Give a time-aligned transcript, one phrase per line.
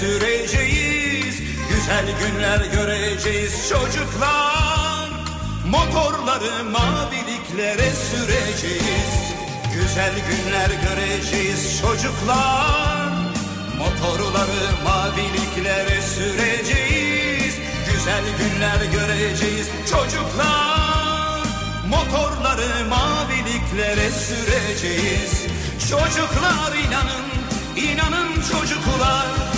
[0.00, 1.42] süreceğiz.
[1.70, 5.08] Güzel günler göreceğiz çocuklar.
[5.66, 9.12] Motorları maviliklere süreceğiz.
[9.74, 13.12] Güzel günler göreceğiz çocuklar.
[13.78, 17.54] Motorları maviliklere süreceğiz.
[17.92, 21.40] Güzel günler göreceğiz çocuklar.
[21.88, 25.46] Motorları maviliklere süreceğiz.
[25.90, 27.26] Çocuklar inanın,
[27.76, 29.57] inanın çocuklar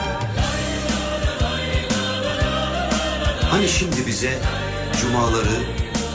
[3.51, 4.39] Hani şimdi bize
[5.01, 5.63] cumaları,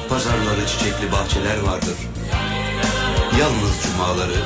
[0.08, 1.96] pazarları, çiçekli bahçeler vardır.
[3.40, 4.38] Yalnız cumaları,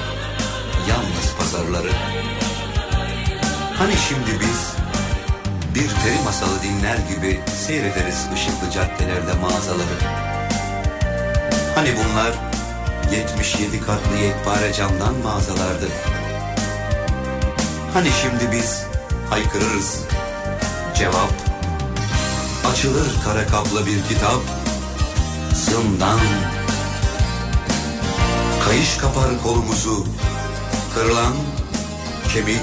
[0.89, 1.93] yalnız pazarları.
[3.79, 4.75] Hani şimdi biz
[5.75, 9.99] bir peri masalı dinler gibi seyrederiz ışıklı caddelerde mağazaları.
[11.75, 12.33] Hani bunlar
[13.13, 15.89] 77 katlı yekpare camdan mağazalardı.
[17.95, 18.85] Hani şimdi biz
[19.31, 20.05] haykırırız.
[20.95, 21.50] Cevap
[22.81, 24.41] Açılır kara kaplı bir kitap.
[25.55, 26.21] Zindan
[28.65, 30.05] Kayış kapar kolumuzu.
[30.95, 31.33] Kırılan
[32.35, 32.61] kemik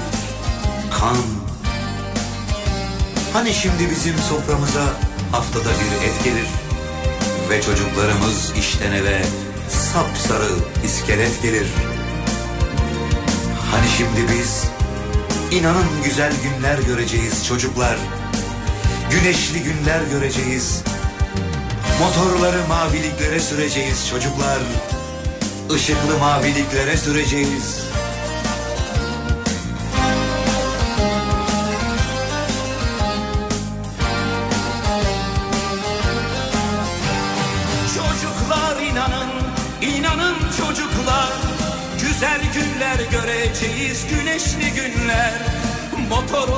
[1.00, 1.16] Kan.
[3.32, 4.84] Hani şimdi bizim soframıza
[5.32, 6.48] Haftada bir et gelir?
[7.50, 9.22] Ve çocuklarımız işten eve
[9.68, 10.52] Sapsarı
[10.84, 11.66] iskelet gelir.
[13.70, 14.64] Hani şimdi biz
[15.50, 17.96] İnanın güzel günler göreceğiz çocuklar
[19.10, 20.82] Güneşli günler göreceğiz.
[22.00, 24.58] Motorları maviliklere süreceğiz çocuklar.
[25.76, 27.82] Işıklı maviliklere süreceğiz.
[37.94, 39.30] Çocuklar inanın,
[39.82, 41.32] inanın çocuklar
[42.00, 45.32] Güzel günler göreceğiz, güneşli günler
[46.10, 46.57] Motorları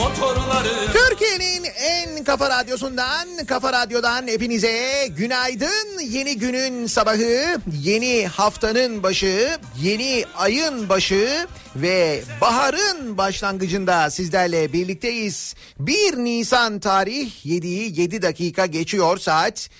[0.00, 5.98] Motorları Türkiye'nin en kafa radyosundan, kafa radyodan hepinize günaydın.
[6.00, 11.46] Yeni günün sabahı, yeni haftanın başı, yeni ayın başı
[11.76, 15.54] ve baharın başlangıcında sizlerle birlikteyiz.
[15.78, 19.70] 1 Nisan tarih 7'yi 7 dakika geçiyor saat.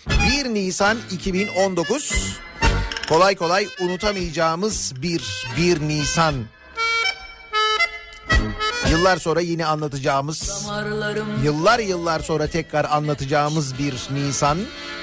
[0.44, 2.12] 1 Nisan 2019.
[3.08, 6.34] Kolay kolay unutamayacağımız bir 1 Nisan
[8.90, 10.68] Yıllar sonra yine anlatacağımız,
[11.44, 14.58] yıllar yıllar sonra tekrar anlatacağımız bir Nisan.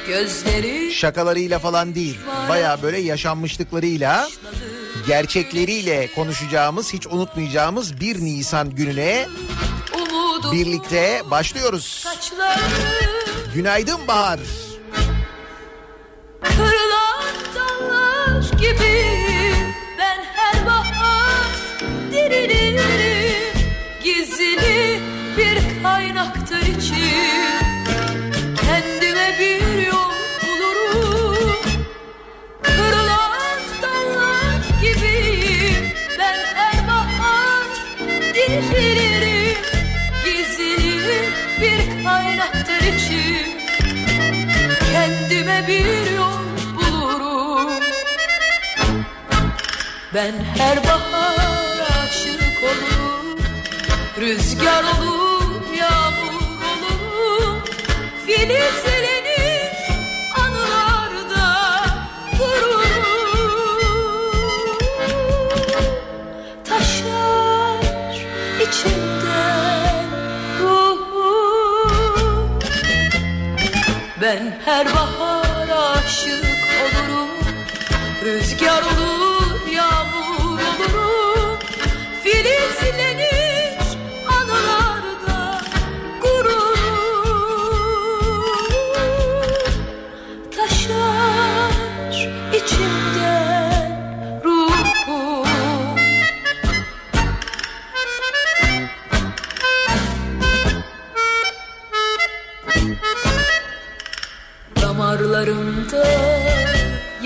[0.07, 2.17] Gözleri Şakalarıyla falan değil,
[2.49, 4.29] baya böyle yaşanmışlıklarıyla,
[5.07, 9.27] gerçekleriyle konuşacağımız, hiç unutmayacağımız bir Nisan gününe
[10.51, 12.05] birlikte başlıyoruz.
[13.53, 14.39] Günaydın Bahar.
[16.43, 19.13] Kırılan dallar gibi
[19.99, 21.47] ben her bahar
[22.11, 23.26] dirilirim
[25.83, 27.77] kaynaktır içim.
[28.62, 30.12] Kendime bir yol
[30.44, 31.56] bulurum.
[32.63, 35.74] Kırılan dallar gibi
[36.19, 37.68] ben her bahar
[38.12, 39.57] dirilirim
[40.25, 41.29] Gizli
[41.62, 43.57] bir kaynaktır içim.
[44.91, 46.44] Kendime bir yol
[46.75, 47.71] bulurum.
[50.13, 51.38] Ben her bahar
[52.03, 53.39] aşık olurum.
[54.21, 55.26] Rüzgar olur,
[74.21, 76.45] Ben her bahar aşık
[76.81, 77.29] olurum
[78.25, 79.06] Rüzgar olur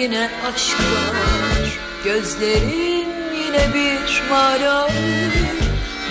[0.01, 1.79] yine aşk var.
[2.03, 3.07] Gözlerin
[3.45, 4.89] yine bir mala.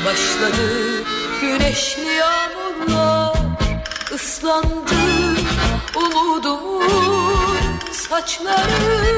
[0.05, 1.05] Başladı
[1.41, 3.37] güneşli yağmurlar.
[4.15, 4.95] Islandı
[5.97, 7.59] umudumun
[7.93, 9.15] saçları.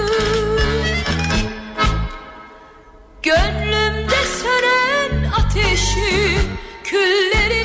[3.23, 6.39] Gönlümde sönen ateşi
[6.85, 7.62] küllerini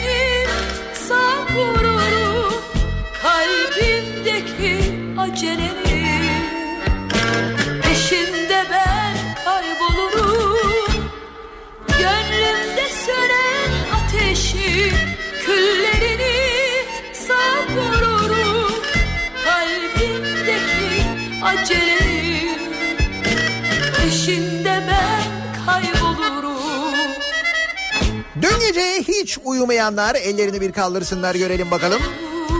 [28.78, 32.02] gece hiç uyumayanlar ellerini bir kaldırsınlar görelim bakalım.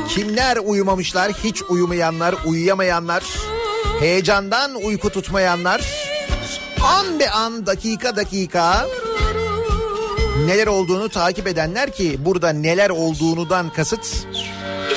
[0.10, 1.32] Kimler uyumamışlar?
[1.32, 3.24] Hiç uyumayanlar, uyuyamayanlar,
[4.00, 6.08] heyecandan uyku tutmayanlar.
[6.82, 8.88] An be an, dakika dakika
[10.46, 14.28] neler olduğunu takip edenler ki burada neler olduğunudan kasıt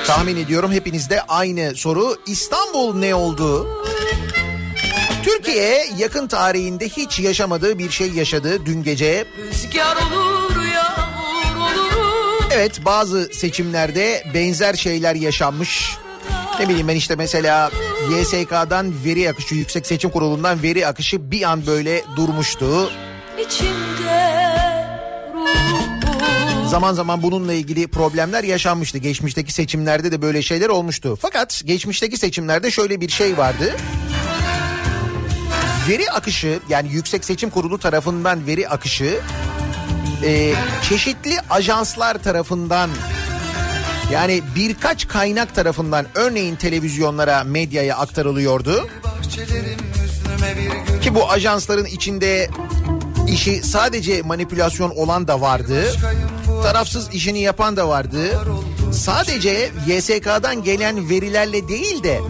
[0.06, 2.17] tahmin ediyorum hepinizde aynı soru.
[2.26, 3.69] İstanbul ne oldu?
[5.25, 9.26] Türkiye yakın tarihinde hiç yaşamadığı bir şey yaşadı dün gece.
[9.38, 10.30] Rüzgar olur
[12.52, 15.97] Evet bazı seçimlerde benzer şeyler yaşanmış.
[16.61, 17.70] Ne bileyim ben işte mesela
[18.11, 22.91] YSK'dan veri akışı, Yüksek Seçim Kurulu'ndan veri akışı bir an böyle durmuştu.
[26.69, 28.99] Zaman zaman bununla ilgili problemler yaşanmıştı.
[28.99, 31.19] Geçmişteki seçimlerde de böyle şeyler olmuştu.
[31.23, 33.76] Fakat geçmişteki seçimlerde şöyle bir şey vardı.
[35.88, 39.20] Veri akışı yani Yüksek Seçim Kurulu tarafından veri akışı
[40.25, 40.55] e,
[40.88, 42.90] çeşitli ajanslar tarafından
[44.12, 48.88] yani birkaç kaynak tarafından örneğin televizyonlara, medyaya aktarılıyordu.
[51.02, 52.50] Ki bu ajansların içinde
[53.28, 55.84] işi sadece manipülasyon olan da vardı.
[56.62, 58.38] Tarafsız işini yapan da vardı.
[58.93, 62.20] Sadece YSK'dan gelen verilerle değil de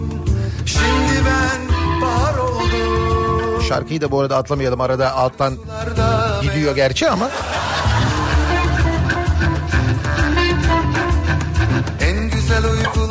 [0.65, 5.57] Şimdi ben bahar oldum şarkıyı da bu arada atlamayalım arada alttan
[6.41, 7.29] gidiyor gerçi ama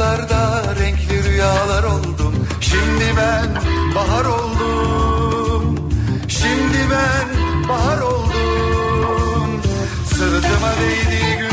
[0.00, 2.47] uykularda renkli rüyalar oldum.
[2.61, 3.49] Şimdi ben
[3.95, 5.90] bahar oldum.
[6.28, 9.62] Şimdi ben bahar oldum.
[10.07, 11.50] Sırtıma değdi güneş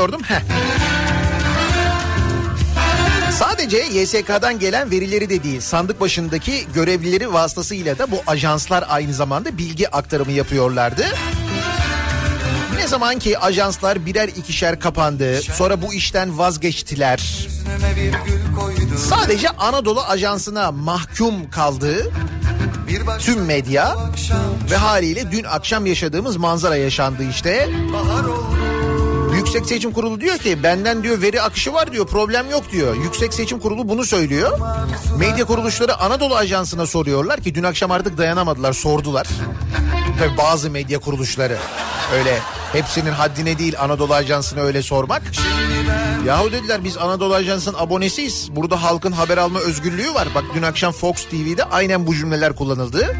[0.00, 0.22] diyordum?
[0.22, 0.40] Heh.
[3.32, 9.58] Sadece YSK'dan gelen verileri de değil, sandık başındaki görevlileri vasıtasıyla da bu ajanslar aynı zamanda
[9.58, 11.04] bilgi aktarımı yapıyorlardı.
[12.76, 17.48] Ne zaman ki ajanslar birer ikişer kapandı, sonra bu işten vazgeçtiler.
[19.08, 22.12] Sadece Anadolu Ajansı'na mahkum kaldı
[23.18, 23.96] tüm medya
[24.70, 27.68] ve haliyle dün akşam yaşadığımız manzara yaşandı işte.
[27.92, 28.59] bahar oldu
[29.50, 32.94] Yüksek Seçim Kurulu diyor ki benden diyor veri akışı var diyor problem yok diyor.
[32.94, 34.58] Yüksek Seçim Kurulu bunu söylüyor.
[35.18, 39.26] Medya kuruluşları Anadolu Ajansı'na soruyorlar ki dün akşam artık dayanamadılar sordular.
[40.18, 41.58] Tabii bazı medya kuruluşları
[42.14, 42.38] öyle
[42.72, 45.22] hepsinin haddine değil Anadolu Ajansı'na öyle sormak.
[46.26, 48.48] Yahu dediler biz Anadolu Ajansı'nın abonesiyiz.
[48.56, 50.28] Burada halkın haber alma özgürlüğü var.
[50.34, 53.16] Bak dün akşam Fox TV'de aynen bu cümleler kullanıldı.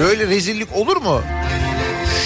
[0.00, 1.20] Böyle rezillik olur mu?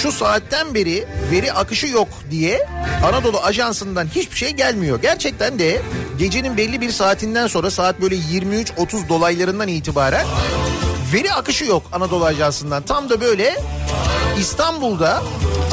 [0.02, 2.68] Şu saatten beri veri akışı yok diye
[3.04, 5.02] Anadolu Ajansı'ndan hiçbir şey gelmiyor.
[5.02, 5.82] Gerçekten de
[6.18, 10.26] gecenin belli bir saatinden sonra saat böyle 23.30 dolaylarından itibaren
[11.12, 12.82] veri akışı yok Anadolu Ajansı'ndan.
[12.82, 13.56] Tam da böyle
[14.38, 15.22] İstanbul'da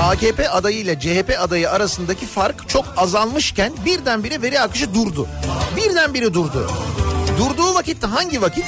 [0.02, 5.28] AKP adayı ile CHP adayı arasındaki fark çok azalmışken birdenbire veri akışı durdu.
[5.78, 6.72] Birdenbire durdu.
[7.38, 8.66] Durduğu vakitte hangi vakit?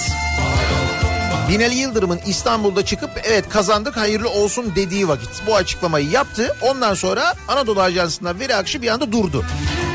[1.49, 6.55] Binali Yıldırım'ın İstanbul'da çıkıp evet kazandık hayırlı olsun dediği vakit bu açıklamayı yaptı.
[6.61, 9.45] Ondan sonra Anadolu Ajansı'ndan veri akışı bir anda durdu.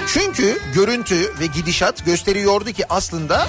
[0.06, 3.48] Çünkü görüntü ve gidişat gösteriyordu ki aslında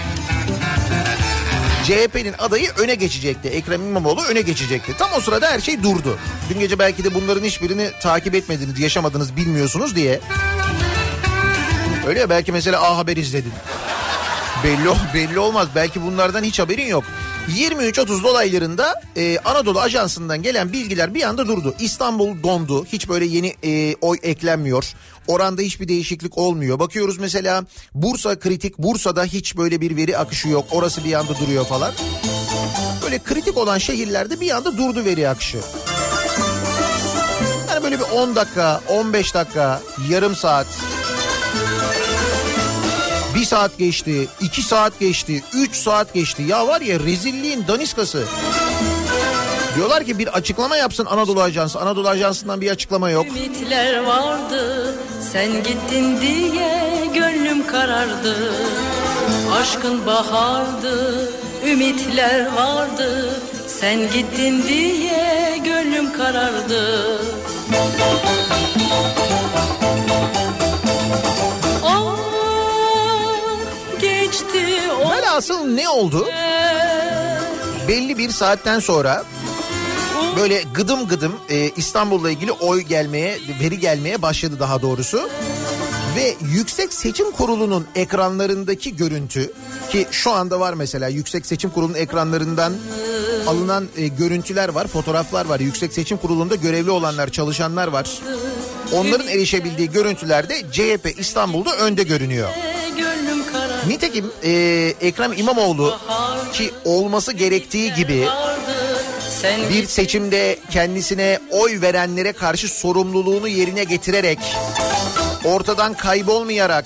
[1.84, 3.50] CHP'nin adayı öne geçecekti.
[3.50, 4.98] Ekrem İmamoğlu öne geçecekti.
[4.98, 6.18] Tam o sırada her şey durdu.
[6.50, 10.20] Dün gece belki de bunların hiçbirini takip etmediniz, yaşamadınız, bilmiyorsunuz diye.
[12.08, 13.54] Öyle ya belki mesela A Haber izledin.
[14.64, 15.68] Belli, belli olmaz.
[15.76, 17.04] Belki bunlardan hiç haberin yok.
[17.50, 21.76] 23.30 dolaylarında e, Anadolu Ajansı'ndan gelen bilgiler bir anda durdu.
[21.80, 22.86] İstanbul dondu.
[22.86, 24.94] Hiç böyle yeni e, oy eklenmiyor.
[25.28, 26.80] Oranda hiçbir değişiklik olmuyor.
[26.80, 28.78] Bakıyoruz mesela Bursa kritik.
[28.78, 30.66] Bursa'da hiç böyle bir veri akışı yok.
[30.72, 31.92] Orası bir anda duruyor falan.
[33.04, 35.60] Böyle kritik olan şehirlerde bir anda durdu veri akışı.
[37.70, 40.68] Yani böyle bir 10 dakika, 15 dakika, yarım saat
[43.42, 46.44] bir saat geçti, iki saat geçti, üç saat geçti.
[46.44, 48.24] Ya var ya rezilliğin daniskası.
[49.76, 51.80] Diyorlar ki bir açıklama yapsın Anadolu Ajansı.
[51.80, 53.26] Anadolu Ajansı'ndan bir açıklama yok.
[53.28, 54.96] Ümitler vardı
[55.32, 58.54] sen gittin diye gönlüm karardı
[59.52, 61.30] Aşkın bahardı
[61.66, 67.18] ümitler vardı sen gittin diye gönlüm karardı
[75.32, 76.28] Velhasıl ne oldu?
[77.88, 79.24] Belli bir saatten sonra
[80.38, 85.30] böyle gıdım gıdım e, İstanbul'la ilgili oy gelmeye, veri gelmeye başladı daha doğrusu.
[86.16, 89.54] Ve Yüksek Seçim Kurulu'nun ekranlarındaki görüntü
[89.90, 92.74] ki şu anda var mesela Yüksek Seçim Kurulu'nun ekranlarından
[93.48, 95.60] alınan e, görüntüler var, fotoğraflar var.
[95.60, 98.10] Yüksek Seçim Kurulu'nda görevli olanlar, çalışanlar var.
[98.94, 102.50] Onların erişebildiği görüntülerde CHP İstanbul'da önde görünüyor.
[102.98, 103.31] gönlüm
[103.88, 104.52] Nitekim e,
[105.02, 105.98] Ekrem İmamoğlu
[106.54, 108.28] ki olması gerektiği gibi
[109.70, 114.40] bir seçimde kendisine oy verenlere karşı sorumluluğunu yerine getirerek
[115.46, 116.86] ortadan kaybolmayarak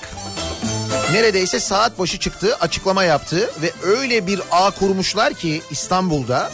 [1.12, 6.52] neredeyse saat başı çıktı açıklama yaptı ve öyle bir ağ kurmuşlar ki İstanbul'da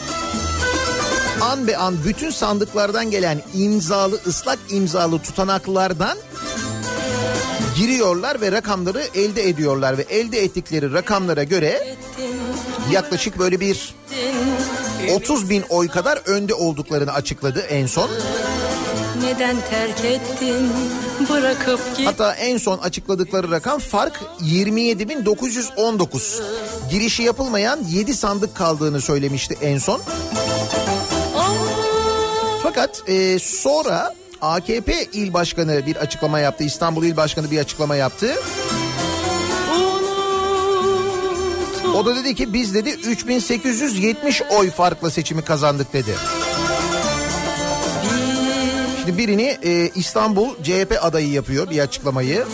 [1.42, 6.18] an be an bütün sandıklardan gelen imzalı ıslak imzalı tutanaklardan
[7.82, 11.96] giriyorlar ve rakamları elde ediyorlar ve elde ettikleri rakamlara göre
[12.92, 13.96] yaklaşık böyle bir
[15.14, 18.10] 30 bin oy kadar önde olduklarını açıkladı en son.
[19.24, 20.70] Neden terk ettin
[21.30, 26.42] bırakıp git Hatta en son açıkladıkları rakam fark 27.919.
[26.92, 30.02] Girişi yapılmayan 7 sandık kaldığını söylemişti en son.
[32.64, 36.64] Fakat e, sonra AKP il başkanı bir açıklama yaptı.
[36.64, 38.36] İstanbul il başkanı bir açıklama yaptı.
[41.96, 46.16] O da dedi ki biz dedi 3870 oy farkla seçimi kazandık dedi.
[49.00, 52.46] Şimdi birini e, İstanbul CHP adayı yapıyor bir açıklamayı.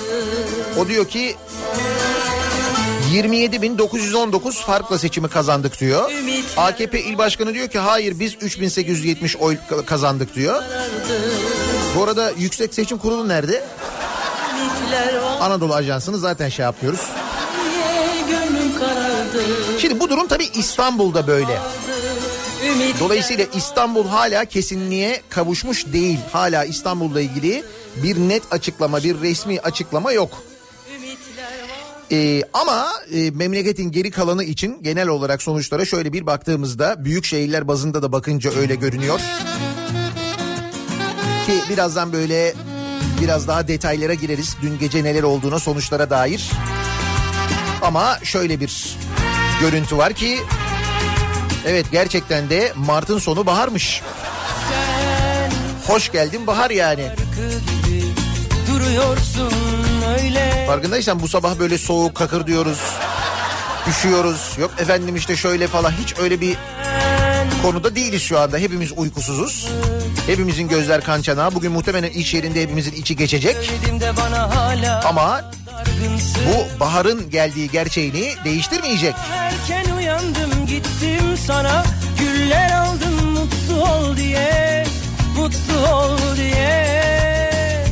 [0.79, 1.35] O diyor ki
[3.13, 6.11] 27.919 farkla seçimi kazandık diyor.
[6.57, 10.63] AKP il başkanı diyor ki hayır biz 3870 oy ka- kazandık diyor.
[11.97, 13.63] Bu arada Yüksek Seçim Kurulu nerede?
[15.41, 16.99] Anadolu Ajansı'nı zaten şey yapıyoruz.
[19.79, 21.59] Şimdi bu durum tabii İstanbul'da böyle.
[22.99, 26.19] Dolayısıyla İstanbul hala kesinliğe kavuşmuş değil.
[26.31, 27.63] Hala İstanbul'la ilgili
[28.03, 30.43] bir net açıklama, bir resmi açıklama yok.
[32.11, 37.67] Ee, ama e, memleketin geri kalanı için genel olarak sonuçlara şöyle bir baktığımızda büyük şehirler
[37.67, 39.19] bazında da bakınca öyle görünüyor.
[41.47, 42.53] Ki birazdan böyle
[43.21, 44.57] biraz daha detaylara gireriz.
[44.61, 46.51] Dün gece neler olduğuna sonuçlara dair.
[47.81, 48.97] Ama şöyle bir
[49.61, 50.39] görüntü var ki
[51.67, 54.01] evet gerçekten de Mart'ın sonu baharmış.
[55.87, 57.09] Hoş geldin bahar yani.
[60.67, 62.79] Farkındaysan bu sabah böyle soğuk kakır diyoruz.
[63.89, 64.57] Üşüyoruz.
[64.59, 66.57] Yok efendim işte şöyle falan hiç öyle bir
[67.61, 68.57] konuda değiliz şu anda.
[68.57, 69.69] Hepimiz uykusuzuz.
[70.27, 71.55] Hepimizin gözler kan çanağı.
[71.55, 73.71] Bugün muhtemelen iş yerinde hepimizin içi geçecek.
[75.05, 75.41] Ama
[76.47, 79.15] bu baharın geldiği gerçeğini değiştirmeyecek.
[79.33, 81.83] Erken uyandım gittim sana.
[82.19, 84.85] Güller aldım mutlu ol diye.
[85.37, 87.83] Mutlu ol diye.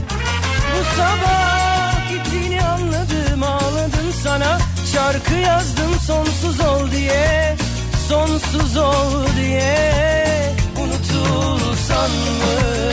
[0.74, 4.60] Bu sabah gittiğini anladım ağladım sana.
[4.94, 7.56] Şarkı yazdım sonsuz ol diye.
[8.10, 9.96] Sonsuz ol diye
[11.86, 12.92] Unutulsan mı?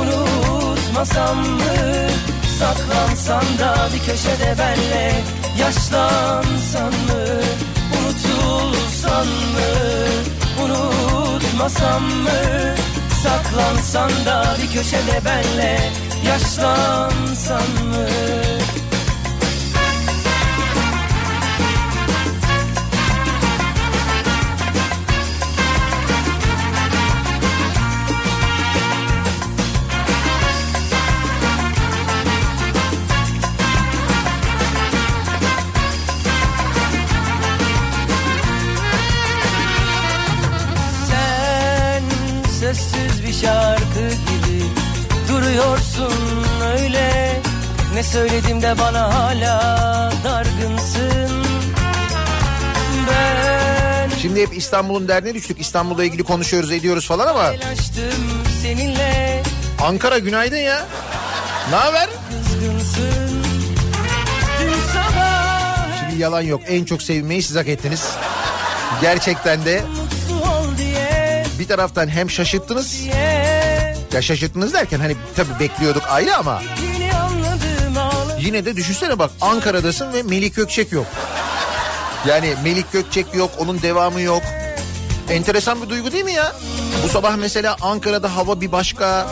[0.00, 2.08] Unutmasam mı?
[2.58, 5.24] Saklansan da bir köşede benle
[5.60, 7.24] Yaşlansan mı?
[7.98, 9.68] Unutulsan mı?
[10.64, 12.74] Unutmasam mı?
[13.22, 15.90] Saklansan da bir köşede benle
[16.26, 18.55] Yaşlansan mı
[45.76, 46.44] Duruyorsun
[46.78, 47.40] öyle
[47.94, 51.44] Ne söyledim de bana hala dargınsın
[53.08, 55.60] Ben Şimdi hep İstanbul'un derdine düştük.
[55.60, 57.52] İstanbul'la ilgili konuşuyoruz ediyoruz falan ama
[58.62, 59.42] seninle
[59.82, 60.86] Ankara günaydın ya.
[61.70, 62.08] Ne haber?
[66.00, 66.60] Şimdi yalan yok.
[66.66, 68.08] En çok sevinmeyi siz hak ettiniz.
[69.00, 69.82] Gerçekten de
[71.58, 73.04] bir taraftan hem şaşırttınız.
[73.04, 73.35] diye
[74.12, 76.62] Ya şaşırttınız derken hani tabii bekliyorduk ayrı ama
[78.40, 81.06] Yine de düşünsene bak Ankara'dasın ve Melik Gökçek yok.
[82.28, 84.42] Yani Melik Gökçek yok, onun devamı yok.
[85.30, 86.52] Enteresan bir duygu değil mi ya?
[87.04, 89.26] Bu sabah mesela Ankara'da hava bir başka.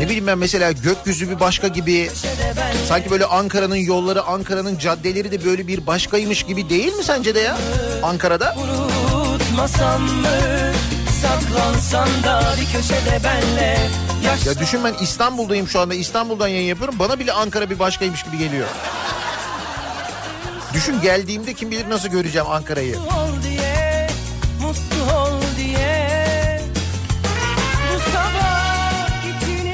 [0.00, 2.10] Ne bileyim ben mesela gökyüzü bir başka gibi.
[2.88, 7.40] Sanki böyle Ankara'nın yolları, Ankara'nın caddeleri de böyle bir başkaymış gibi değil mi sence de
[7.40, 7.56] ya?
[8.02, 8.56] Ankara'da.
[8.58, 10.63] Unutmasam mı
[11.24, 13.78] Saklansan da bir köşede benle
[14.24, 15.94] Yaş Ya düşün ben İstanbul'dayım şu anda.
[15.94, 16.98] İstanbul'dan yayın yapıyorum.
[16.98, 18.68] Bana bile Ankara bir başkaymış gibi geliyor.
[20.74, 22.98] Düşün geldiğimde kim bilir nasıl göreceğim Ankara'yı.
[22.98, 24.06] ol diye
[24.62, 26.14] Mutlu ol diye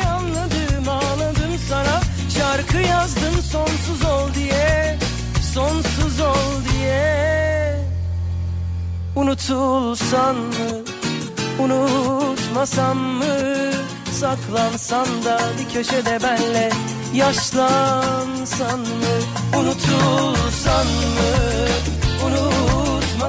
[0.09, 2.01] anladım Ağladım sana
[2.39, 4.99] Şarkı yazdım sonsuz ol diye
[5.55, 7.77] Sonsuz ol diye
[9.17, 11.00] Unutulsan mı
[11.61, 13.25] Unutmasam mı
[14.12, 16.70] Saklansan da bir köşede benle
[17.14, 21.51] Yaşlansan mı Unutulsan mı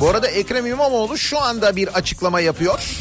[0.02, 3.00] Bu arada Ekrem İmamoğlu şu anda bir açıklama yapıyor.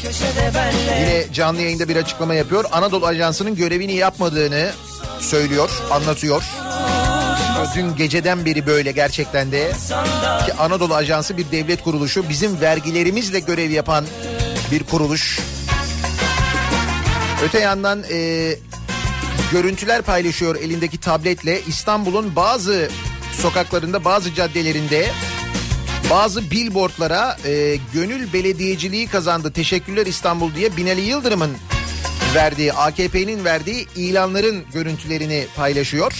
[0.99, 2.65] Yine canlı yayında bir açıklama yapıyor.
[2.71, 4.71] Anadolu Ajansı'nın görevini yapmadığını
[5.19, 6.43] söylüyor, anlatıyor.
[7.75, 9.71] Dün geceden beri böyle gerçekten de.
[10.45, 12.29] Ki Anadolu Ajansı bir devlet kuruluşu.
[12.29, 14.05] Bizim vergilerimizle görev yapan
[14.71, 15.39] bir kuruluş.
[17.43, 18.55] Öte yandan e,
[19.51, 21.61] görüntüler paylaşıyor elindeki tabletle.
[21.67, 22.89] İstanbul'un bazı
[23.41, 25.11] sokaklarında, bazı caddelerinde
[26.09, 29.51] bazı billboardlara e, gönül belediyeciliği kazandı.
[29.51, 31.51] Teşekkürler İstanbul diye Binali Yıldırım'ın
[32.35, 36.13] verdiği, AKP'nin verdiği ilanların görüntülerini paylaşıyor.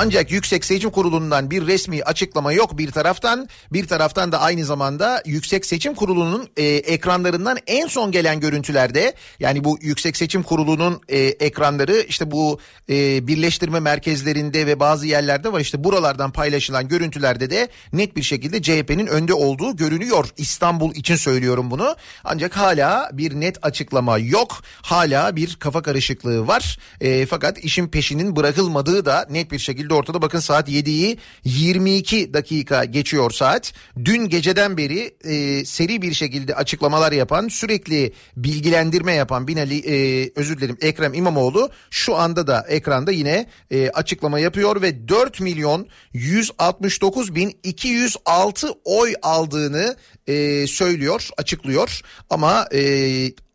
[0.00, 3.48] Ancak Yüksek Seçim Kurulu'ndan bir resmi açıklama yok bir taraftan.
[3.72, 9.64] Bir taraftan da aynı zamanda Yüksek Seçim Kurulu'nun e, ekranlarından en son gelen görüntülerde yani
[9.64, 15.60] bu Yüksek Seçim Kurulu'nun e, ekranları işte bu e, birleştirme merkezlerinde ve bazı yerlerde var.
[15.60, 20.28] işte buralardan paylaşılan görüntülerde de net bir şekilde CHP'nin önde olduğu görünüyor.
[20.36, 21.96] İstanbul için söylüyorum bunu.
[22.24, 24.62] Ancak hala bir net açıklama yok.
[24.82, 26.78] Hala bir kafa karışıklığı var.
[27.00, 30.22] E, fakat işin peşinin bırakılmadığı da net bir şekilde ortada.
[30.22, 33.72] Bakın saat 7'yi 22 dakika geçiyor saat.
[34.04, 40.58] Dün geceden beri e, seri bir şekilde açıklamalar yapan, sürekli bilgilendirme yapan Binali e, özür
[40.58, 47.34] dilerim Ekrem İmamoğlu şu anda da ekranda yine e, açıklama yapıyor ve 4 milyon 169
[47.34, 49.96] bin 206 oy aldığını
[50.26, 52.00] e, söylüyor, açıklıyor.
[52.30, 52.80] Ama e,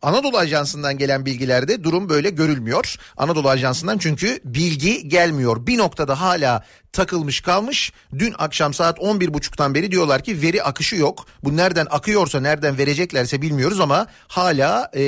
[0.04, 2.96] Anadolu Ajansı'ndan gelen bilgilerde durum böyle görülmüyor.
[3.16, 5.66] Anadolu Ajansı'ndan çünkü bilgi gelmiyor.
[5.66, 6.64] Bir noktada hala
[6.94, 7.92] takılmış kalmış.
[8.18, 11.26] Dün akşam saat 11.30'dan beri diyorlar ki veri akışı yok.
[11.44, 15.00] Bu nereden akıyorsa nereden vereceklerse bilmiyoruz ama hala e,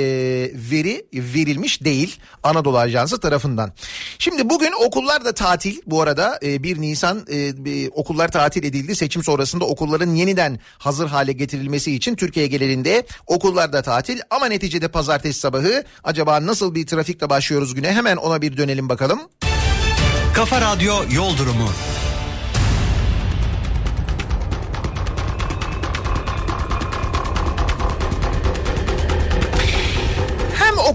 [0.70, 3.72] veri verilmiş değil Anadolu Ajansı tarafından.
[4.18, 8.96] Şimdi bugün okullar da tatil bu arada e, 1 Nisan e, okullar tatil edildi.
[8.96, 14.85] Seçim sonrasında okulların yeniden hazır hale getirilmesi için Türkiye genelinde okullar da tatil ama neticede
[14.88, 19.20] pazartesi sabahı acaba nasıl bir trafikle başlıyoruz güne hemen ona bir dönelim bakalım.
[20.34, 21.68] Kafa Radyo Yol Durumu.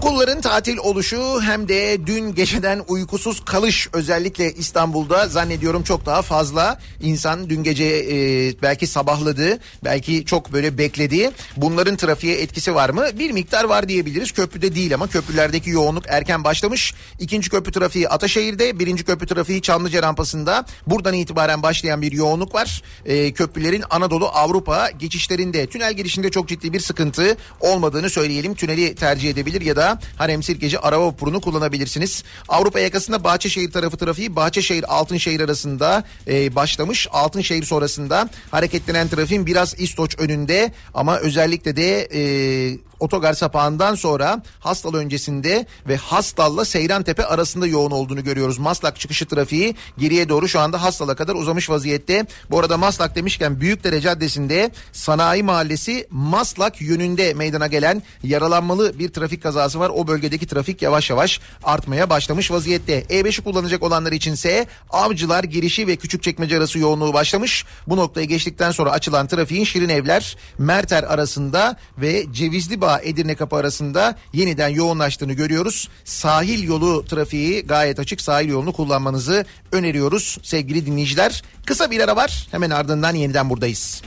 [0.02, 6.80] Okulların tatil oluşu hem de dün geceden uykusuz kalış özellikle İstanbul'da zannediyorum çok daha fazla
[7.00, 8.16] insan dün gece e,
[8.62, 11.30] belki sabahladı belki çok böyle bekledi.
[11.56, 13.04] Bunların trafiğe etkisi var mı?
[13.18, 14.32] Bir miktar var diyebiliriz.
[14.32, 16.94] Köprüde değil ama köprülerdeki yoğunluk erken başlamış.
[17.20, 20.66] İkinci köprü trafiği Ataşehir'de, birinci köprü trafiği Çamlıca rampasında.
[20.86, 22.82] Buradan itibaren başlayan bir yoğunluk var.
[23.04, 28.54] E, köprülerin Anadolu Avrupa geçişlerinde tünel girişinde çok ciddi bir sıkıntı olmadığını söyleyelim.
[28.54, 32.24] Tüneli tercih edebilir ya da Harem Sirkeci araba vapurunu kullanabilirsiniz.
[32.48, 37.08] Avrupa yakasında Bahçeşehir tarafı trafiği Bahçeşehir Altınşehir arasında e, başlamış.
[37.12, 44.94] Altınşehir sonrasında hareketlenen trafiğin biraz İstoç önünde ama özellikle de e, otogar sapağından sonra Hastal
[44.94, 48.58] öncesinde ve Hastal'la Seyrantepe arasında yoğun olduğunu görüyoruz.
[48.58, 52.26] Maslak çıkışı trafiği geriye doğru şu anda Hastal'a kadar uzamış vaziyette.
[52.50, 59.42] Bu arada Maslak demişken Büyükdere Caddesi'nde Sanayi Mahallesi Maslak yönünde meydana gelen yaralanmalı bir trafik
[59.42, 59.90] kazası var.
[59.94, 63.02] O bölgedeki trafik yavaş yavaş artmaya başlamış vaziyette.
[63.02, 67.64] E5'i kullanacak olanlar içinse Avcılar girişi ve Küçükçekmece arası yoğunluğu başlamış.
[67.86, 73.56] Bu noktayı geçtikten sonra açılan trafiğin Şirin Evler, Merter arasında ve Cevizli Bağ Edirne Kapı
[73.56, 75.88] arasında yeniden yoğunlaştığını görüyoruz.
[76.04, 78.20] Sahil yolu trafiği gayet açık.
[78.20, 81.42] Sahil yolunu kullanmanızı öneriyoruz sevgili dinleyiciler.
[81.66, 82.48] Kısa bir ara var.
[82.50, 84.02] Hemen ardından yeniden buradayız.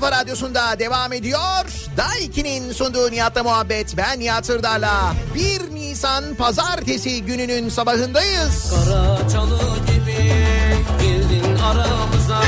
[0.00, 1.64] Kafa radyosunda devam ediyor.
[1.96, 3.96] Daiki'nin sunduğu Nihat'la muhabbet.
[3.96, 8.70] Ben Nihat Sırdar'la 1 Nisan pazartesi gününün sabahındayız.
[8.70, 10.32] Kara çalı gibi
[11.00, 12.40] girdin aramıza.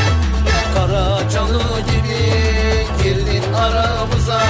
[0.75, 2.21] Kara çalı gibi
[3.03, 4.43] girdin aramıza.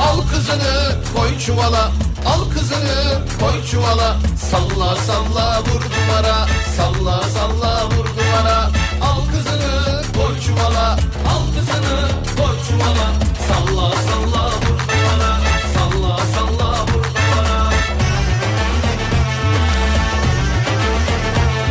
[0.00, 1.92] Al kızını koy çuvala.
[2.26, 4.16] Al kızını koy çuvala.
[4.50, 6.46] Salla salla vur duvara.
[6.76, 8.70] Salla salla vur duvara.
[9.02, 10.98] Al kızını koy çuvala.
[11.28, 12.17] Al kızını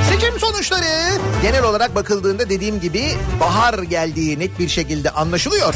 [0.09, 3.03] Seçim sonuçları genel olarak bakıldığında dediğim gibi
[3.39, 5.75] bahar geldiği net bir şekilde anlaşılıyor.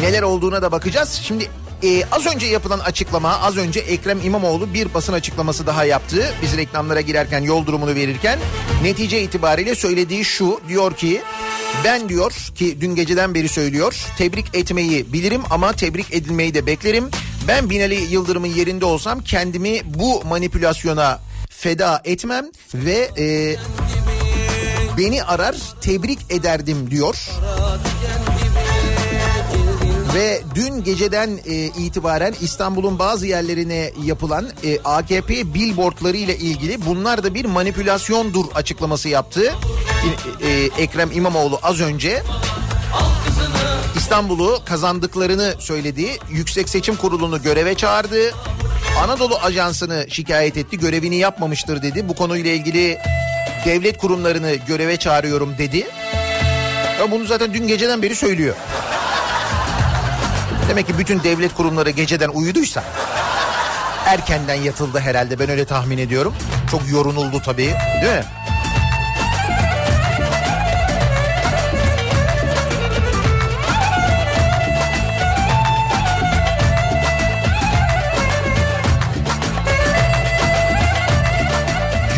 [0.00, 1.20] Neler olduğuna da bakacağız.
[1.24, 1.48] Şimdi
[1.82, 6.34] e, az önce yapılan açıklama az önce Ekrem İmamoğlu bir basın açıklaması daha yaptı.
[6.42, 8.38] Biz reklamlara girerken yol durumunu verirken
[8.82, 11.22] netice itibariyle söylediği şu diyor ki
[11.84, 17.10] ben diyor ki dün geceden beri söylüyor tebrik etmeyi bilirim ama tebrik edilmeyi de beklerim.
[17.48, 23.56] Ben Binali Yıldırım'ın yerinde olsam kendimi bu manipülasyona feda etmem ve e,
[24.98, 27.16] beni arar tebrik ederdim diyor.
[30.14, 37.24] Ve dün geceden e, itibaren İstanbul'un bazı yerlerine yapılan e, AKP billboardları ile ilgili bunlar
[37.24, 39.42] da bir manipülasyondur açıklaması yaptı.
[39.44, 39.91] E,
[40.78, 42.22] Ekrem İmamoğlu az önce
[43.96, 46.18] İstanbul'u kazandıklarını söyledi.
[46.30, 48.34] Yüksek Seçim Kurulu'nu göreve çağırdı.
[49.04, 50.78] Anadolu Ajansı'nı şikayet etti.
[50.78, 52.08] Görevini yapmamıştır dedi.
[52.08, 52.98] Bu konuyla ilgili
[53.64, 55.86] devlet kurumlarını göreve çağırıyorum dedi.
[57.00, 58.54] Ya bunu zaten dün geceden beri söylüyor.
[60.68, 62.84] Demek ki bütün devlet kurumları geceden uyuduysa
[64.06, 66.34] erkenden yatıldı herhalde ben öyle tahmin ediyorum.
[66.70, 68.24] Çok yorunuldu tabii değil mi?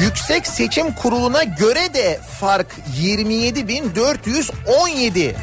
[0.05, 2.67] Yüksek Seçim Kurulu'na göre de fark
[3.01, 5.35] 27.417.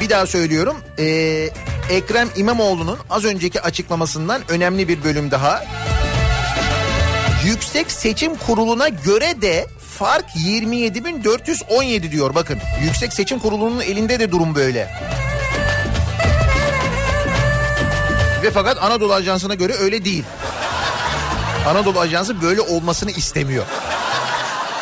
[0.00, 0.76] Bir daha söylüyorum.
[0.98, 1.48] Ee,
[1.90, 5.64] Ekrem İmamoğlu'nun az önceki açıklamasından önemli bir bölüm daha.
[7.44, 9.66] Yüksek Seçim Kurulu'na göre de
[9.98, 12.58] fark 27.417 diyor bakın.
[12.82, 14.90] Yüksek Seçim Kurulu'nun elinde de durum böyle.
[18.42, 20.24] Ve fakat Anadolu Ajansı'na göre öyle değil.
[21.68, 23.64] Anadolu Ajansı böyle olmasını istemiyor.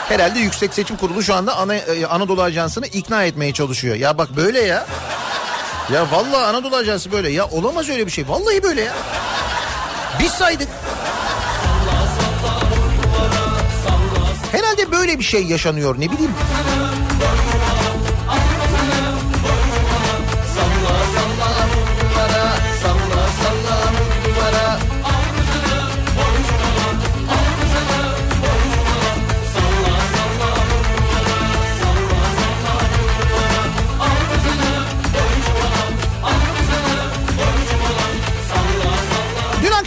[0.08, 3.96] Herhalde Yüksek Seçim Kurulu şu anda Ana, e, Anadolu Ajansı'nı ikna etmeye çalışıyor.
[3.96, 4.86] Ya bak böyle ya.
[5.92, 7.30] Ya vallahi Anadolu Ajansı böyle.
[7.30, 8.28] Ya olamaz öyle bir şey.
[8.28, 8.94] Vallahi böyle ya.
[10.20, 10.68] Biz saydık.
[14.52, 16.34] Herhalde böyle bir şey yaşanıyor ne bileyim.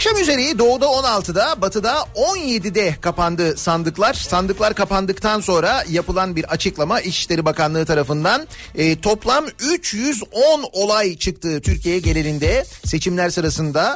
[0.02, 4.14] Akşam üzeri doğuda 16'da batıda 17'de kapandı sandıklar.
[4.14, 11.98] Sandıklar kapandıktan sonra yapılan bir açıklama İçişleri Bakanlığı tarafından e, toplam 310 olay çıktı Türkiye
[11.98, 13.94] genelinde seçimler sırasında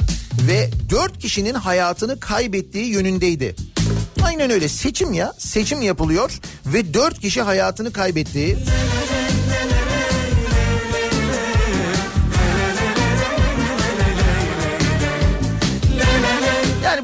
[0.48, 3.56] ve 4 kişinin hayatını kaybettiği yönündeydi.
[4.24, 8.58] Aynen öyle seçim ya seçim yapılıyor ve 4 kişi hayatını kaybetti.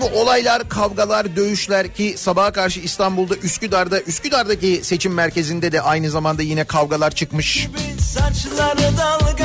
[0.03, 6.43] Bu olaylar, kavgalar, dövüşler ki sabaha karşı İstanbul'da Üsküdar'da Üsküdar'daki seçim merkezinde de aynı zamanda
[6.43, 7.69] yine kavgalar çıkmış.
[8.99, 9.37] Dalgalı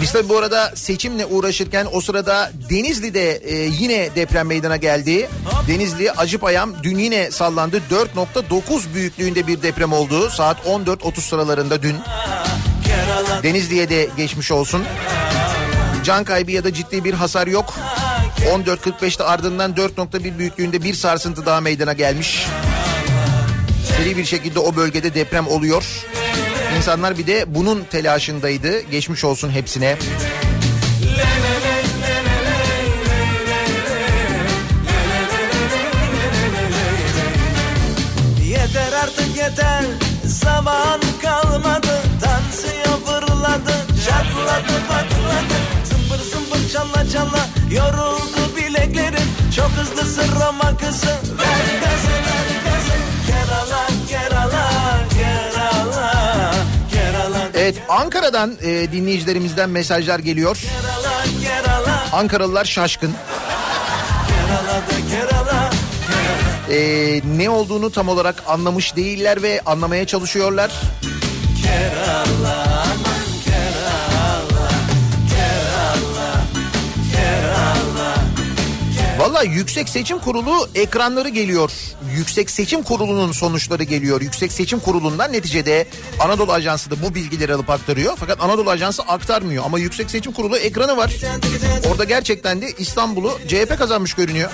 [0.00, 5.28] Biz tabi bu arada seçimle uğraşırken o sırada Denizli'de e, yine deprem meydana geldi.
[5.68, 7.82] Denizli Acıpayam dün yine sallandı.
[7.90, 10.30] 4.9 büyüklüğünde bir deprem oldu.
[10.30, 11.96] Saat 14.30 sıralarında dün.
[13.42, 14.84] Denizli'ye de geçmiş olsun.
[16.04, 17.74] Can kaybı ya da ciddi bir hasar yok.
[18.38, 22.46] 14.45'te ardından 4.1 büyüklüğünde bir sarsıntı daha meydana gelmiş.
[23.96, 25.84] Seri bir şekilde o bölgede deprem oluyor.
[26.76, 28.80] İnsanlar bir de bunun telaşındaydı.
[28.80, 29.96] Geçmiş olsun hepsine.
[38.44, 39.84] Yeter artık yeter
[40.24, 43.72] zaman kalmadı Tansiyon fırladı
[44.06, 45.87] çatladı patladı
[46.72, 54.68] Çalla çalla yoruldu bileklerim Çok hızlısın Roma kızı ver gazı ver gazı Kerala Kerala
[55.18, 56.54] Kerala
[56.92, 60.56] Kerala Evet Ankara'dan e, dinleyicilerimizden mesajlar geliyor.
[60.56, 63.14] Kerala Kerala Ankaralılar şaşkın.
[64.28, 65.70] Kerala'da Kerala
[66.70, 70.70] E, ne olduğunu tam olarak anlamış değiller ve anlamaya çalışıyorlar.
[71.62, 72.84] Kerala
[79.18, 81.70] Valla Yüksek Seçim Kurulu ekranları geliyor.
[82.16, 84.20] Yüksek Seçim Kurulu'nun sonuçları geliyor.
[84.20, 85.86] Yüksek Seçim Kurulu'ndan neticede
[86.20, 88.16] Anadolu Ajansı da bu bilgileri alıp aktarıyor.
[88.16, 89.64] Fakat Anadolu Ajansı aktarmıyor.
[89.64, 91.14] Ama Yüksek Seçim Kurulu ekranı var.
[91.90, 94.50] Orada gerçekten de İstanbul'u CHP kazanmış görünüyor.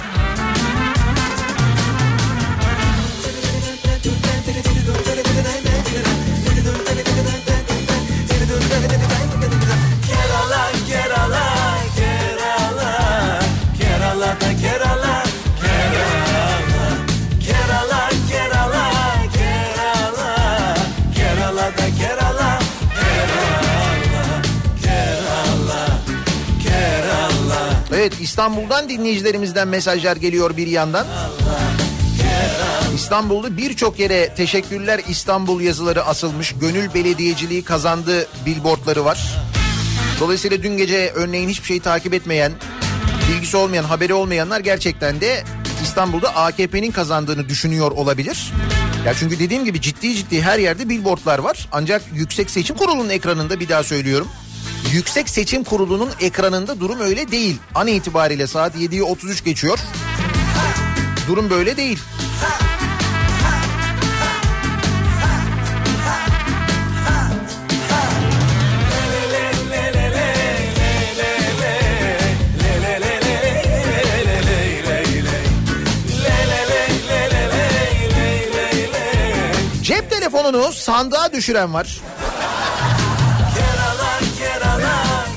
[28.05, 31.07] Evet İstanbul'dan dinleyicilerimizden mesajlar geliyor bir yandan.
[32.95, 36.55] İstanbul'da birçok yere teşekkürler İstanbul yazıları asılmış.
[36.61, 39.39] Gönül belediyeciliği kazandı billboardları var.
[40.21, 42.53] Dolayısıyla dün gece örneğin hiçbir şeyi takip etmeyen,
[43.29, 45.45] bilgisi olmayan, haberi olmayanlar gerçekten de
[45.83, 48.53] İstanbul'da AKP'nin kazandığını düşünüyor olabilir.
[49.07, 51.69] Ya çünkü dediğim gibi ciddi ciddi her yerde billboardlar var.
[51.73, 54.29] Ancak Yüksek Seçim Kurulu'nun ekranında bir daha söylüyorum.
[54.95, 57.57] Yüksek Seçim Kurulu'nun ekranında durum öyle değil.
[57.75, 59.79] An itibariyle saat 7'yi 33 geçiyor.
[61.29, 61.99] Durum böyle değil.
[79.83, 82.01] Cep telefonunu sandığa düşüren var.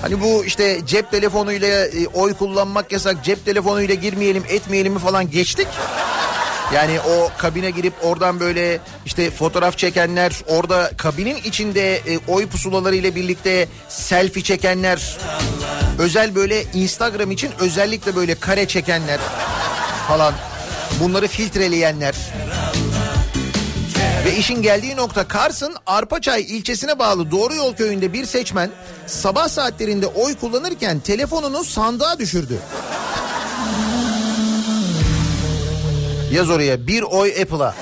[0.01, 5.31] Hani bu işte cep telefonuyla e, oy kullanmak yasak, cep telefonuyla girmeyelim, etmeyelim mi falan
[5.31, 5.67] geçtik.
[6.73, 12.95] Yani o kabine girip oradan böyle işte fotoğraf çekenler, orada kabinin içinde e, oy pusulaları
[12.95, 15.17] ile birlikte selfie çekenler,
[15.99, 19.19] özel böyle Instagram için özellikle böyle kare çekenler
[20.07, 20.33] falan.
[20.99, 22.15] Bunları filtreleyenler.
[24.27, 28.69] Ve işin geldiği nokta Kars'ın Arpaçay ilçesine bağlı Doğru Yol köyünde bir seçmen
[29.05, 32.59] sabah saatlerinde oy kullanırken telefonunu sandığa düşürdü.
[36.31, 37.75] Yaz oraya bir oy Apple'a.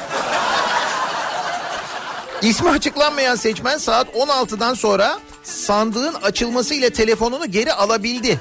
[2.41, 8.39] İsmi açıklanmayan seçmen saat 16'dan sonra sandığın açılması ile telefonunu geri alabildi.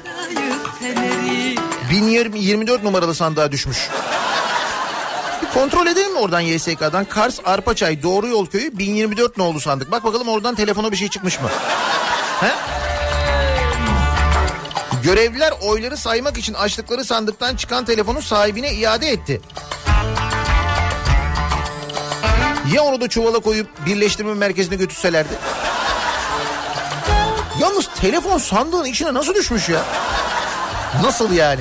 [1.90, 3.78] 1024 numaralı sandığa düşmüş.
[5.54, 7.04] Kontrol edelim mi oradan YSK'dan?
[7.04, 9.90] Kars Arpaçay Doğru Yol Köyü 1024 nolu sandık.
[9.90, 11.48] Bak bakalım oradan telefona bir şey çıkmış mı?
[12.40, 12.52] He?
[15.02, 19.40] Görevliler oyları saymak için açtıkları sandıktan çıkan telefonu sahibine iade etti.
[22.72, 25.34] Ya onu da çuvala koyup birleştirme merkezine götürselerdi?
[27.60, 29.80] Yalnız telefon sandığın içine nasıl düşmüş ya?
[31.02, 31.60] Nasıl yani?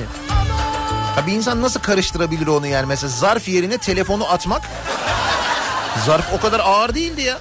[1.16, 4.62] Ya bir insan nasıl karıştırabilir onu yani mesela zarf yerine telefonu atmak?
[6.06, 7.38] Zarf o kadar ağır değildi ya.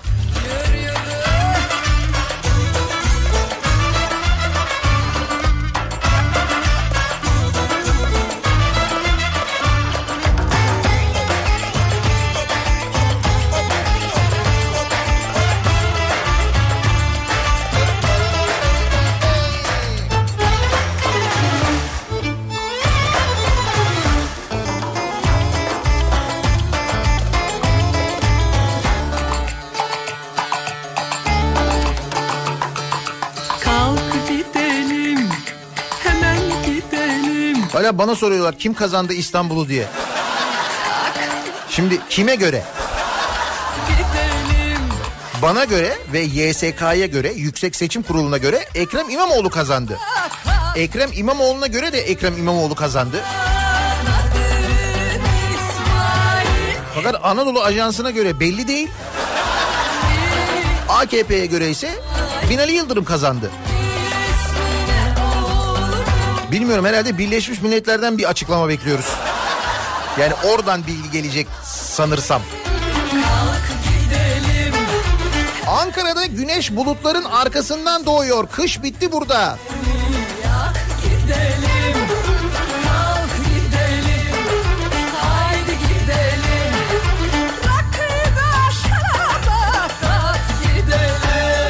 [37.84, 39.86] Hala bana soruyorlar kim kazandı İstanbul'u diye.
[41.70, 42.64] Şimdi kime göre?
[45.42, 50.00] Bana göre ve YSK'ya göre Yüksek Seçim Kurulu'na göre Ekrem İmamoğlu kazandı.
[50.76, 53.22] Ekrem İmamoğlu'na göre de Ekrem İmamoğlu kazandı.
[56.96, 58.90] Fakat Anadolu Ajansı'na göre belli değil.
[60.90, 61.92] AKP'ye göre ise
[62.50, 63.52] Binali Yıldırım kazandı.
[66.54, 69.06] Bilmiyorum herhalde Birleşmiş Milletler'den bir açıklama bekliyoruz.
[70.20, 72.42] Yani oradan bilgi gelecek sanırsam.
[75.68, 78.48] Ankara'da güneş bulutların arkasından doğuyor.
[78.48, 79.58] Kış bitti burada.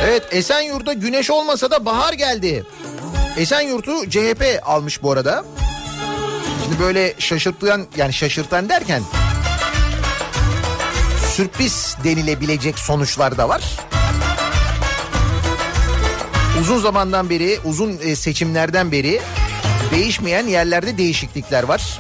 [0.04, 2.66] Evet Esenyurt'ta güneş olmasa da bahar geldi.
[3.38, 5.46] Esenyurt'u CHP almış bu arada.
[6.64, 9.02] Şimdi böyle şaşırtan yani şaşırtan derken
[11.36, 13.64] sürpriz denilebilecek sonuçlar da var.
[16.62, 19.22] Uzun zamandan beri, uzun e, seçimlerden beri
[19.92, 22.00] değişmeyen yerlerde değişiklikler var.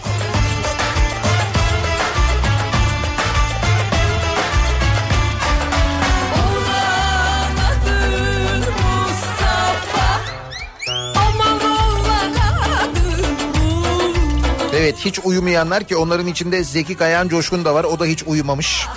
[14.83, 17.83] Evet hiç uyumayanlar ki onların içinde Zeki Kayan Coşkun da var.
[17.83, 18.87] O da hiç uyumamış.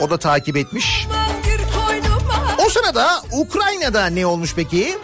[0.00, 1.06] O da takip etmiş.
[2.66, 4.98] O sırada Ukrayna'da ne olmuş peki?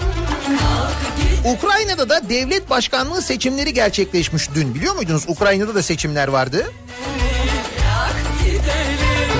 [1.44, 4.74] Ukrayna'da da devlet başkanlığı seçimleri gerçekleşmiş dün.
[4.74, 5.24] Biliyor muydunuz?
[5.28, 6.72] Ukrayna'da da seçimler vardı.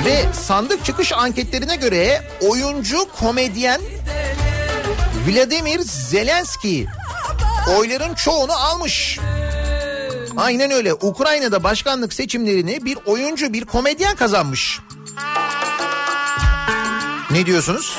[0.05, 3.81] Ve sandık çıkış anketlerine göre oyuncu komedyen
[5.29, 6.87] Vladimir Zelenski
[7.69, 9.19] oyların çoğunu almış.
[10.37, 10.95] Aynen öyle.
[10.95, 14.81] Ukrayna'da başkanlık seçimlerini bir oyuncu, bir komedyen kazanmış.
[17.31, 17.99] Ne diyorsunuz?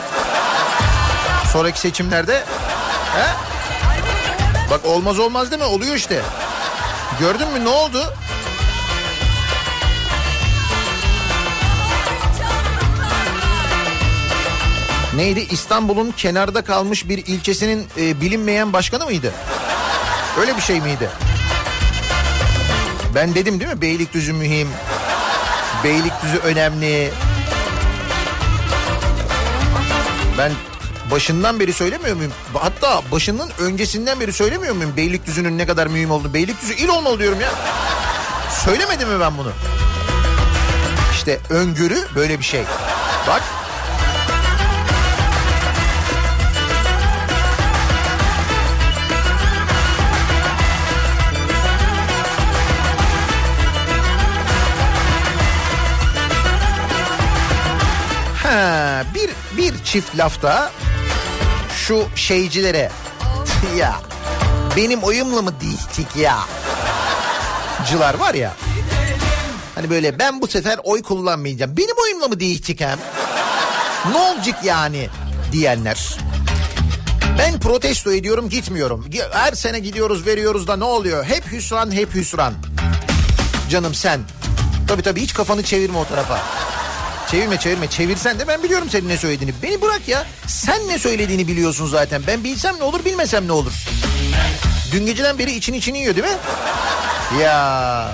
[1.54, 2.44] Sonraki seçimlerde
[3.16, 3.28] he?
[4.72, 5.68] Bak olmaz olmaz değil mi?
[5.68, 6.22] Oluyor işte.
[7.20, 8.14] Gördün mü ne oldu?
[15.16, 15.48] Neydi?
[15.52, 19.34] İstanbul'un kenarda kalmış bir ilçesinin e, bilinmeyen başkanı mıydı?
[20.38, 21.10] Öyle bir şey miydi?
[23.16, 23.82] Ben dedim değil mi?
[23.82, 24.68] Beylikdüzü mühim.
[25.84, 27.12] Beylikdüzü önemli.
[30.38, 30.52] Ben
[31.12, 32.32] başından beri söylemiyor muyum?
[32.54, 34.94] Hatta başının öncesinden beri söylemiyor muyum?
[34.98, 36.34] Beylikdüzü'nün ne kadar mühim olduğunu.
[36.34, 37.50] Beylikdüzü il olmalı diyorum ya.
[38.66, 39.52] Söylemedim mi ben bunu?
[41.14, 42.64] İşte öngörü böyle bir şey.
[43.28, 43.44] Bak.
[59.14, 60.72] Bir bir çift lafta
[61.76, 62.92] şu şeycilere
[63.78, 64.02] ya
[64.78, 66.38] benim oyumla mı değiştik ya?
[67.90, 68.54] Cılar var ya
[69.76, 71.78] hani böyle ben bu sefer oy kullanmayacağım.
[71.78, 73.00] Benim oyumla mı değiştik hem?
[74.12, 75.10] Ne olacak yani
[75.52, 76.18] diyenler?
[77.40, 79.06] Ben protesto ediyorum gitmiyorum.
[79.32, 81.26] Her sene gidiyoruz veriyoruz da ne oluyor?
[81.26, 82.54] Hep hüsran hep hüsran.
[83.70, 84.20] Canım sen
[84.88, 86.40] tabii tabii hiç kafanı çevirme o tarafa
[87.32, 89.54] Çevirme çevirme çevirsen de ben biliyorum senin ne söylediğini.
[89.64, 90.28] Beni bırak ya.
[90.48, 92.22] Sen ne söylediğini biliyorsun zaten.
[92.28, 93.72] Ben bilsem ne olur bilmesem ne olur.
[94.92, 96.38] Dün geceden beri için içini yiyor değil mi?
[97.42, 98.12] Ya.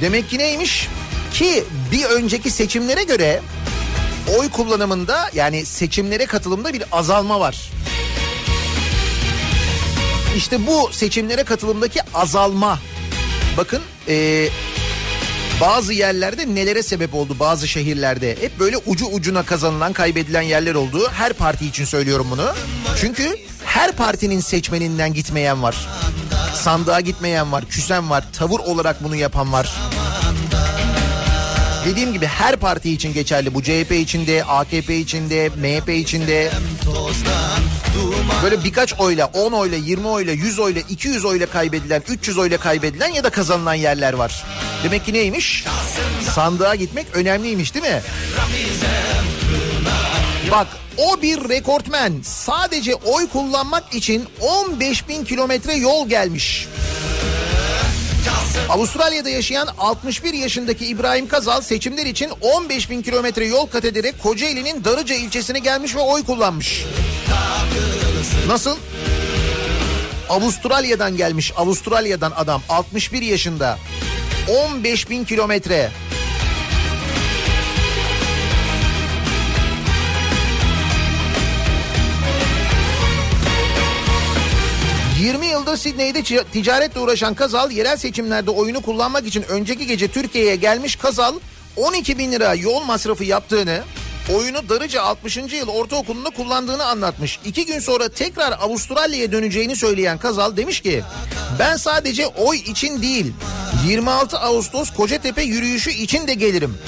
[0.00, 0.88] Demek ki neymiş?
[1.32, 3.40] Ki bir önceki seçimlere göre
[4.38, 7.70] oy kullanımında yani seçimlere katılımda bir azalma var.
[10.36, 12.78] İşte bu seçimlere katılımdaki azalma.
[13.56, 14.50] Bakın eee
[15.62, 18.36] bazı yerlerde nelere sebep oldu bazı şehirlerde.
[18.40, 21.08] Hep böyle ucu ucuna kazanılan kaybedilen yerler oldu.
[21.12, 22.52] Her parti için söylüyorum bunu.
[23.00, 25.88] Çünkü her partinin seçmeninden gitmeyen var.
[26.54, 29.72] Sandığa gitmeyen var, küsen var, tavır olarak bunu yapan var.
[31.84, 33.54] Dediğim gibi her parti için geçerli.
[33.54, 36.50] Bu CHP için de, AKP için de, MHP için de.
[38.42, 43.08] Böyle birkaç oyla, 10 oyla, 20 oyla, 100 oyla, 200 oyla kaybedilen, 300 oyla kaybedilen
[43.08, 44.44] ya da kazanılan yerler var.
[44.84, 45.64] Demek ki neymiş?
[46.34, 48.02] Sandığa gitmek önemliymiş değil mi?
[50.50, 50.66] Bak
[50.96, 56.68] o bir rekortmen sadece oy kullanmak için 15 bin kilometre yol gelmiş.
[58.68, 64.84] Avustralya'da yaşayan 61 yaşındaki İbrahim Kazal seçimler için 15 bin kilometre yol kat ederek Kocaeli'nin
[64.84, 66.84] Darıca ilçesine gelmiş ve oy kullanmış.
[68.48, 68.76] Nasıl?
[70.28, 71.52] Avustralya'dan gelmiş.
[71.56, 73.78] Avustralya'dan adam 61 yaşında.
[74.48, 75.90] 15 bin kilometre.
[85.22, 87.70] ...20 yıldır Sidney'de ticaretle uğraşan Kazal...
[87.70, 89.42] ...yerel seçimlerde oyunu kullanmak için...
[89.42, 91.34] ...önceki gece Türkiye'ye gelmiş Kazal...
[91.76, 93.82] ...12 bin lira yol masrafı yaptığını...
[94.34, 95.36] ...oyunu Darıca 60.
[95.36, 97.40] yıl ortaokulunda kullandığını anlatmış.
[97.44, 101.02] İki gün sonra tekrar Avustralya'ya döneceğini söyleyen Kazal demiş ki...
[101.58, 103.32] ...ben sadece oy için değil...
[103.88, 106.78] ...26 Ağustos Kocatepe yürüyüşü için de gelirim.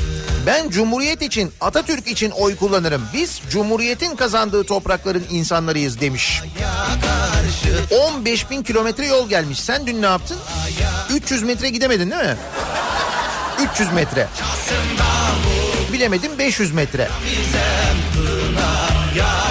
[0.47, 3.03] Ben Cumhuriyet için, Atatürk için oy kullanırım.
[3.15, 6.43] Biz Cumhuriyet'in kazandığı toprakların insanlarıyız demiş.
[8.17, 9.61] 15 bin kilometre yol gelmiş.
[9.61, 10.39] Sen dün ne yaptın?
[11.11, 12.37] 300 metre gidemedin değil mi?
[13.73, 14.29] 300 metre.
[15.93, 17.09] Bilemedim 500 metre.
[18.65, 19.44] Aman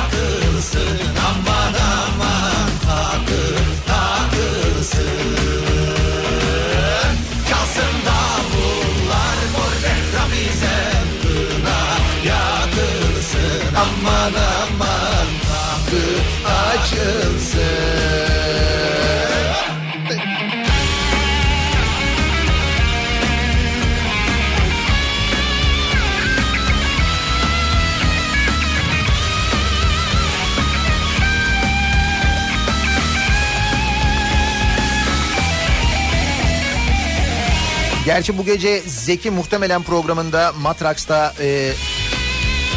[38.06, 41.74] Gerçi bu gece Zeki muhtemelen programında Matraks'ta e,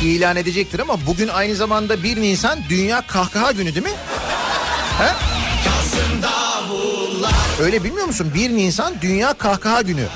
[0.03, 3.93] ilan edecektir ama bugün aynı zamanda 1 Nisan Dünya Kahkaha Günü değil mi?
[4.99, 5.05] He?
[7.63, 8.33] Öyle bilmiyor musun?
[8.35, 10.07] 1 Nisan Dünya Kahkaha Günü.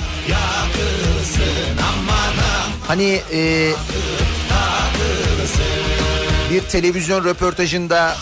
[2.89, 3.71] Hani e,
[6.51, 8.17] bir televizyon röportajında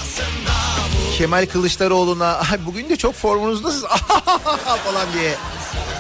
[1.19, 3.85] Kemal Kılıçdaroğlu'na "Ay, bugün de çok formunuzdasınız
[4.85, 5.35] falan diye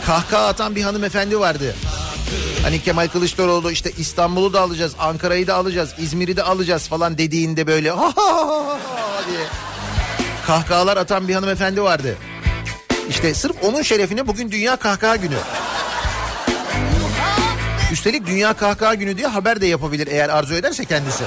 [0.09, 1.75] kahkaha atan bir hanımefendi vardı.
[2.63, 7.67] Hani Kemal Kılıçdaroğlu işte İstanbul'u da alacağız, Ankara'yı da alacağız, İzmir'i de alacağız falan dediğinde
[7.67, 8.13] böyle ha
[9.31, 9.41] diye
[10.47, 12.17] kahkahalar atan bir hanımefendi vardı.
[13.09, 15.37] İşte sırf onun şerefine bugün Dünya Kahkaha Günü.
[17.93, 21.25] Üstelik Dünya Kahkaha Günü diye haber de yapabilir eğer arzu ederse kendisi.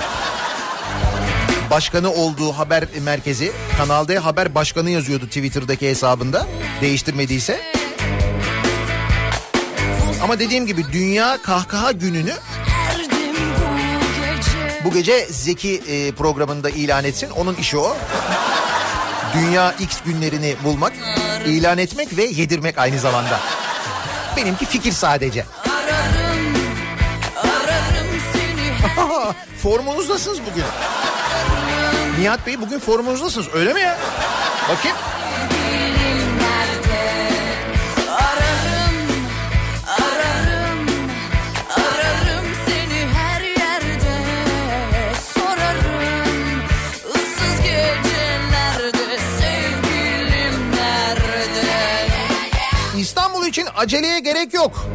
[1.72, 6.48] Başkanı olduğu haber merkezi Kanal D Haber Başkanı yazıyordu Twitter'daki hesabında
[6.82, 7.81] değiştirmediyse.
[10.24, 12.34] Ama dediğim gibi Dünya Kahkaha Günü'nü
[14.84, 17.30] bu gece Zeki e, programında ilan etsin.
[17.30, 17.98] Onun işi o.
[19.34, 20.94] Dünya X günlerini bulmak,
[21.46, 23.40] ilan etmek ve yedirmek aynı zamanda.
[24.38, 25.46] Benimki fikir sadece.
[29.64, 30.66] Formunuzdasınız bugün.
[32.20, 33.98] Nihat Bey bugün formunuzdasınız öyle mi ya?
[34.70, 34.98] Bakayım.
[53.52, 54.86] İçin aceleye gerek yok.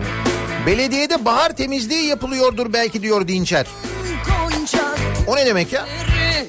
[0.67, 3.67] Belediyede bahar temizliği yapılıyordur belki diyor Dinçer.
[5.27, 5.87] O ne demek ya?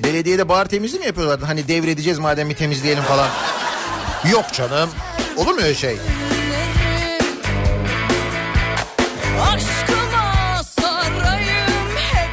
[0.03, 1.45] Belediyede bahar temizliği mi yapıyorlardı?
[1.45, 3.28] Hani devredeceğiz madem bir temizleyelim falan.
[4.32, 4.89] Yok canım.
[5.38, 5.97] Olur mu öyle şey?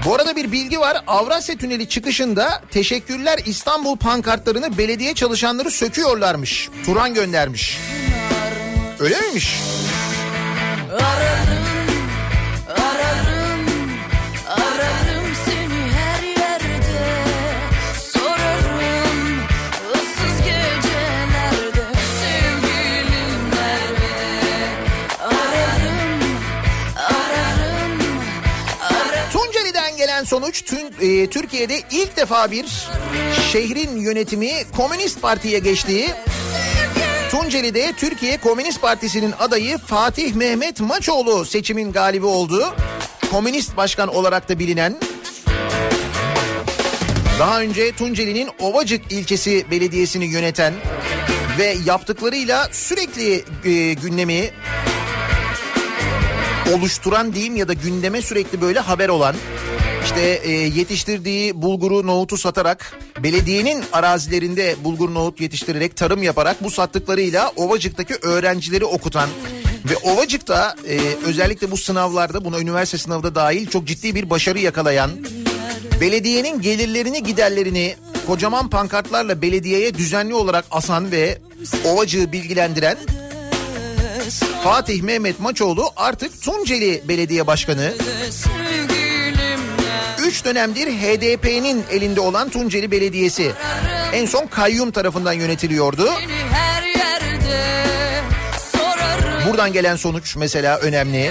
[0.05, 1.05] Bu arada bir bilgi var.
[1.07, 6.69] Avrasya Tüneli çıkışında teşekkürler İstanbul pankartlarını belediye çalışanları söküyorlarmış.
[6.87, 7.79] Turan göndermiş.
[9.05, 9.61] Öyle miymiş?
[10.93, 11.89] Ararım,
[12.69, 13.67] ararım,
[14.49, 17.01] ararım seni her yerde
[18.13, 19.39] sorarım.
[19.95, 21.87] Issız gecelerde
[22.21, 24.13] sevgilim nerede?
[25.21, 26.21] Ararım,
[26.97, 28.01] ararım,
[28.81, 29.31] ararım.
[29.33, 32.67] Tunceli'den gelen sonuç tün, e, Türkiye'de ilk defa bir
[33.53, 36.11] şehrin yönetimi Komünist Parti'ye geçtiği
[37.35, 42.75] Tunceli'de Türkiye Komünist Partisi'nin adayı Fatih Mehmet Maçoğlu seçimin galibi oldu.
[43.31, 44.97] Komünist başkan olarak da bilinen
[47.39, 50.75] daha önce Tunceli'nin Ovacık ilçesi belediyesini yöneten
[51.59, 54.51] ve yaptıklarıyla sürekli e, gündemi
[56.73, 59.35] oluşturan diyeyim ya da gündeme sürekli böyle haber olan
[60.05, 67.53] işte e, yetiştirdiği bulguru nohutu satarak belediyenin arazilerinde bulgur nohut yetiştirerek tarım yaparak bu sattıklarıyla
[67.57, 69.29] Ovacık'taki öğrencileri okutan
[69.85, 74.59] ve Ovacık'ta e, özellikle bu sınavlarda buna üniversite sınavı da dahil çok ciddi bir başarı
[74.59, 75.11] yakalayan
[76.01, 77.97] belediyenin gelirlerini giderlerini
[78.27, 81.39] kocaman pankartlarla belediyeye düzenli olarak asan ve
[81.85, 82.97] Ovacığı bilgilendiren
[84.65, 87.95] Fatih Mehmet Maçoğlu artık Tunceli Belediye Başkanı.
[90.27, 93.53] Üç dönemdir HDP'nin elinde olan Tunceli Belediyesi.
[94.13, 96.11] En son kayyum tarafından yönetiliyordu.
[99.49, 101.31] Buradan gelen sonuç mesela önemli.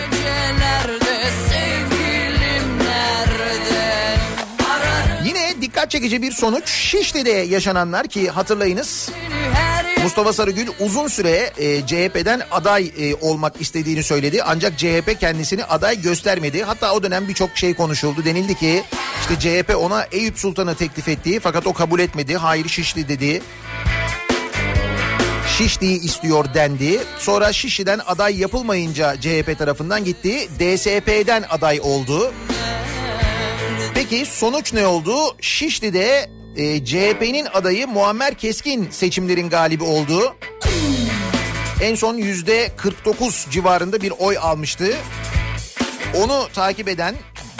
[5.25, 9.09] Yine dikkat çekici bir sonuç Şişli'de yaşananlar ki hatırlayınız
[9.53, 14.43] her Mustafa Sarıgül uzun süre e, CHP'den aday e, olmak istediğini söyledi.
[14.43, 16.63] Ancak CHP kendisini aday göstermedi.
[16.63, 18.25] Hatta o dönem birçok şey konuşuldu.
[18.25, 18.83] Denildi ki
[19.21, 22.37] işte CHP ona Eyüp Sultan'ı teklif etti fakat o kabul etmedi.
[22.37, 23.41] Hayır Şişli dedi.
[25.57, 26.99] Şişli'yi istiyor dendi.
[27.19, 30.47] Sonra Şişli'den aday yapılmayınca CHP tarafından gitti.
[30.59, 32.33] DSP'den aday oldu.
[33.93, 35.15] Peki sonuç ne oldu?
[35.41, 40.35] Şişli'de e, CHP'nin adayı Muammer Keskin seçimlerin galibi oldu.
[41.81, 44.93] En son yüzde 49 civarında bir oy almıştı.
[46.17, 47.15] Onu takip eden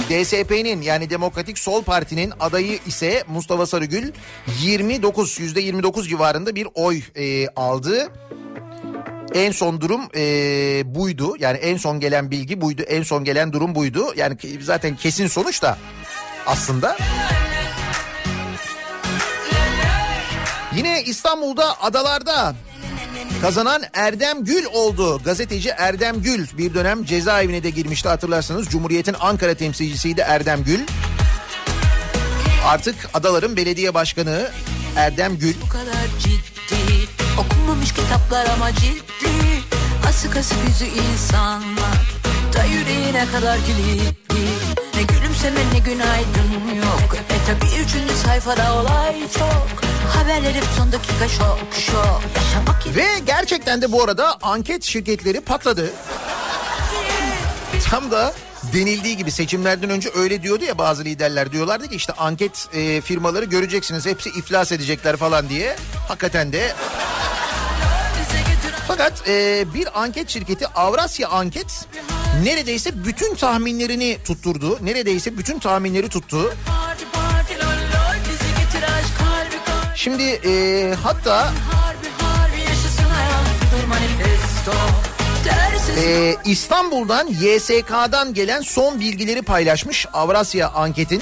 [0.10, 4.12] DSP'nin yani Demokratik Sol Parti'nin adayı ise Mustafa Sarıgül
[4.62, 8.12] 29 yüzde 29 civarında bir oy e, aldı.
[9.34, 10.22] En son durum e,
[10.96, 11.36] buydu.
[11.40, 12.82] Yani en son gelen bilgi buydu.
[12.82, 14.06] En son gelen durum buydu.
[14.16, 15.78] Yani zaten kesin sonuç da
[16.48, 16.98] aslında.
[20.78, 22.56] Yine İstanbul'da adalarda
[23.42, 25.22] kazanan Erdem Gül oldu.
[25.26, 28.68] Gazeteci Erdem Gül bir dönem cezaevine de girmişti hatırlarsanız.
[28.68, 30.80] Cumhuriyet'in Ankara temsilcisiydi Erdem Gül.
[32.66, 34.50] Artık adaların belediye başkanı
[34.98, 35.54] Erdem Gül.
[35.66, 37.10] bu kadar ciddi
[37.40, 39.34] Okunmamış kitaplar ama ciddi
[40.08, 42.02] Asık asık yüzü insanlar
[42.54, 44.63] Da yüreğine kadar kilitli
[45.44, 47.16] gülümseme ne günaydın yok.
[47.16, 49.84] E tabi üçüncü sayfada olay çok.
[50.16, 52.22] Haberler hep son dakika şok şok.
[52.96, 55.94] Ve gerçekten de bu arada anket şirketleri patladı.
[57.90, 58.34] Tam da
[58.74, 61.52] denildiği gibi seçimlerden önce öyle diyordu ya bazı liderler.
[61.52, 65.76] Diyorlardı ki işte anket e, firmaları göreceksiniz hepsi iflas edecekler falan diye.
[66.08, 66.74] Hakikaten de.
[68.88, 71.88] Fakat e, bir anket şirketi Avrasya Anket
[72.44, 74.80] neredeyse bütün tahminlerini tutturdu.
[74.82, 76.54] Neredeyse bütün tahminleri tuttu.
[79.96, 81.54] Şimdi e, hatta
[85.98, 91.22] e, İstanbul'dan YSK'dan gelen son bilgileri paylaşmış Avrasya Anket'in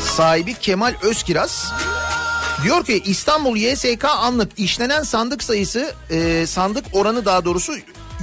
[0.00, 1.72] sahibi Kemal Özkiraz.
[2.64, 7.72] Diyor ki İstanbul YSK anlık işlenen sandık sayısı e, sandık oranı daha doğrusu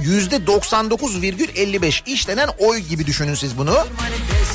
[0.02, 3.78] 99,55 işlenen oy gibi düşünün siz bunu.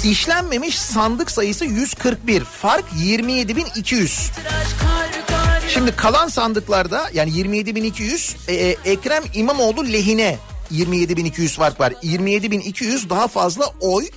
[0.04, 4.04] İşlenmemiş sandık sayısı 141 fark 27.200.
[4.04, 4.32] aşk
[4.80, 10.38] kalbi kalbi Şimdi kalan sandıklarda yani 27.200 e, e, Ekrem İmamoğlu lehine
[10.72, 11.92] 27.200 fark var.
[11.92, 14.08] 27.200 daha fazla oy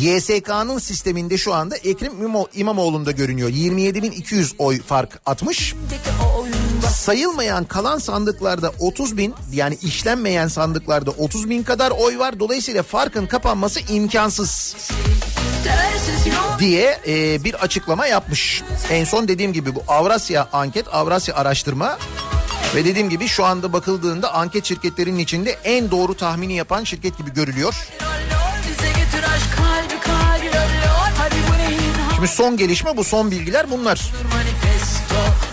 [0.00, 3.48] YSK'nın sisteminde şu anda Ekrem İmamo- İmamoğlu'nda görünüyor.
[3.50, 5.74] 27.200 oy fark atmış.
[6.36, 6.46] O
[6.90, 12.40] Sayılmayan kalan sandıklarda 30 bin yani işlenmeyen sandıklarda 30 bin kadar oy var.
[12.40, 14.76] Dolayısıyla farkın kapanması imkansız
[16.58, 18.62] diye e, bir açıklama yapmış.
[18.90, 21.98] En son dediğim gibi bu Avrasya anket, Avrasya araştırma
[22.74, 27.34] ve dediğim gibi şu anda bakıldığında anket şirketlerinin içinde en doğru tahmini yapan şirket gibi
[27.34, 27.74] görülüyor.
[32.14, 34.12] Şimdi son gelişme bu son bilgiler bunlar.
[34.34, 35.48] Manifesto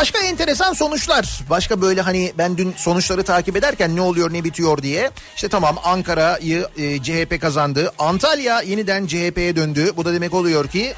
[0.00, 1.40] Başka enteresan sonuçlar.
[1.50, 5.10] Başka böyle hani ben dün sonuçları takip ederken ne oluyor ne bitiyor diye.
[5.34, 7.92] İşte tamam Ankara'yı e, CHP kazandı.
[7.98, 9.92] Antalya yeniden CHP'ye döndü.
[9.96, 10.94] Bu da demek oluyor ki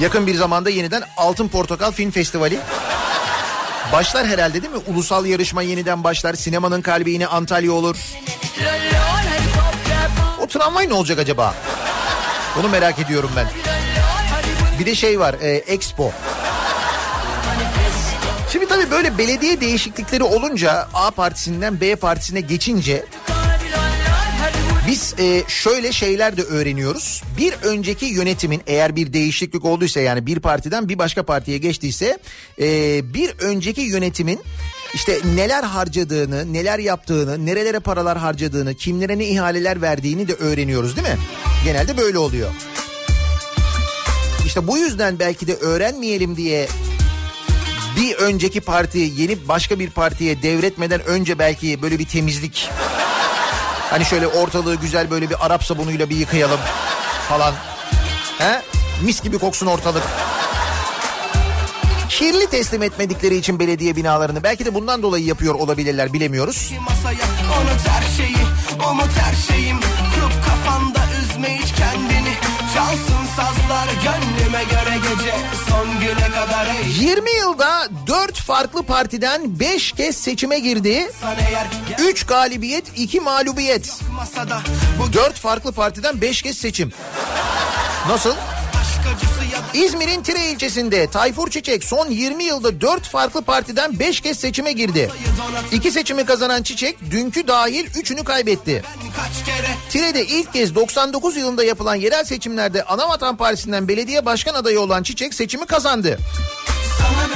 [0.00, 2.58] yakın bir zamanda yeniden Altın Portakal Film Festivali
[3.92, 4.80] başlar herhalde değil mi?
[4.86, 6.34] Ulusal yarışma yeniden başlar.
[6.34, 7.96] Sinemanın kalbi yine Antalya olur.
[10.42, 11.54] O tramvay ne olacak acaba?
[12.56, 13.46] Bunu merak ediyorum ben.
[14.78, 16.12] Bir de şey var e, Expo.
[18.78, 23.04] Tabii böyle belediye değişiklikleri olunca A partisinden B partisine geçince
[24.88, 27.22] biz e, şöyle şeyler de öğreniyoruz.
[27.38, 32.18] Bir önceki yönetimin eğer bir değişiklik olduysa yani bir partiden bir başka partiye geçtiyse
[32.60, 32.64] e,
[33.14, 34.40] bir önceki yönetimin
[34.94, 41.08] işte neler harcadığını, neler yaptığını, nerelere paralar harcadığını, kimlere ne ihaleler verdiğini de öğreniyoruz değil
[41.08, 41.18] mi?
[41.64, 42.50] Genelde böyle oluyor.
[44.46, 46.68] İşte bu yüzden belki de öğrenmeyelim diye
[47.98, 52.70] bir önceki parti yeni başka bir partiye devretmeden önce belki böyle bir temizlik
[53.90, 56.60] Hani şöyle ortalığı güzel böyle bir Arap sabunuyla bir yıkayalım
[57.28, 57.54] falan.
[58.38, 58.62] He?
[59.04, 60.02] Mis gibi koksun ortalık.
[62.08, 66.72] Kirli teslim etmedikleri için belediye binalarını belki de bundan dolayı yapıyor olabilirler bilemiyoruz.
[66.80, 67.24] Masaya
[67.60, 68.36] unut her şeyi
[68.90, 69.80] Umut her şeyim
[70.46, 70.97] kafanda
[72.78, 75.34] Çalsın sazlar gönlüme göre gece
[75.68, 81.10] Son güne kadar ey 20 yılda 4 farklı partiden 5 kez seçime girdi.
[81.20, 81.66] Sana eğer
[82.10, 84.00] 3 galibiyet, 2 mağlubiyet.
[84.16, 84.60] masada
[84.98, 86.92] Bu 4 farklı partiden 5 kez seçim.
[88.08, 88.30] Nasıl?
[88.80, 89.37] aşk acısı ya
[89.74, 95.10] İzmir'in Tire ilçesinde Tayfur Çiçek son 20 yılda 4 farklı partiden 5 kez seçime girdi.
[95.72, 98.82] 2 seçimi kazanan Çiçek dünkü dahil 3'ünü kaybetti.
[99.90, 105.34] Tire'de ilk kez 99 yılında yapılan yerel seçimlerde Anavatan Partisi'nden belediye başkan adayı olan Çiçek
[105.34, 106.18] seçimi kazandı.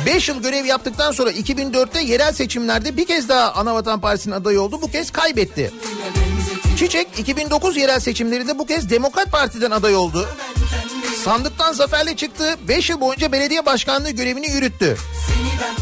[0.07, 4.83] 5 yıl görev yaptıktan sonra 2004'te yerel seçimlerde bir kez daha Anavatan Partisi'nin adayı oldu.
[4.83, 5.73] Bu kez kaybetti.
[6.79, 10.29] Çiçek 2009 yerel seçimlerinde bu kez Demokrat Parti'den aday oldu.
[11.25, 12.57] Sandıktan zaferle çıktı.
[12.69, 14.97] 5 yıl boyunca belediye başkanlığı görevini yürüttü.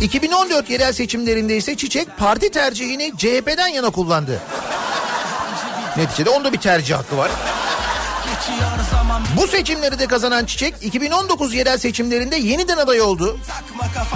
[0.01, 4.41] 2014 yerel seçimlerinde ise Çiçek parti tercihini CHP'den yana kullandı.
[5.97, 7.31] Neticede onda bir tercih hakkı var.
[9.37, 13.39] Bu seçimleri de kazanan Çiçek 2019 yerel seçimlerinde yeniden aday oldu.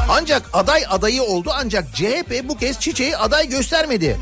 [0.09, 4.16] Ancak aday adayı oldu ancak CHP bu kez Çiçek'i aday göstermedi.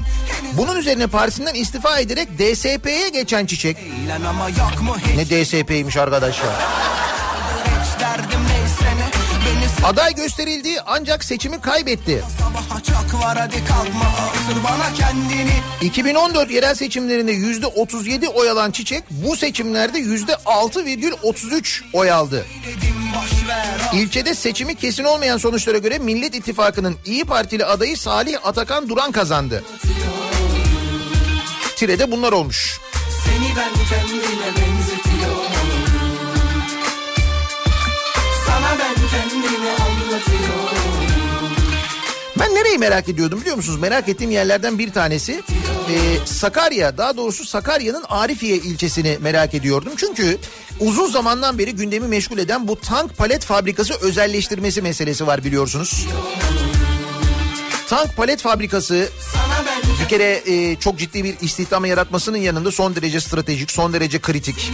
[0.53, 3.76] Bunun üzerine partisinden istifa ederek DSP'ye geçen Çiçek.
[5.16, 6.53] Ne DSP'ymiş arkadaş ya.
[9.85, 12.25] Aday gösterildi ancak seçimi kaybetti.
[12.39, 19.05] sabaha çok var hadi kalkma Otur bana kendini 2014 yerel seçimlerinde %37 oy alan Çiçek
[19.11, 22.47] bu seçimlerde %6,33 oy aldı.
[23.93, 29.64] İlçede seçimi kesin olmayan sonuçlara göre Millet İttifakı'nın İyi Partili adayı Salih Atakan Duran kazandı.
[31.77, 32.81] Tire'de bunlar olmuş.
[33.25, 35.12] Seni ben kendine benzetiyorum
[42.43, 43.80] Ben nereyi merak ediyordum biliyor musunuz?
[43.80, 49.93] Merak ettiğim yerlerden bir tanesi e, Sakarya daha doğrusu Sakarya'nın Arifiye ilçesini merak ediyordum.
[49.97, 50.38] Çünkü
[50.80, 56.07] uzun zamandan beri gündemi meşgul eden bu tank palet fabrikası özelleştirmesi meselesi var biliyorsunuz.
[57.93, 59.09] Tank palet fabrikası
[60.03, 64.72] bir kere e, çok ciddi bir istihdam yaratmasının yanında son derece stratejik, son derece kritik.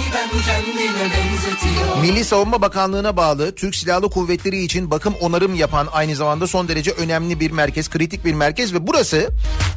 [2.00, 6.90] Milli Savunma Bakanlığı'na bağlı Türk Silahlı Kuvvetleri için bakım onarım yapan aynı zamanda son derece
[6.90, 9.30] önemli bir merkez, kritik bir merkez ve burası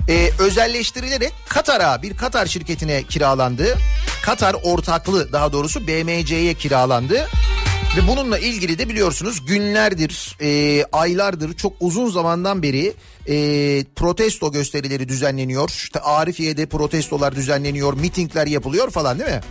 [0.09, 3.77] e, özelleştirilerek Katar'a bir Katar şirketine kiralandı.
[4.23, 7.27] Katar ortaklı daha doğrusu BMC'ye kiralandı.
[7.97, 12.93] Ve bununla ilgili de biliyorsunuz günlerdir, e, aylardır çok uzun zamandan beri
[13.27, 13.35] e,
[13.95, 15.69] protesto gösterileri düzenleniyor.
[15.69, 19.41] İşte Arifiye'de protestolar düzenleniyor, mitingler yapılıyor falan değil mi?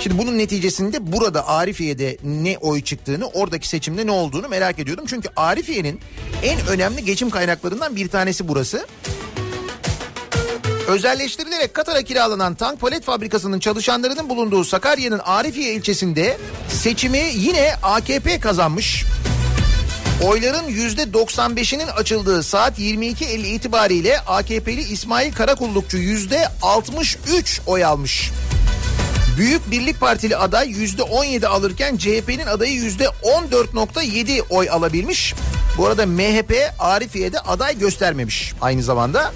[0.00, 5.04] Şimdi bunun neticesinde burada Arifiye'de ne oy çıktığını, oradaki seçimde ne olduğunu merak ediyordum.
[5.08, 6.00] Çünkü Arifiye'nin
[6.42, 8.86] en önemli geçim kaynaklarından bir tanesi burası.
[10.88, 16.38] Özelleştirilerek Katar'a kiralanan tank palet fabrikasının çalışanlarının bulunduğu Sakarya'nın Arifiye ilçesinde
[16.68, 19.04] seçimi yine AKP kazanmış.
[20.24, 28.30] Oyların %95'inin açıldığı saat 22.50 itibariyle AKP'li İsmail Karakullukçu %63 oy almış.
[29.38, 35.34] Büyük Birlik Partili aday %17 alırken CHP'nin adayı %14.7 oy alabilmiş.
[35.78, 39.32] Bu arada MHP Arifiye'de aday göstermemiş aynı zamanda.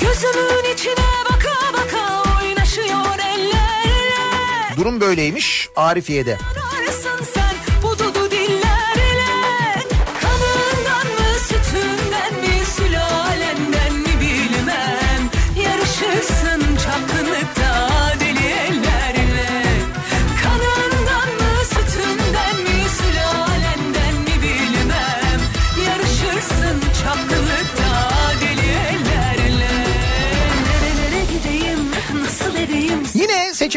[0.00, 6.32] Gözümün içine baka baka oynaşıyor eller Durum böyleymiş Arifiye'de.
[6.34, 6.65] Ararsın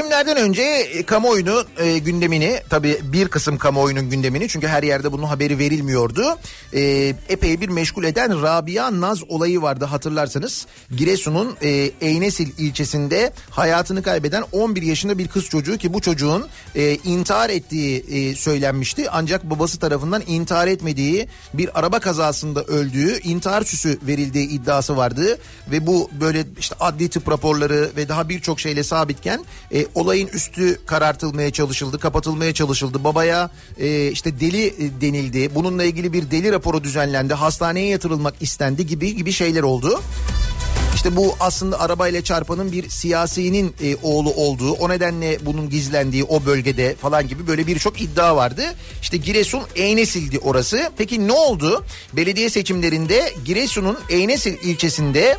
[0.10, 5.24] seçimlerden önce e, kamuoyunu e, gündemini tabii bir kısım kamuoyunun gündemini çünkü her yerde bunun
[5.24, 6.38] haberi verilmiyordu.
[6.74, 6.82] E,
[7.30, 10.66] epey bir meşgul eden Rabia Naz olayı vardı hatırlarsanız.
[10.97, 11.70] Giresun'un e,
[12.01, 18.05] Eynesil ilçesinde hayatını kaybeden 11 yaşında bir kız çocuğu ki bu çocuğun e, intihar ettiği
[18.10, 19.10] e, söylenmişti.
[19.12, 25.38] Ancak babası tarafından intihar etmediği bir araba kazasında öldüğü intihar süsü verildiği iddiası vardı.
[25.72, 30.79] Ve bu böyle işte adli tıp raporları ve daha birçok şeyle sabitken e, olayın üstü
[30.85, 33.03] karartılmaya çalışıldı, kapatılmaya çalışıldı.
[33.03, 35.55] Babaya e, işte deli e, denildi.
[35.55, 37.33] Bununla ilgili bir deli raporu düzenlendi.
[37.33, 40.01] Hastaneye yatırılmak istendi gibi gibi şeyler oldu.
[40.95, 46.45] İşte bu aslında arabayla çarpanın bir siyasinin e, oğlu olduğu, o nedenle bunun gizlendiği o
[46.45, 48.63] bölgede falan gibi böyle birçok iddia vardı.
[49.01, 50.91] İşte Giresun Eynesil'di orası.
[50.97, 51.85] Peki ne oldu?
[52.13, 55.37] Belediye seçimlerinde Giresun'un Eynesil ilçesinde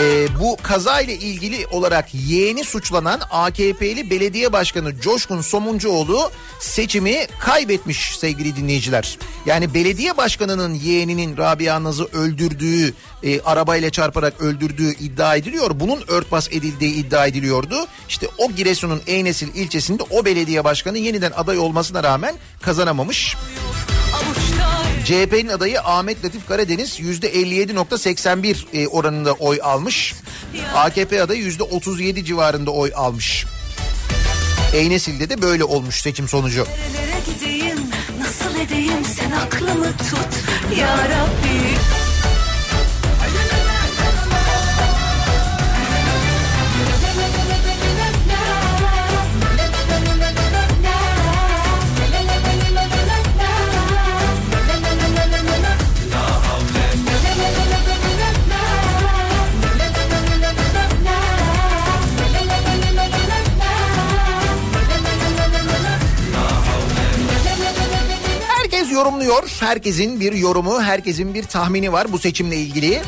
[0.00, 6.30] e, bu kaza ile ilgili olarak yeğeni suçlanan AKP'li belediye başkanı Coşkun Somuncuoğlu
[6.60, 9.18] seçimi kaybetmiş sevgili dinleyiciler.
[9.46, 15.70] Yani belediye başkanının yeğeninin Rabia Naz'ı öldürdüğü, e, arabayla çarparak öldürdüğü iddia ediliyor.
[15.74, 17.86] Bunun örtbas edildiği iddia ediliyordu.
[18.08, 23.36] İşte o Giresun'un Eynesil ilçesinde o belediye başkanı yeniden aday olmasına rağmen kazanamamış.
[24.14, 30.14] avuçta CHP'nin adayı Ahmet Latif Karadeniz %57.81 e, oranında oy almış.
[30.74, 33.46] AKP adayı %37 civarında oy almış.
[34.72, 36.66] Eynesil'de de böyle olmuş seçim sonucu.
[36.66, 37.78] Nerelere gideyim
[38.18, 42.03] nasıl edeyim sen aklımı tut ya Rabbi
[68.94, 69.48] yorumluyor.
[69.60, 73.02] Herkesin bir yorumu, herkesin bir tahmini var bu seçimle ilgili.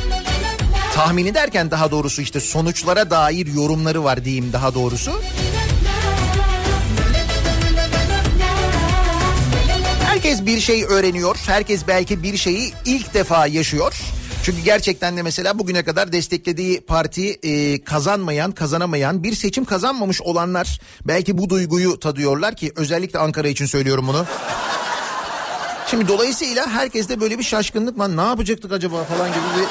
[0.94, 5.12] Tahmini derken daha doğrusu işte sonuçlara dair yorumları var diyeyim daha doğrusu.
[10.04, 11.36] Herkes bir şey öğreniyor.
[11.46, 13.94] Herkes belki bir şeyi ilk defa yaşıyor.
[14.42, 20.80] Çünkü gerçekten de mesela bugüne kadar desteklediği parti e, kazanmayan, kazanamayan, bir seçim kazanmamış olanlar
[21.06, 24.26] belki bu duyguyu tadıyorlar ki özellikle Ankara için söylüyorum bunu.
[25.86, 28.16] Şimdi dolayısıyla herkeste böyle bir şaşkınlık var.
[28.16, 29.66] Ne yapacaktık acaba falan gibi bir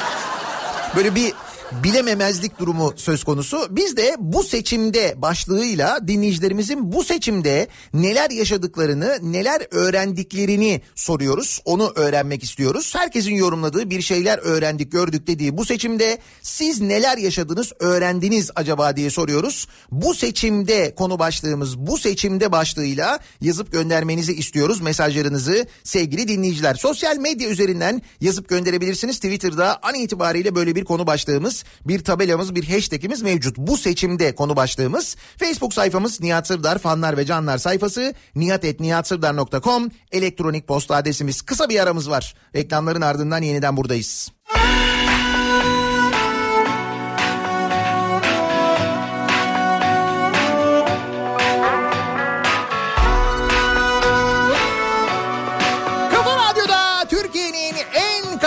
[0.96, 1.32] böyle bir
[1.72, 3.66] bilememezlik durumu söz konusu.
[3.70, 11.60] Biz de bu seçimde başlığıyla dinleyicilerimizin bu seçimde neler yaşadıklarını, neler öğrendiklerini soruyoruz.
[11.64, 12.94] Onu öğrenmek istiyoruz.
[12.94, 19.10] Herkesin yorumladığı bir şeyler öğrendik, gördük dediği bu seçimde siz neler yaşadınız, öğrendiniz acaba diye
[19.10, 19.66] soruyoruz.
[19.90, 26.74] Bu seçimde konu başlığımız bu seçimde başlığıyla yazıp göndermenizi istiyoruz mesajlarınızı sevgili dinleyiciler.
[26.74, 29.16] Sosyal medya üzerinden yazıp gönderebilirsiniz.
[29.16, 31.55] Twitter'da an itibariyle böyle bir konu başlığımız,
[31.86, 33.56] bir tabelamız, bir hashtagimiz mevcut.
[33.56, 35.16] Bu seçimde konu başlığımız.
[35.36, 41.42] Facebook sayfamız Nihat Sırdar fanlar ve canlar sayfası nihatetnihatsırdar.com elektronik posta adresimiz.
[41.42, 42.34] Kısa bir aramız var.
[42.54, 44.30] Reklamların ardından yeniden buradayız.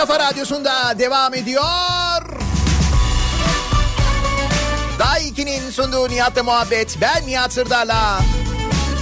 [0.00, 1.99] Kafa radyosunda devam ediyor.
[5.00, 6.98] Daha 2'nin sunduğu Nihat'la muhabbet.
[7.00, 8.20] Ben Nihat Sırdar'la.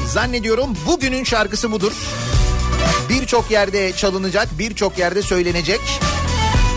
[0.07, 1.93] Zannediyorum bugünün şarkısı budur.
[3.09, 5.81] Birçok yerde çalınacak, birçok yerde söylenecek.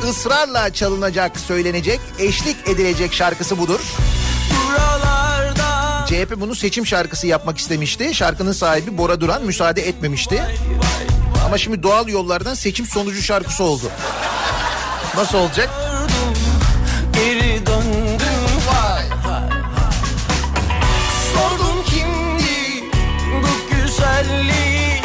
[0.10, 3.80] ısrarla çalınacak, söylenecek, eşlik edilecek şarkısı budur.
[4.68, 8.16] Buralarda CHP bunu seçim şarkısı yapmak istemişti.
[8.16, 10.44] Şarkının sahibi Bora Duran müsaade etmemişti.
[11.46, 13.92] Ama şimdi doğal yollardan seçim sonucu şarkısı oldu.
[15.16, 15.70] Nasıl olacak?
[24.32, 25.04] Güzellik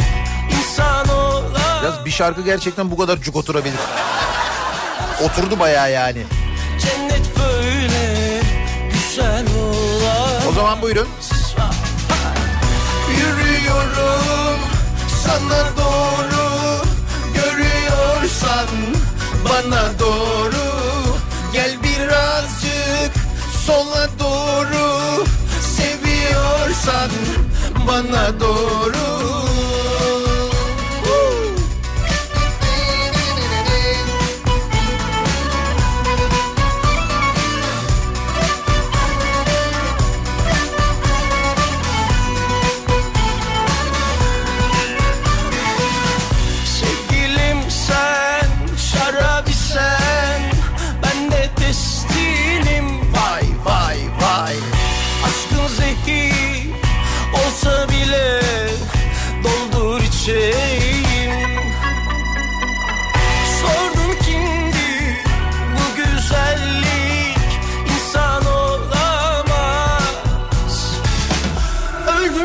[0.59, 3.79] insan olan Biraz bir şarkı gerçekten bu kadar cuk oturabilir.
[5.23, 6.23] Oturdu bayağı yani.
[6.81, 8.41] Cennet böyle
[8.93, 11.07] güzel olan O zaman buyurun.
[13.17, 14.59] Yürüyorum
[15.25, 16.81] sana doğru
[17.33, 18.67] Görüyorsan
[19.49, 20.57] bana doğru
[21.53, 23.13] Gel birazcık
[23.65, 25.25] sola doğru
[25.61, 27.09] Seviyorsan
[27.87, 29.46] bana doğru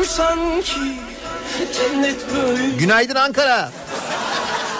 [0.05, 0.99] sanki
[1.73, 2.69] cennet böyle.
[2.69, 3.71] Günaydın Ankara.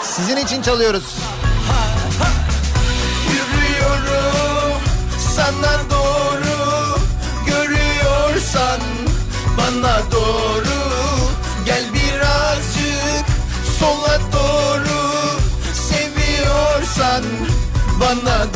[0.04, 1.04] Sizin için çalıyoruz.
[3.30, 4.82] Yürüyorum
[5.36, 6.98] sana doğru.
[7.46, 8.80] Görüyorsan
[9.58, 10.80] bana doğru.
[11.66, 13.26] Gel birazcık
[13.80, 15.00] sola doğru.
[15.74, 17.24] Seviyorsan
[18.00, 18.53] bana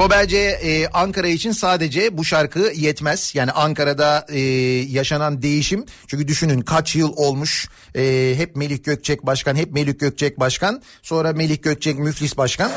[0.00, 3.32] ama bence e, Ankara için sadece bu şarkı yetmez.
[3.34, 4.40] Yani Ankara'da e,
[4.90, 5.84] yaşanan değişim.
[6.06, 7.68] Çünkü düşünün kaç yıl olmuş.
[7.94, 10.82] E, hep Melih Gökçek başkan, hep Melih Gökçek başkan.
[11.02, 12.70] Sonra Melih Gökçek müflis başkan.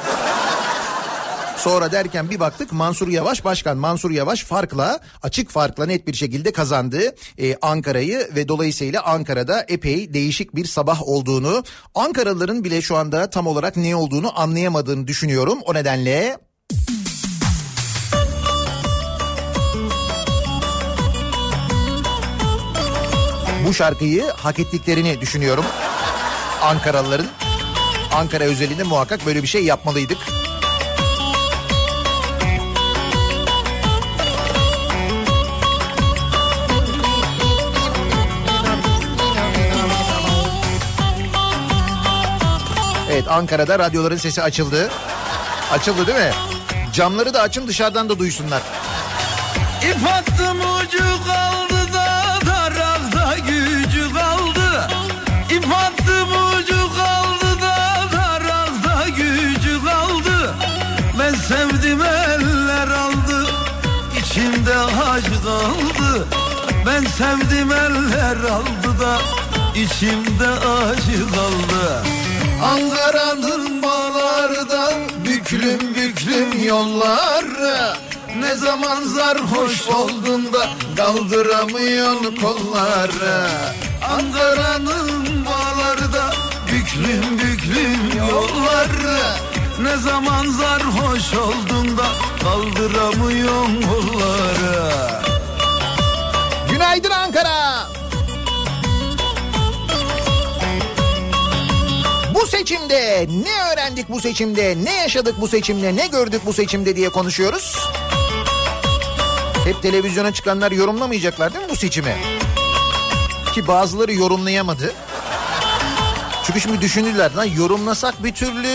[1.57, 3.77] Sonra derken bir baktık Mansur Yavaş başkan.
[3.77, 10.13] Mansur Yavaş farkla açık farkla net bir şekilde kazandı e, Ankara'yı ve dolayısıyla Ankara'da epey
[10.13, 11.63] değişik bir sabah olduğunu
[11.95, 15.59] Ankaralıların bile şu anda tam olarak ne olduğunu anlayamadığını düşünüyorum.
[15.65, 16.37] O nedenle
[23.65, 25.65] bu şarkıyı hak ettiklerini düşünüyorum.
[26.61, 27.27] Ankaralıların
[28.13, 30.17] Ankara özelinde muhakkak böyle bir şey yapmalıydık.
[43.11, 44.89] Evet Ankara'da radyoların sesi açıldı.
[45.71, 46.31] Açıldı değil mi?
[46.93, 48.61] Camları da açın dışarıdan da duysunlar.
[49.81, 51.72] İp attım ucu kaldı
[67.03, 69.21] Ben sevdim eller aldı da
[69.75, 72.03] içimde acı kaldı.
[72.63, 74.93] Ankara'nın bağlardan
[75.25, 77.45] büklüm büklüm yollar
[78.39, 83.47] Ne zaman sarhoş oldun da kaldıramıyorsun kolları.
[84.09, 86.33] Ankara'nın bağlarda
[86.71, 88.87] büklüm büklüm yollar
[89.81, 92.05] Ne zaman sarhoş oldun da
[92.43, 95.32] kaldıramıyorsun kolları
[96.93, 97.87] Günaydın Ankara.
[102.33, 107.09] Bu seçimde ne öğrendik bu seçimde, ne yaşadık bu seçimde, ne gördük bu seçimde diye
[107.09, 107.89] konuşuyoruz.
[109.63, 112.15] Hep televizyona çıkanlar yorumlamayacaklar değil mi bu seçimi?
[113.53, 114.93] Ki bazıları yorumlayamadı.
[116.43, 118.67] Çünkü şimdi düşündüler lan yorumlasak bir türlü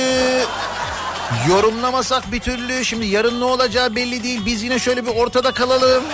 [1.49, 6.05] yorumlamasak bir türlü şimdi yarın ne olacağı belli değil biz yine şöyle bir ortada kalalım.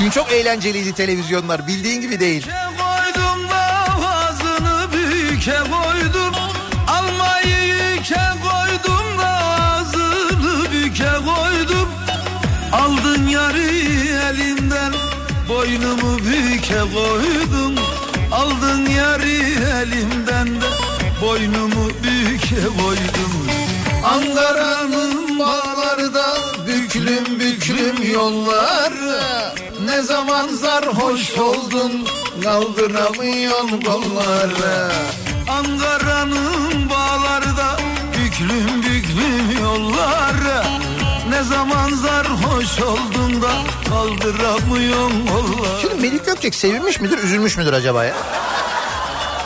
[0.00, 2.46] Dün çok eğlenceliydi televizyonlar bildiğin gibi değil.
[2.46, 3.48] koydum
[4.04, 6.34] ağzını büyüke koydum.
[6.88, 11.88] Almayı yüke koydum da ağzını büke koydum.
[12.72, 13.62] Aldın yarı
[14.30, 14.92] elimden
[15.48, 17.74] boynumu büke koydum.
[18.32, 19.28] Aldın yarı
[19.82, 20.66] elimden de
[21.22, 23.46] boynumu büke koydum.
[24.04, 26.36] Ankara'nın bağlarda
[26.66, 28.92] büklüm büklüm yollar
[29.94, 32.06] Ne zaman sarhoş oldun
[32.44, 34.92] kaldıramıyorsun kolları
[35.48, 37.78] Ankara'nın bağlarda
[38.12, 40.34] büklüm büklüm yollar
[41.28, 43.52] Ne zaman sarhoş oldun da
[43.88, 48.14] kaldıramıyorsun kollar Şimdi Melih Gökçek sevinmiş midir üzülmüş müdür acaba ya?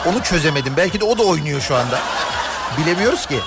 [0.05, 1.99] Onu çözemedim belki de o da oynuyor şu anda.
[2.77, 3.39] Bilemiyoruz ki.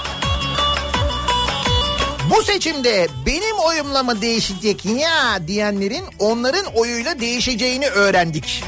[2.33, 8.65] Bu seçimde benim oyumla mı değişecek ya diyenlerin onların oyuyla değişeceğini öğrendik.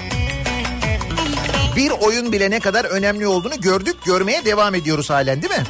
[1.76, 5.64] Bir oyun bile ne kadar önemli olduğunu gördük, görmeye devam ediyoruz halen değil mi?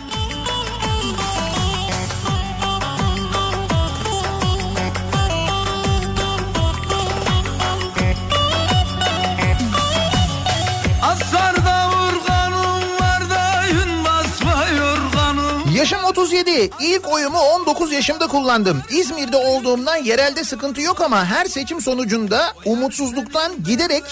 [16.24, 16.70] 37.
[16.80, 18.82] İlk oyumu 19 yaşımda kullandım.
[18.90, 24.04] İzmir'de olduğumdan yerelde sıkıntı yok ama her seçim sonucunda umutsuzluktan giderek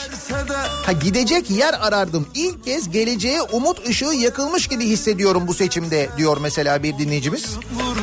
[0.87, 2.27] ha gidecek yer arardım.
[2.35, 7.45] İlk kez geleceğe umut ışığı yakılmış gibi hissediyorum bu seçimde diyor mesela bir dinleyicimiz.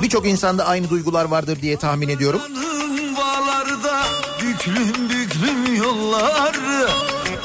[0.01, 2.41] Birçok insanda aynı duygular vardır diye tahmin ediyorum.
[4.41, 6.55] Büklüm büklüm yollar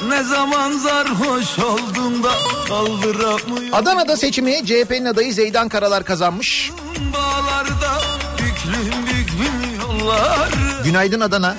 [0.08, 2.30] Ne zaman sarhoş olduğunda
[2.68, 6.70] kaldıramıyorum Adana'da seçimi CHP'nin adayı Zeydan Karalar kazanmış.
[7.14, 8.02] Bağlarda
[8.38, 10.48] büklüm büklüm yollar
[10.84, 11.56] Günaydın Adana.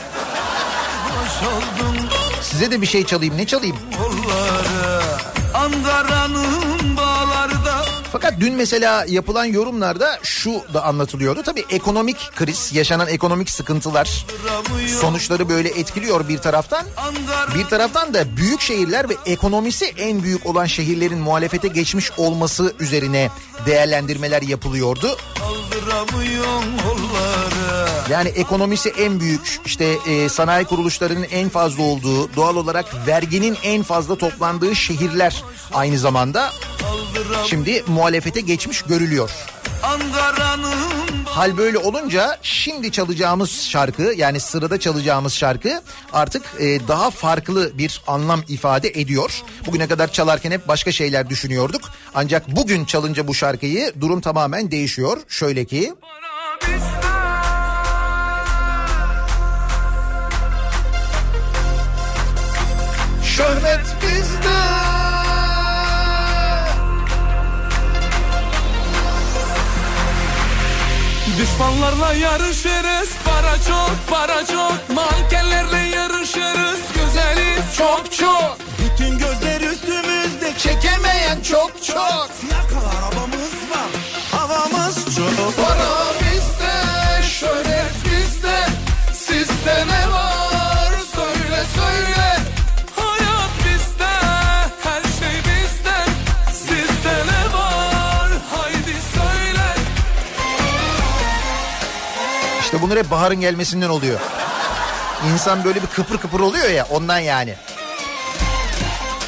[1.06, 1.96] Hoş oldum
[2.42, 3.38] Size de bir şey çalayım.
[3.38, 3.78] Ne çalayım?
[4.00, 5.02] yolları
[5.54, 6.65] Ankara'nın
[8.16, 11.44] Fakat dün mesela yapılan yorumlarda şu da anlatılıyordu.
[11.44, 14.26] Tabii ekonomik kriz, yaşanan ekonomik sıkıntılar
[15.02, 16.86] sonuçları böyle etkiliyor bir taraftan.
[17.56, 23.30] Bir taraftan da büyük şehirler ve ekonomisi en büyük olan şehirlerin muhalefete geçmiş olması üzerine
[23.66, 25.18] değerlendirmeler yapılıyordu.
[28.10, 33.84] Yani ekonomisi en büyük, işte e, sanayi kuruluşlarının en fazla olduğu, doğal olarak verginin en
[33.84, 35.44] fazla toplandığı şehirler
[35.74, 36.52] aynı zamanda
[37.50, 39.32] şimdi muhalefete geçmiş görülüyor.
[41.26, 45.82] Hal böyle olunca şimdi çalacağımız şarkı yani sırada çalacağımız şarkı
[46.14, 49.44] artık e, daha farklı bir anlam ifade ediyor.
[49.68, 51.82] Bugüne kadar çalarken hep başka şeyler düşünüyorduk.
[52.16, 55.18] Ancak bugün çalınca bu şarkıyı durum tamamen değişiyor.
[55.28, 55.94] Şöyle ki...
[63.24, 64.85] Şöhret bizde.
[71.38, 73.10] Düşmanlarla yarışırız.
[73.26, 74.96] Para çok para çok.
[74.96, 76.80] Mankenlerle yarışırız.
[76.94, 78.58] Güzeliz çok çok.
[78.80, 80.54] Bütün gözler üstümüzde.
[80.58, 82.30] Çekemeyen çok çok.
[82.52, 83.90] Yakal arabamız var.
[84.32, 85.56] Havamız çok.
[85.66, 88.58] Para bizde, şöhret bizde.
[89.14, 90.45] Sizde ne var?
[102.86, 104.20] Bunlar hep baharın gelmesinden oluyor.
[105.34, 107.56] İnsan böyle bir kıpır kıpır oluyor ya ondan yani.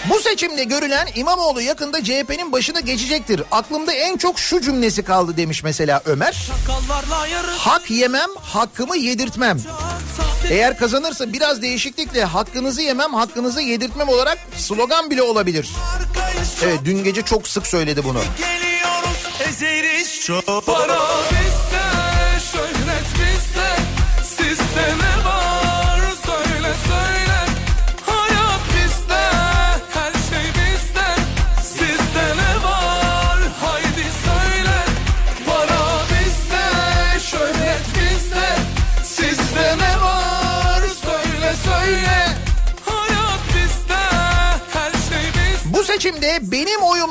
[0.10, 3.43] Bu seçimde görülen İmamoğlu yakında CHP'nin başına geçecektir.
[3.51, 6.49] Aklımda en çok şu cümlesi kaldı demiş mesela Ömer.
[7.58, 9.60] Hak yemem, hakkımı yedirtmem.
[10.49, 15.70] Eğer kazanırsa biraz değişiklikle hakkınızı yemem, hakkınızı yedirtmem olarak slogan bile olabilir.
[16.64, 18.20] Evet dün gece çok sık söyledi bunu.
[18.38, 20.99] Geliyoruz ezeriz çok Para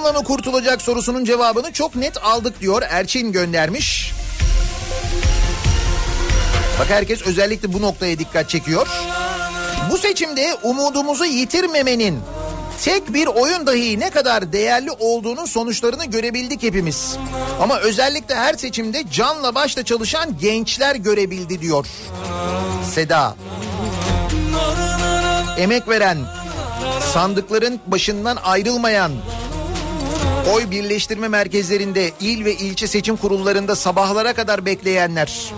[0.06, 4.12] oyumla mı kurtulacak sorusunun cevabını çok net aldık diyor Erçin göndermiş.
[6.80, 8.86] Bak herkes özellikle bu noktaya dikkat çekiyor.
[9.90, 12.18] Bu seçimde umudumuzu yitirmemenin
[12.84, 17.16] tek bir oyun dahi ne kadar değerli olduğunun sonuçlarını görebildik hepimiz.
[17.60, 21.86] Ama özellikle her seçimde canla başla çalışan gençler görebildi diyor.
[22.94, 23.36] Seda.
[25.58, 26.18] Emek veren,
[27.12, 29.12] sandıkların başından ayrılmayan,
[30.52, 35.52] oy birleştirme merkezlerinde, il ve ilçe seçim kurullarında sabahlara kadar bekleyenler.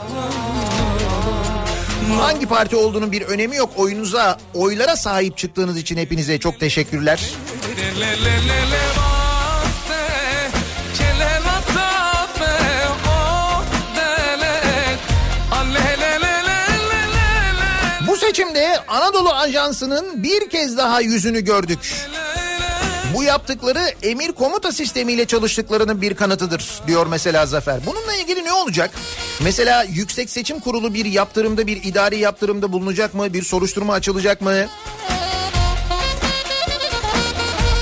[2.20, 3.70] Hangi parti olduğunun bir önemi yok.
[3.76, 7.20] Oyunuza, oylara sahip çıktığınız için hepinize çok teşekkürler.
[18.06, 22.08] Bu seçimde Anadolu Ajansı'nın bir kez daha yüzünü gördük.
[23.14, 27.80] Bu yaptıkları emir komuta sistemiyle çalıştıklarının bir kanıtıdır diyor mesela Zafer.
[27.86, 28.90] Bununla ilgili ne olacak?
[29.40, 33.32] Mesela Yüksek Seçim Kurulu bir yaptırımda bir idari yaptırımda bulunacak mı?
[33.32, 34.54] Bir soruşturma açılacak mı?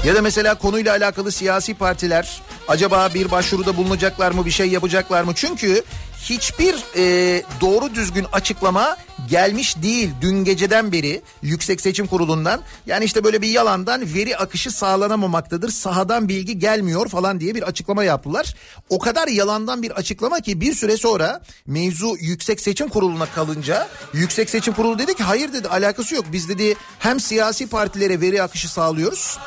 [0.04, 5.22] Ya da mesela konuyla alakalı siyasi partiler acaba bir başvuruda bulunacaklar mı bir şey yapacaklar
[5.22, 5.32] mı?
[5.34, 5.82] Çünkü
[6.22, 8.96] hiçbir e, doğru düzgün açıklama
[9.28, 12.60] gelmiş değil dün geceden beri Yüksek Seçim Kurulu'ndan.
[12.86, 15.70] Yani işte böyle bir yalandan veri akışı sağlanamamaktadır.
[15.70, 18.54] Sahadan bilgi gelmiyor falan diye bir açıklama yaptılar.
[18.88, 24.50] O kadar yalandan bir açıklama ki bir süre sonra mevzu Yüksek Seçim Kurulu'na kalınca Yüksek
[24.50, 26.24] Seçim Kurulu dedi ki hayır dedi alakası yok.
[26.32, 29.38] Biz dedi hem siyasi partilere veri akışı sağlıyoruz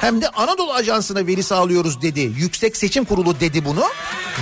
[0.00, 2.20] hem de Anadolu Ajansı'na veri sağlıyoruz dedi.
[2.20, 3.84] Yüksek Seçim Kurulu dedi bunu.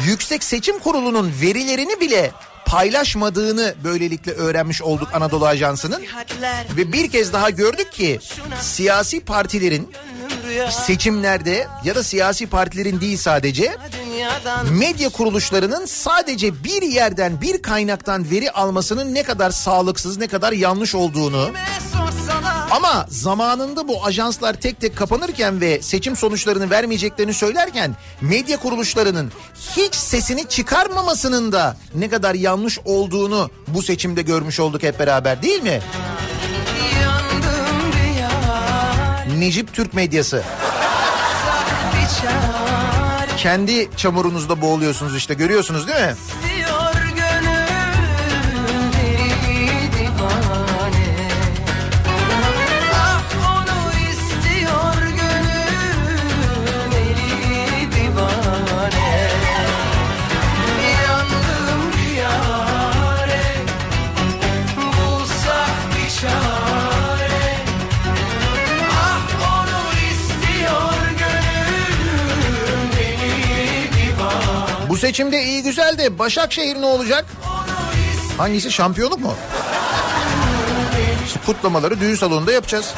[0.06, 2.32] Yüksek Seçim Kurulu'nun verilerini bile
[2.66, 6.02] paylaşmadığını böylelikle öğrenmiş olduk Anadolu Ajansı'nın.
[6.76, 8.20] Ve bir kez daha gördük ki
[8.60, 9.92] siyasi partilerin
[10.70, 13.76] seçimlerde ya da siyasi partilerin değil sadece
[14.70, 20.94] medya kuruluşlarının sadece bir yerden bir kaynaktan veri almasının ne kadar sağlıksız ne kadar yanlış
[20.94, 21.50] olduğunu
[22.74, 29.32] ama zamanında bu ajanslar tek tek kapanırken ve seçim sonuçlarını vermeyeceklerini söylerken medya kuruluşlarının
[29.76, 35.62] hiç sesini çıkarmamasının da ne kadar yanlış olduğunu bu seçimde görmüş olduk hep beraber değil
[35.62, 35.80] mi?
[39.38, 40.42] Necip Türk medyası.
[43.36, 46.14] Kendi çamurunuzda boğuluyorsunuz işte görüyorsunuz değil mi?
[75.04, 77.24] Seçimde iyi güzel de Başakşehir ne olacak?
[78.38, 79.34] Hangisi şampiyonluk mu?
[81.26, 82.94] İşte kutlamaları düğün salonunda yapacağız.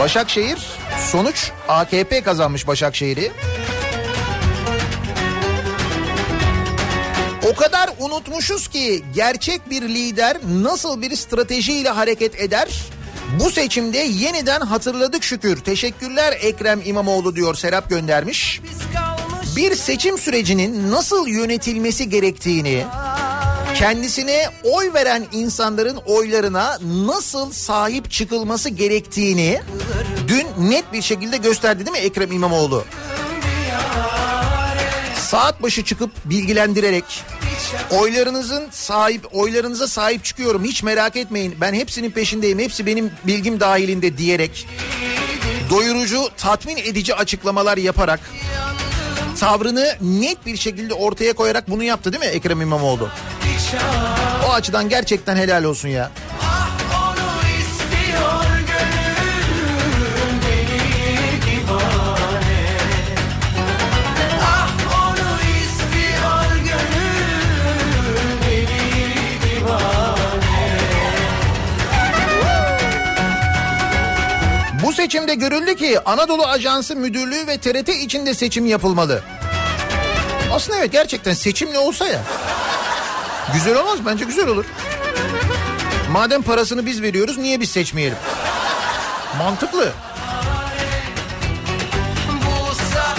[0.00, 0.58] Başakşehir
[1.10, 3.32] sonuç AKP kazanmış Başakşehir'i.
[7.52, 12.68] O kadar unutmuşuz ki gerçek bir lider nasıl bir stratejiyle hareket eder?
[13.40, 15.60] Bu seçimde yeniden hatırladık şükür.
[15.60, 18.60] Teşekkürler Ekrem İmamoğlu diyor Serap göndermiş.
[19.56, 22.84] Bir seçim sürecinin nasıl yönetilmesi gerektiğini,
[23.74, 29.60] kendisine oy veren insanların oylarına nasıl sahip çıkılması gerektiğini
[30.28, 32.84] dün net bir şekilde gösterdi değil mi Ekrem İmamoğlu?
[35.18, 37.04] Saat başı çıkıp bilgilendirerek
[37.90, 44.18] oylarınızın sahip oylarınıza sahip çıkıyorum hiç merak etmeyin ben hepsinin peşindeyim hepsi benim bilgim dahilinde
[44.18, 44.66] diyerek
[45.70, 48.20] doyurucu tatmin edici açıklamalar yaparak
[49.40, 53.08] tavrını net bir şekilde ortaya koyarak bunu yaptı değil mi Ekrem İmamoğlu?
[54.48, 56.10] O açıdan gerçekten helal olsun ya.
[75.04, 79.22] Seçimde görüldü ki Anadolu Ajansı Müdürlüğü ve TRT içinde seçim yapılmalı.
[80.52, 82.20] Aslında evet gerçekten seçim ne olsa ya.
[83.54, 84.64] Güzel olmaz bence güzel olur.
[86.10, 88.18] Madem parasını biz veriyoruz niye biz seçmeyelim?
[89.38, 89.92] Mantıklı.
[92.46, 93.18] Bulsak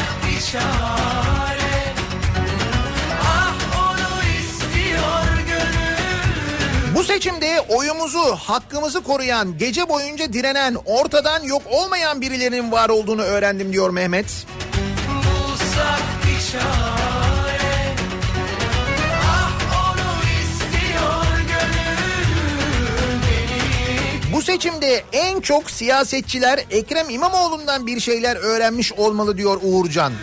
[6.95, 13.73] Bu seçimde oyumuzu, hakkımızı koruyan, gece boyunca direnen, ortadan yok olmayan birilerinin var olduğunu öğrendim
[13.73, 14.25] diyor Mehmet.
[16.51, 17.95] Çare
[19.23, 19.95] Ah
[21.47, 21.93] gönül
[24.33, 30.13] Bu seçimde en çok siyasetçiler Ekrem İmamoğlu'ndan bir şeyler öğrenmiş olmalı diyor Uğurcan.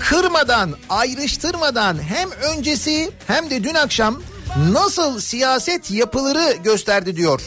[0.00, 4.22] Kırmadan, ayrıştırmadan hem öncesi hem de dün akşam
[4.56, 7.40] nasıl siyaset yapılırı gösterdi diyor.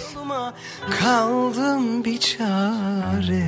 [1.00, 3.48] Kaldım bir çare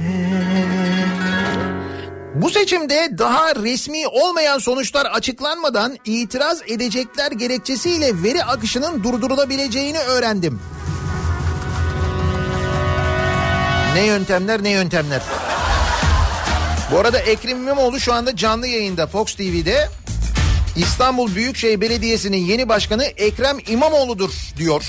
[2.35, 10.59] Bu seçimde daha resmi olmayan sonuçlar açıklanmadan itiraz edecekler gerekçesiyle veri akışının durdurulabileceğini öğrendim.
[13.93, 15.21] Ne yöntemler ne yöntemler.
[16.91, 19.89] Bu arada Ekrem İmamoğlu şu anda canlı yayında Fox TV'de
[20.75, 24.83] İstanbul Büyükşehir Belediyesi'nin yeni başkanı Ekrem İmamoğlu'dur diyor.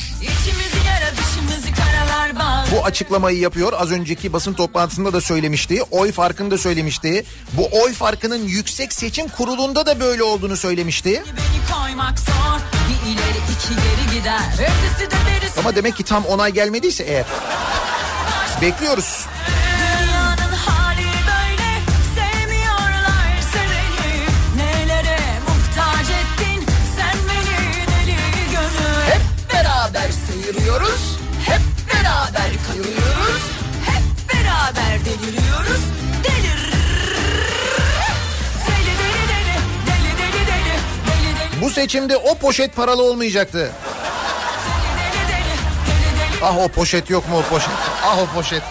[2.35, 2.67] Yara.
[2.73, 3.73] Bu açıklamayı yapıyor.
[3.77, 5.83] Az önceki basın toplantısında da söylemişti.
[5.91, 7.25] Oy farkını da söylemişti.
[7.53, 11.23] Bu oy farkının yüksek seçim kurulunda da böyle olduğunu söylemişti.
[12.17, 12.61] Zor.
[13.13, 14.39] İleri de.
[15.59, 17.25] Ama demek ki tam onay gelmediyse eğer.
[18.63, 19.27] Bekliyoruz.
[41.65, 43.73] Bu seçimde o poşet paralı olmayacaktı.
[46.43, 47.71] Ah o poşet yok mu o poşet?
[48.03, 48.63] Ah o poşet.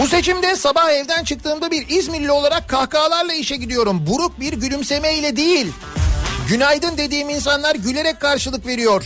[0.00, 4.06] Bu seçimde sabah evden çıktığımda bir İzmirli olarak kahkahalarla işe gidiyorum.
[4.06, 5.72] Buruk bir gülümseme ile değil.
[6.48, 9.04] Günaydın dediğim insanlar gülerek karşılık veriyor.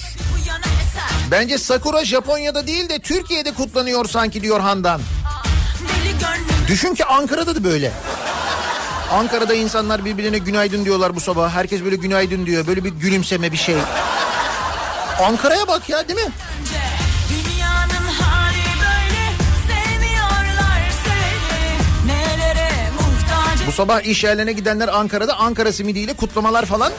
[1.30, 5.00] Bence Sakura Japonya'da değil de Türkiye'de kutlanıyor sanki diyor Handan.
[6.68, 7.92] Düşün ki Ankara'da da böyle.
[9.12, 11.50] Ankara'da insanlar birbirine günaydın diyorlar bu sabah.
[11.50, 12.66] Herkes böyle günaydın diyor.
[12.66, 13.76] Böyle bir gülümseme bir şey.
[15.22, 16.32] Ankara'ya bak ya değil mi?
[23.66, 26.92] Bu sabah iş yerlerine gidenler Ankara'da Ankara simidiyle kutlamalar falan.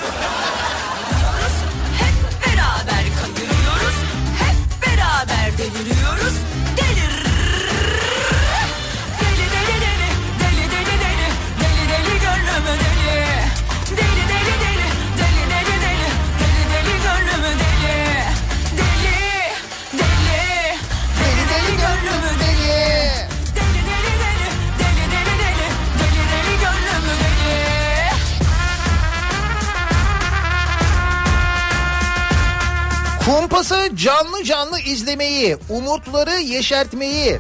[33.28, 37.40] Kumpası canlı canlı izlemeyi, umutları yeşertmeyi,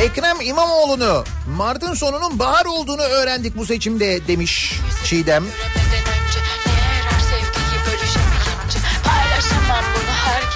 [0.00, 1.24] Ekrem İmamoğlu'nu
[1.56, 5.44] Mart'ın sonunun bahar olduğunu öğrendik bu seçimde demiş Çiğdem.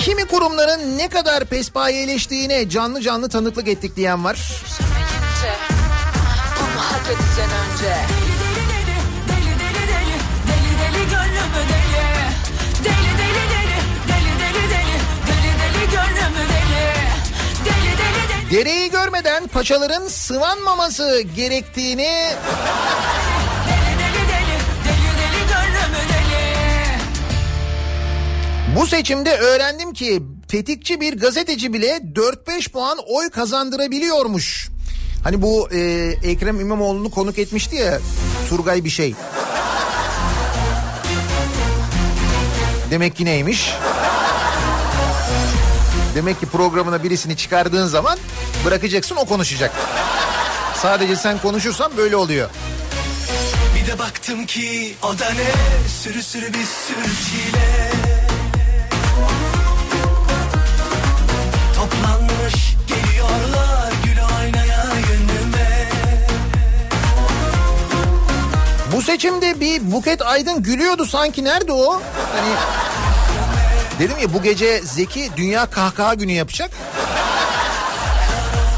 [0.01, 4.63] Kimi kurumların ne kadar pespayeleştiğine canlı canlı tanıklık ettik diyen var.
[6.61, 7.97] Bunu hak edeceksin önce
[9.29, 10.17] Deli deli deli
[10.49, 11.86] Deli deli gönlümü deli Deli
[18.51, 22.11] Dereyi görmeden paçaların sıvanmaması gerektiğini
[28.77, 34.69] bu seçimde öğrendim ki tetikçi bir gazeteci bile 4-5 puan oy kazandırabiliyormuş.
[35.25, 35.79] Hani bu e,
[36.25, 37.99] Ekrem İmamoğlu'nu konuk etmişti ya
[38.49, 39.15] Turgay bir şey.
[42.91, 43.75] Demek ki neymiş?
[46.17, 48.19] Demek ki programına birisini çıkardığın zaman
[48.65, 49.73] bırakacaksın o konuşacak.
[50.75, 52.51] Sadece sen konuşursan böyle oluyor.
[53.75, 57.93] Bir de baktım ki o da ne Sürü sürü bir sürü çile
[61.77, 65.89] Toplanmış geliyorlar gül oynaya yönüme
[68.93, 72.03] Bu seçimde bir Buket Aydın gülüyordu sanki nerede o?
[72.33, 72.86] Hani
[73.99, 76.71] dedim ya bu gece Zeki Dünya Kahkaha Günü yapacak.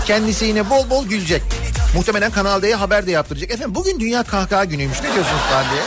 [0.06, 1.42] Kendisi yine bol bol gülecek.
[1.94, 3.50] Muhtemelen Kanal D'ye haber de yaptıracak.
[3.50, 5.02] Efendim bugün Dünya Kahkaha Günü'ymüş.
[5.02, 5.82] Ne diyorsunuz falan diye.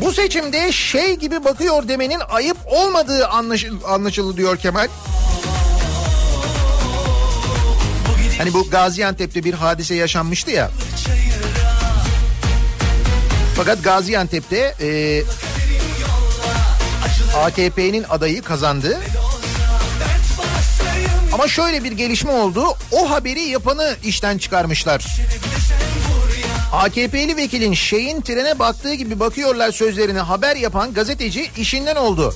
[0.00, 4.88] Bu seçimde şey gibi bakıyor demenin ayıp olmadığı anlaşıl anlaşıldı diyor Kemal.
[8.38, 10.70] Hani bu Gaziantep'te bir hadise yaşanmıştı ya.
[13.58, 15.22] Fakat Gaziantep'te e,
[17.36, 19.00] AKP'nin adayı kazandı.
[21.32, 22.64] Ama şöyle bir gelişme oldu.
[22.92, 25.06] O haberi yapanı işten çıkarmışlar.
[26.72, 32.34] AKP'li vekilin şeyin trene baktığı gibi bakıyorlar sözlerine haber yapan gazeteci işinden oldu.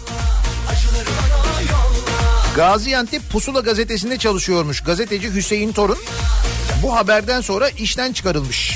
[2.56, 5.98] Gaziantep Pusula gazetesinde çalışıyormuş gazeteci Hüseyin Torun.
[6.82, 8.72] Bu haberden sonra işten çıkarılmış.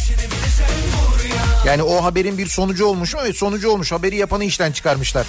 [1.66, 3.20] Yani o haberin bir sonucu olmuş mu?
[3.24, 3.92] Evet sonucu olmuş.
[3.92, 5.26] Haberi yapanı işten çıkarmışlar.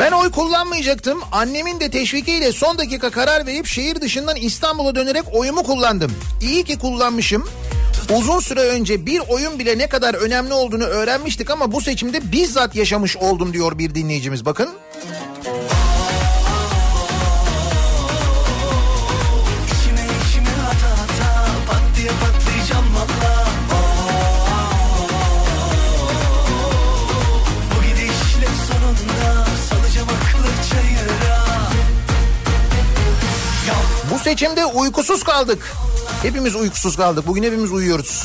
[0.00, 1.20] Ben oy kullanmayacaktım.
[1.32, 6.12] Annemin de teşvikiyle son dakika karar verip şehir dışından İstanbul'a dönerek oyumu kullandım.
[6.40, 7.48] İyi ki kullanmışım.
[8.12, 12.74] Uzun süre önce bir oyun bile ne kadar önemli olduğunu öğrenmiştik ama bu seçimde bizzat
[12.74, 14.44] yaşamış oldum diyor bir dinleyicimiz.
[14.44, 14.68] Bakın.
[34.10, 35.72] Bu seçimde uykusuz kaldık.
[36.24, 37.26] Hepimiz uykusuz kaldık.
[37.26, 38.24] Bugün hepimiz uyuyoruz.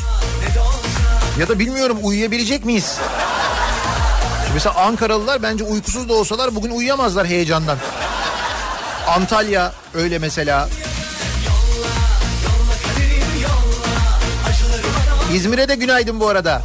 [1.39, 2.97] Ya da bilmiyorum uyuyabilecek miyiz?
[4.53, 7.77] Mesela Ankaralılar bence uykusuz da olsalar bugün uyuyamazlar heyecandan.
[9.07, 10.69] Antalya öyle mesela.
[15.33, 16.61] İzmir'e de günaydın bu arada.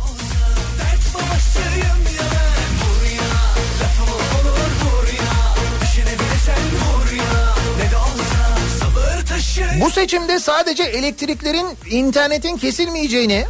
[9.81, 13.45] Bu seçimde sadece elektriklerin, internetin kesilmeyeceğini,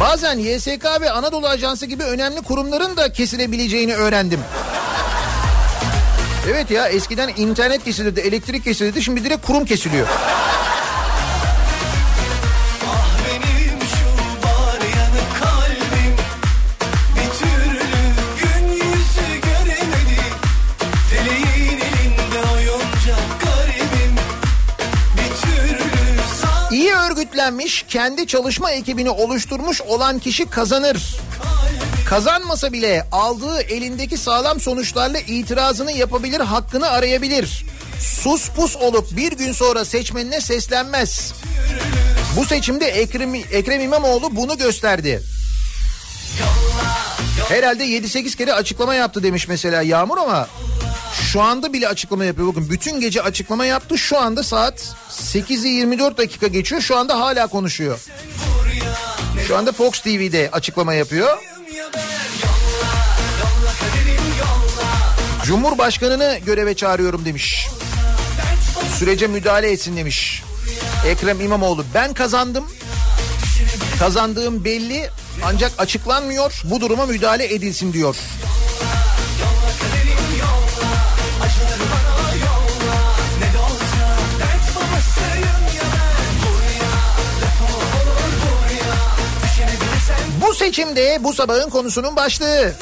[0.00, 4.40] bazen YSK ve Anadolu Ajansı gibi önemli kurumların da kesilebileceğini öğrendim.
[6.50, 10.08] Evet ya eskiden internet kesilirdi, elektrik kesilirdi, şimdi direkt kurum kesiliyor.
[27.46, 31.16] Örgütlenmiş, kendi çalışma ekibini oluşturmuş olan kişi kazanır.
[32.08, 37.64] Kazanmasa bile aldığı elindeki sağlam sonuçlarla itirazını yapabilir, hakkını arayabilir.
[38.00, 41.32] Sus pus olup bir gün sonra seçmenine seslenmez.
[42.36, 45.22] Bu seçimde Ekrem, Ekrem İmamoğlu bunu gösterdi.
[47.48, 50.48] Herhalde 7-8 kere açıklama yaptı demiş mesela Yağmur ama
[51.22, 52.48] şu anda bile açıklama yapıyor.
[52.48, 53.98] Bakın bütün gece açıklama yaptı.
[53.98, 56.80] Şu anda saat 8'i 24 dakika geçiyor.
[56.80, 58.00] Şu anda hala konuşuyor.
[59.48, 61.38] Şu anda Fox TV'de açıklama yapıyor.
[65.44, 67.68] Cumhurbaşkanını göreve çağırıyorum demiş.
[68.98, 70.42] Sürece müdahale etsin demiş.
[71.06, 72.64] Ekrem İmamoğlu ben kazandım.
[73.98, 75.10] Kazandığım belli
[75.44, 76.60] ancak açıklanmıyor.
[76.64, 78.16] Bu duruma müdahale edilsin diyor.
[90.66, 92.72] Seçimde bu sabahın konusunun başlığı.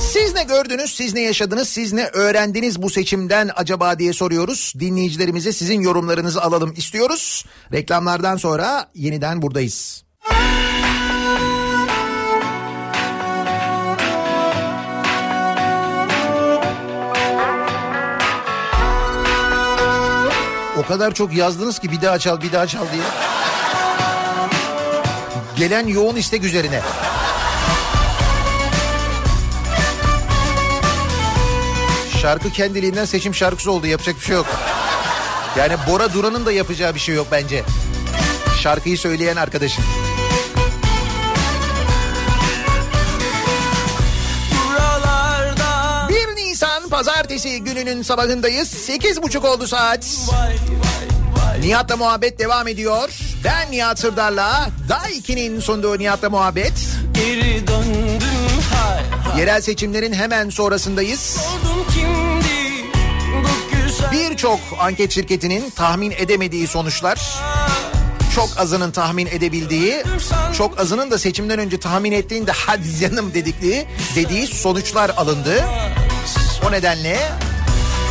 [0.00, 4.72] Siz ne gördünüz, siz ne yaşadınız, siz ne öğrendiniz bu seçimden acaba diye soruyoruz.
[4.80, 7.44] Dinleyicilerimize sizin yorumlarınızı alalım istiyoruz.
[7.72, 10.04] Reklamlardan sonra yeniden buradayız.
[20.78, 23.33] O kadar çok yazdınız ki bir daha çal, bir daha çal diye.
[25.56, 26.80] Gelen yoğun istek üzerine.
[32.22, 34.46] Şarkı kendiliğinden seçim şarkısı oldu yapacak bir şey yok.
[35.58, 37.64] Yani Bora Duran'ın da yapacağı bir şey yok bence.
[38.62, 39.84] Şarkıyı söyleyen arkadaşın.
[44.68, 48.88] buralarda 1 Nisan pazartesi gününün sabahındayız.
[48.88, 50.30] 8.30 oldu saat.
[51.60, 53.33] Nihat'la muhabbet devam ediyor.
[53.44, 56.72] Ben Nihat Sırdar'la Daiki'nin sunduğu Nihat'la muhabbet.
[57.14, 58.28] Geri döndüm
[58.74, 61.38] hay hay Yerel seçimlerin hemen sonrasındayız.
[64.12, 67.38] Birçok anket şirketinin tahmin edemediği sonuçlar.
[68.34, 70.02] Çok azının tahmin edebildiği,
[70.56, 75.64] çok azının da seçimden önce tahmin ettiğinde hadi canım dedikleri dediği sonuçlar alındı.
[76.68, 77.18] O nedenle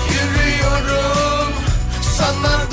[0.10, 1.54] Yürüyorum
[2.18, 2.73] sana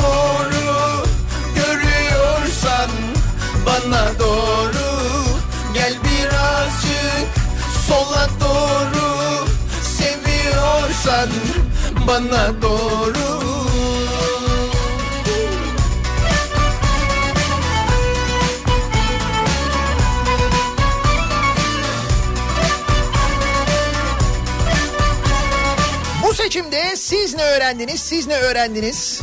[7.90, 9.46] sola doğru
[9.82, 11.28] Seviyorsan
[12.06, 13.30] bana doğru
[26.22, 29.20] bu seçimde siz ne öğrendiniz, siz ne öğrendiniz?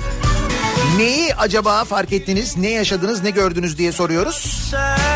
[0.97, 4.67] Neyi acaba fark ettiniz, ne yaşadınız, ne gördünüz diye soruyoruz.
[4.71, 5.06] Sen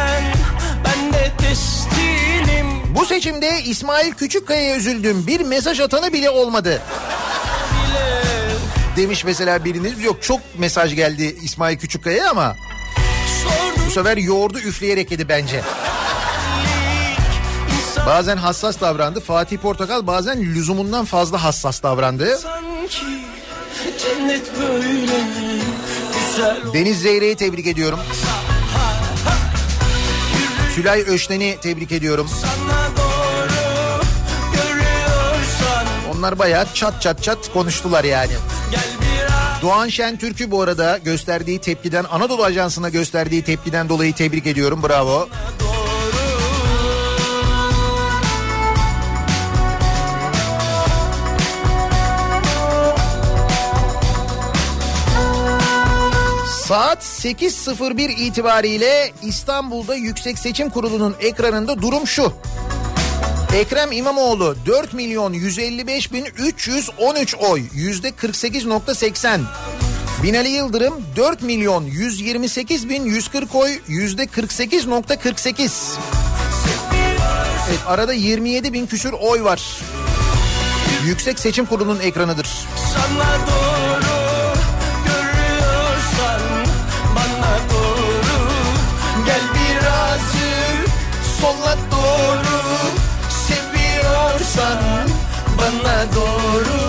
[3.01, 5.27] Bu seçimde İsmail Küçükkaya'ya üzüldüm.
[5.27, 6.81] Bir mesaj atanı bile olmadı.
[8.97, 10.03] Demiş mesela biriniz.
[10.03, 12.55] Yok çok mesaj geldi İsmail Küçükkaya'ya ama
[13.87, 15.61] bu sefer yoğurdu üfleyerek yedi bence.
[18.05, 19.19] Bazen hassas davrandı.
[19.19, 22.39] Fatih Portakal bazen lüzumundan fazla hassas davrandı.
[26.73, 27.99] Deniz Zeyre'yi tebrik ediyorum.
[30.75, 32.29] Tülay Öşten'i tebrik ediyorum.
[36.15, 38.33] Onlar bayağı çat çat çat konuştular yani.
[39.61, 44.83] Doğan Şentürk'ü bu arada gösterdiği tepkiden Anadolu Ajansı'na gösterdiği tepkiden dolayı tebrik ediyorum.
[44.83, 45.29] Bravo.
[56.71, 62.33] Saat 8.01 itibariyle İstanbul'da Yüksek Seçim Kurulu'nun ekranında durum şu.
[63.55, 69.39] Ekrem İmamoğlu 4 milyon 155 bin 313 oy yüzde 48.80.
[70.23, 75.97] Binali Yıldırım 4 milyon 128 bin 140 oy yüzde 48.48.
[77.69, 79.79] Evet, arada 27 bin küsür oy var.
[81.05, 82.47] Yüksek Seçim Kurulu'nun ekranıdır.
[82.93, 83.70] sana doğru
[94.51, 95.09] olsan
[95.57, 96.81] bana doğru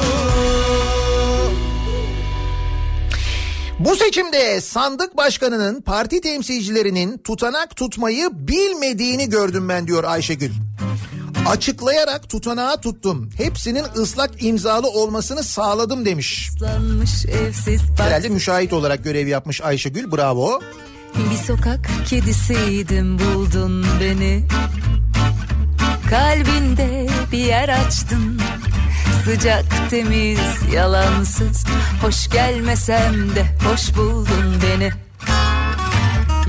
[3.78, 10.50] Bu seçimde sandık başkanının parti temsilcilerinin tutanak tutmayı bilmediğini gördüm ben diyor Ayşegül.
[11.48, 13.30] Açıklayarak tutanağı tuttum.
[13.36, 16.50] Hepsinin ıslak imzalı olmasını sağladım demiş.
[17.98, 20.60] Herhalde müşahit olarak görev yapmış Ayşegül bravo.
[21.16, 24.46] Bir sokak kedisiydim buldun beni
[26.12, 28.40] Kalbinde bir yer açtın
[29.24, 30.38] Sıcak temiz
[30.74, 31.64] yalansız
[32.02, 34.90] Hoş gelmesem de hoş buldun beni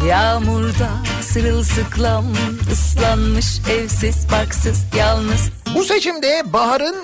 [0.08, 0.90] Yağmurda
[1.22, 2.26] sırılsıklam
[2.72, 6.96] ıslanmış evsiz barksız yalnız Bu seçimde Bahar'ın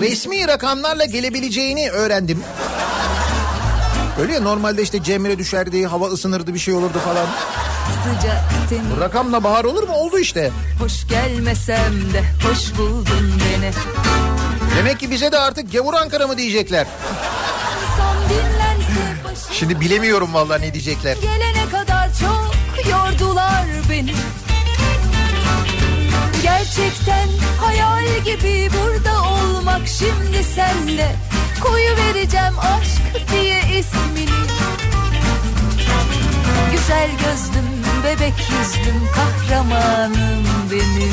[0.00, 2.44] resmi rakamlarla gelebileceğini öğrendim.
[4.20, 7.26] Öyle ya normalde işte Cemre düşerdi, hava ısınırdı bir şey olurdu falan.
[8.04, 9.94] Sıcak temiz Rakamla Bahar olur mu?
[9.94, 10.50] Oldu işte.
[10.80, 13.70] hoş gelmesem de hoş buldun beni
[14.76, 16.86] Demek ki bize de artık gavur Ankara mı diyecekler.
[19.52, 21.16] Şimdi bilemiyorum vallahi ne diyecekler.
[21.16, 22.52] Gelene kadar çok
[22.90, 24.14] yordular beni
[26.42, 27.28] Gerçekten
[27.60, 31.16] hayal gibi burada olmak şimdi senle
[31.62, 34.38] Koyu vereceğim aşk diye ismini
[36.72, 37.77] Güzel gözlüm,
[38.08, 41.12] bebek yüzlüm, kahramanım benim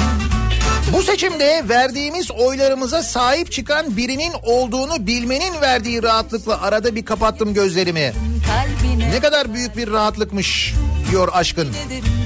[0.93, 8.13] Bu seçimde verdiğimiz oylarımıza sahip çıkan birinin olduğunu bilmenin verdiği rahatlıkla arada bir kapattım gözlerimi.
[8.47, 10.73] Kalbine Ne kadar büyük bir rahatlıkmış
[11.11, 11.73] diyor aşkın.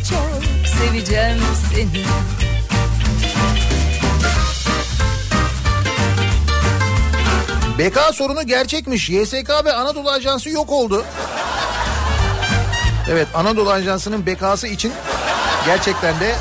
[0.10, 1.38] çok seveceğim
[1.76, 2.04] seni
[7.80, 9.10] BK sorunu gerçekmiş.
[9.10, 11.06] YSK ve Anadolu Ajansı yok oldu.
[13.10, 14.92] Evet Anadolu Ajansı'nın BK'sı için
[15.66, 16.36] gerçekten de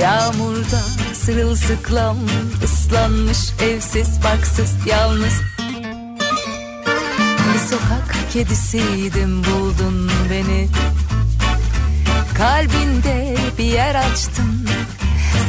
[0.00, 0.80] Yağmurda
[1.12, 2.16] sırılsıklam
[2.64, 5.34] ıslanmış evsiz barksız yalnız.
[7.54, 10.68] Bir sokak kedisiydim buldun beni.
[12.38, 14.68] Kalbinde bir yer açtın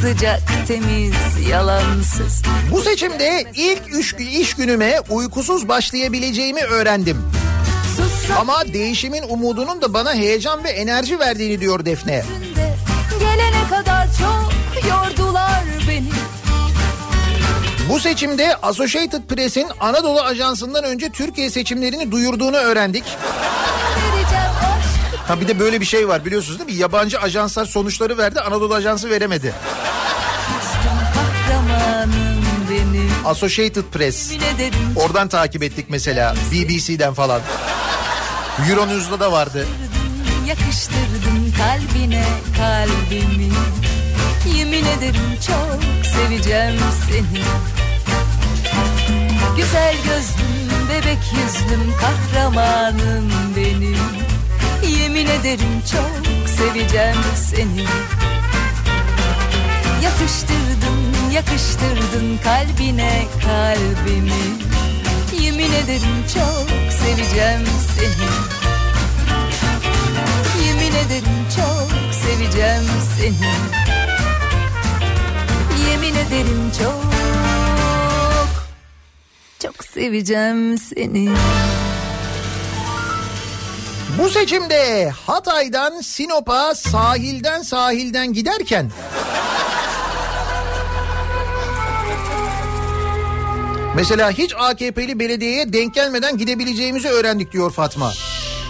[0.03, 1.13] Sıcak temiz
[1.49, 7.17] yalansız bu seçimde ilk üç iş günüme uykusuz başlayabileceğimi öğrendim.
[8.39, 12.23] Ama değişimin umudunun da bana heyecan ve enerji verdiğini diyor Defne.
[13.19, 14.53] Gelene kadar çok
[14.89, 16.11] yordular beni
[17.89, 23.03] Bu seçimde Associated Press'in Anadolu Ajansı'ndan önce Türkiye seçimlerini duyurduğunu öğrendik.
[25.27, 26.75] Ha bir de böyle bir şey var biliyorsunuz değil mi?
[26.75, 29.53] Yabancı ajanslar sonuçları verdi, Anadolu Ajansı veremedi.
[33.25, 34.31] Associated Press.
[34.95, 37.41] Oradan takip ettik mesela BBC'den falan.
[38.69, 39.67] Euronews'da da vardı.
[40.47, 42.25] Yakıştırdın kalbine
[42.57, 43.49] kalbimi
[44.57, 46.79] Yemin ederim çok seveceğim
[47.09, 47.43] seni
[49.57, 54.22] Güzel gözlüm, bebek yüzlüm, kahramanım benim
[55.13, 57.85] Yemin ederim çok seveceğim seni.
[60.03, 64.43] Yatıştırdın, yakıştırdın kalbine kalbimi.
[65.41, 67.65] Yemin ederim çok seveceğim
[67.95, 68.29] seni.
[70.65, 72.83] Yemin ederim çok seveceğim
[73.17, 73.51] seni.
[75.89, 77.05] Yemin ederim çok
[79.59, 81.29] Çok seveceğim seni
[84.19, 88.91] Bu seçimde Hatay'dan Sinop'a sahilden sahilden giderken
[93.95, 98.13] Mesela hiç AKP'li belediyeye denk gelmeden gidebileceğimizi öğrendik diyor Fatma.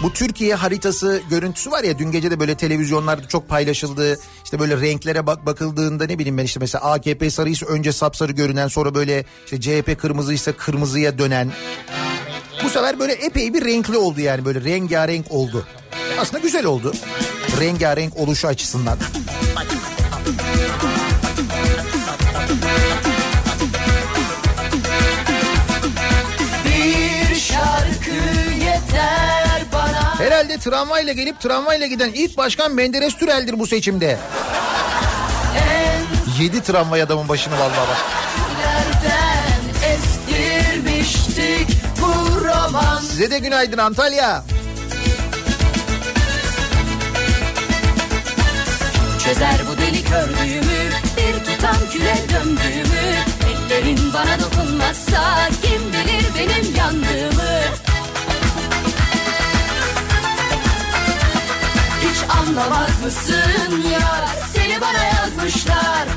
[0.02, 4.18] Bu Türkiye haritası görüntüsü var ya dün gece de böyle televizyonlarda çok paylaşıldı.
[4.44, 8.68] İşte böyle renklere bak bakıldığında ne bileyim ben işte mesela AKP sarıysa önce sapsarı görünen
[8.68, 11.50] sonra böyle işte CHP kırmızıysa kırmızıya dönen.
[12.62, 15.66] Bu sefer böyle epey bir renkli oldu yani böyle rengarenk oldu.
[16.18, 16.92] Aslında güzel oldu.
[17.60, 18.98] Rengarenk oluşu açısından.
[30.18, 34.18] Herhalde tramvayla gelip tramvayla giden ilk başkan Menderes Türel'dir bu seçimde.
[36.40, 37.98] Yedi tramvay adamın başını vallahi bak.
[43.14, 44.44] Size de günaydın Antalya.
[49.24, 53.14] Çözer bu deli kördüğümü Bir tutam küre döndüğümü
[53.50, 57.60] Ellerin bana dokunmazsa Kim bilir benim yandığımı
[62.28, 64.28] anlamaz mısın ya?
[64.54, 66.08] Seni bana yazmışlar.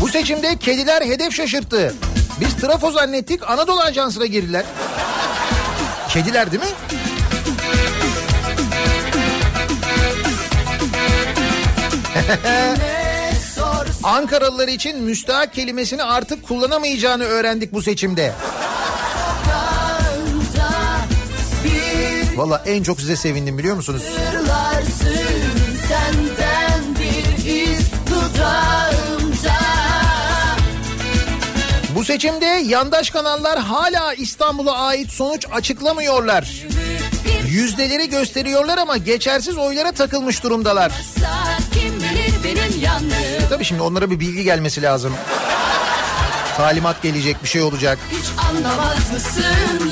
[0.00, 1.94] Bu seçimde kediler hedef şaşırttı.
[2.40, 4.64] Biz trafo zannettik Anadolu Ajansı'na girdiler.
[6.14, 6.68] Kediler değil mi?
[14.02, 18.32] Ankaralılar için müstahak kelimesini artık kullanamayacağını öğrendik bu seçimde.
[22.36, 24.02] Valla en çok size sevindim biliyor musunuz?
[32.04, 36.66] Bu seçimde yandaş kanallar hala İstanbul'a ait sonuç açıklamıyorlar.
[37.48, 40.92] Yüzdeleri gösteriyorlar ama geçersiz oylara takılmış durumdalar.
[42.80, 43.10] Yandım
[43.48, 45.14] Tabii şimdi onlara bir bilgi gelmesi lazım.
[46.56, 47.98] Talimat gelecek bir şey olacak.
[48.10, 49.83] Hiç anlamaz mısın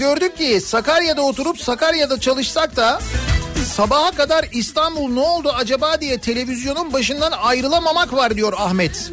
[0.00, 3.00] gördük ki Sakarya'da oturup Sakarya'da çalışsak da
[3.74, 9.10] sabaha kadar İstanbul ne oldu acaba diye televizyonun başından ayrılamamak var diyor Ahmet.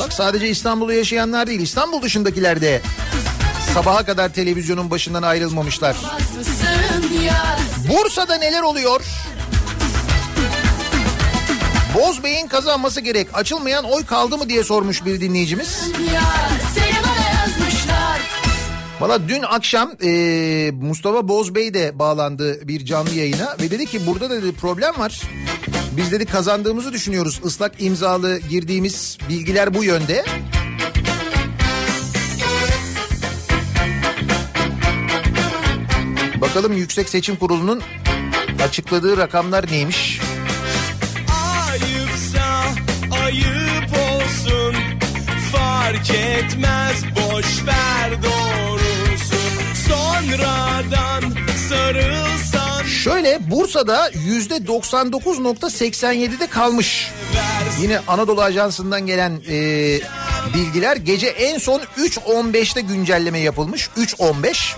[0.00, 2.82] Bak sadece İstanbul'da yaşayanlar değil İstanbul dışındakiler de
[3.74, 5.96] sabaha kadar televizyonun başından ayrılmamışlar.
[7.88, 9.00] Bursa'da neler oluyor?
[11.94, 13.28] Bozbey'in kazanması gerek.
[13.34, 15.84] Açılmayan oy kaldı mı diye sormuş bir dinleyicimiz.
[19.00, 24.30] Valla dün akşam e, Mustafa Bozbey de bağlandı bir canlı yayına ve dedi ki burada
[24.30, 25.22] da dedi problem var.
[25.96, 27.40] Biz dedi kazandığımızı düşünüyoruz.
[27.44, 30.24] Islak imzalı girdiğimiz bilgiler bu yönde.
[36.40, 37.82] Bakalım Yüksek Seçim Kurulu'nun
[38.64, 40.20] açıkladığı rakamlar neymiş?
[41.70, 42.64] Ayıpsa
[43.24, 44.74] ayıp olsun
[45.52, 48.67] Fark etmez boş ver doğrusu
[53.04, 57.10] Şöyle Bursa'da yüzde 99.87'de kalmış.
[57.80, 59.54] Yine Anadolu Ajansı'ndan gelen e,
[60.54, 63.88] bilgiler gece en son 3.15'te güncelleme yapılmış.
[63.96, 64.76] 3.15.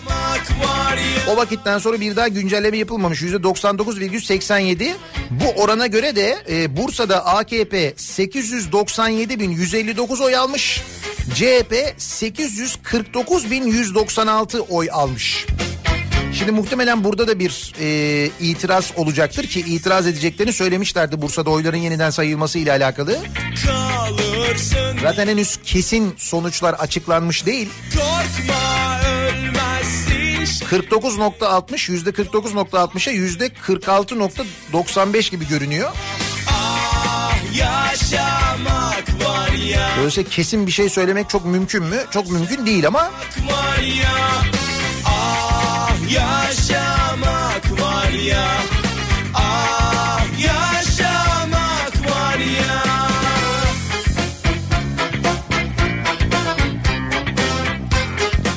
[0.65, 3.23] var ya O vakitten sonra bir daha güncelleme yapılmamış.
[3.23, 4.93] Yüzde 99,87.
[5.31, 10.83] Bu orana göre de e, Bursa'da AKP 897.159 oy almış.
[11.35, 15.47] CHP 849.196 oy almış.
[16.33, 22.11] Şimdi muhtemelen burada da bir e, itiraz olacaktır ki itiraz edeceklerini söylemişlerdi Bursa'da oyların yeniden
[22.11, 23.19] sayılması ile alakalı.
[23.67, 27.69] kalırsın Zaten henüz kesin sonuçlar açıklanmış değil.
[27.95, 35.91] Korkma ölmezsin 49.60 yüzde 49.60'a yüzde 46.95 gibi görünüyor.
[37.55, 39.91] Yaşamak var ya.
[39.99, 41.97] Dolayısıyla kesin bir şey söylemek çok mümkün mü?
[42.11, 43.01] Çok mümkün değil ama.
[43.51, 44.43] Var ya.
[45.05, 48.49] Ah yaşamak var ya.
[49.35, 52.83] Ah yaşamak var ya.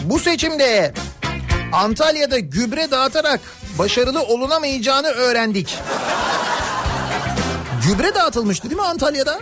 [0.04, 0.94] Bu seçimde
[1.72, 3.40] Antalya'da gübre dağıtarak
[3.80, 5.78] başarılı olunamayacağını öğrendik.
[7.88, 9.40] Gübre dağıtılmıştı değil mi Antalya'da?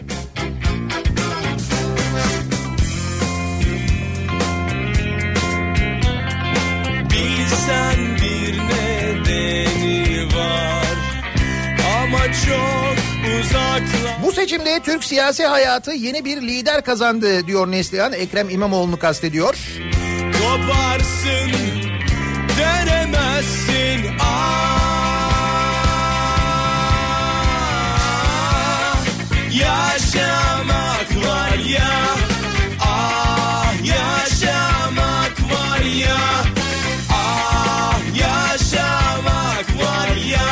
[7.11, 10.97] Bilsen bir nedeni var
[12.03, 12.95] Ama çok
[13.39, 18.13] uzaklar Bu seçimde Türk siyasi hayatı yeni bir lider kazandı diyor Neslihan.
[18.13, 19.55] Ekrem İmamoğlu'nu kastediyor.
[20.33, 21.51] Koparsın
[22.57, 24.90] dönemezsin Ah
[29.53, 31.91] Yaşamak var ya.
[32.79, 36.17] Ah yaşamak var ya.
[37.09, 40.47] Ah yaşamak var ya.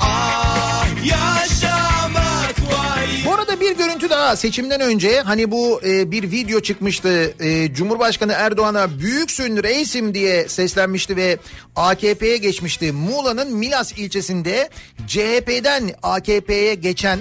[0.00, 3.26] Ah yaşamak var ya.
[3.26, 5.20] Bu arada bir görüntü daha seçimden önce.
[5.20, 7.34] Hani bu e, bir video çıkmıştı.
[7.40, 11.38] E, Cumhurbaşkanı Erdoğan'a büyüksün reisim diye seslenmişti ve
[11.76, 12.92] AKP'ye geçmişti.
[12.92, 14.68] Muğla'nın Milas ilçesinde
[15.06, 17.18] CHP'den AKP'ye geçen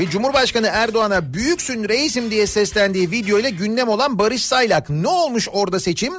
[0.00, 4.90] ve Cumhurbaşkanı Erdoğan'a büyüksün reisim diye seslendiği videoyla gündem olan Barış Saylak.
[4.90, 6.12] Ne olmuş orada seçim?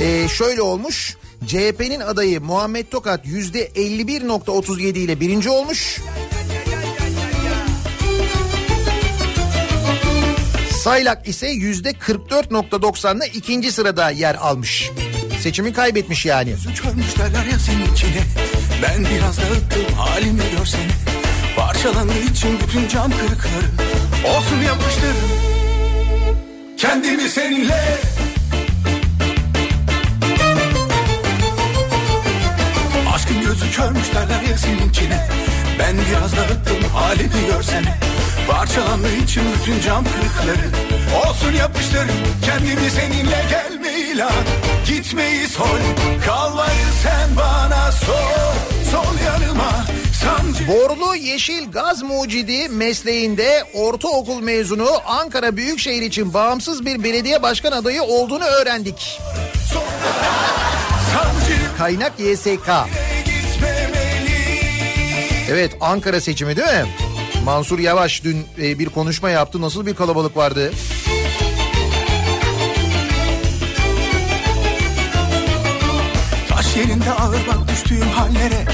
[0.00, 1.16] Ee, şöyle olmuş.
[1.46, 6.00] CHP'nin adayı Muhammed Tokat %51.37 ile birinci olmuş.
[10.82, 14.90] Saylak ise %44.90'la ikinci sırada yer almış.
[15.40, 16.54] Seçimi kaybetmiş yani.
[17.18, 17.56] Derler ya
[17.92, 18.22] içine
[18.82, 21.17] Ben biraz dağıttım halimi görsene
[21.58, 23.68] Parçalandığı için bütün cam kırıkları.
[24.36, 25.16] Olsun yapıştırın.
[26.76, 27.98] Kendimi seninle.
[33.14, 35.28] Aşkın gözü körmüş derler ya seninkine.
[35.78, 37.98] Ben biraz dağıttım halimi görsene.
[38.50, 40.68] Parçalandığı için bütün cam kırıkları.
[41.16, 42.06] Olsun yapıştır
[42.44, 44.44] kendimi seninle gelme ilan
[44.86, 45.78] Gitmeyi sol
[46.26, 48.54] kalmayı sen bana sol
[48.90, 49.97] Sol yanıma
[50.68, 58.02] Borlu Yeşil Gaz Mucidi mesleğinde ortaokul mezunu Ankara Büyükşehir için bağımsız bir belediye başkan adayı
[58.02, 59.20] olduğunu öğrendik.
[61.78, 62.70] Kaynak YSK.
[65.50, 66.86] Evet Ankara seçimi değil mi?
[67.44, 69.60] Mansur Yavaş dün e, bir konuşma yaptı.
[69.60, 70.72] Nasıl bir kalabalık vardı?
[76.48, 78.64] Taş yerinde ağır bak düştüğüm hallere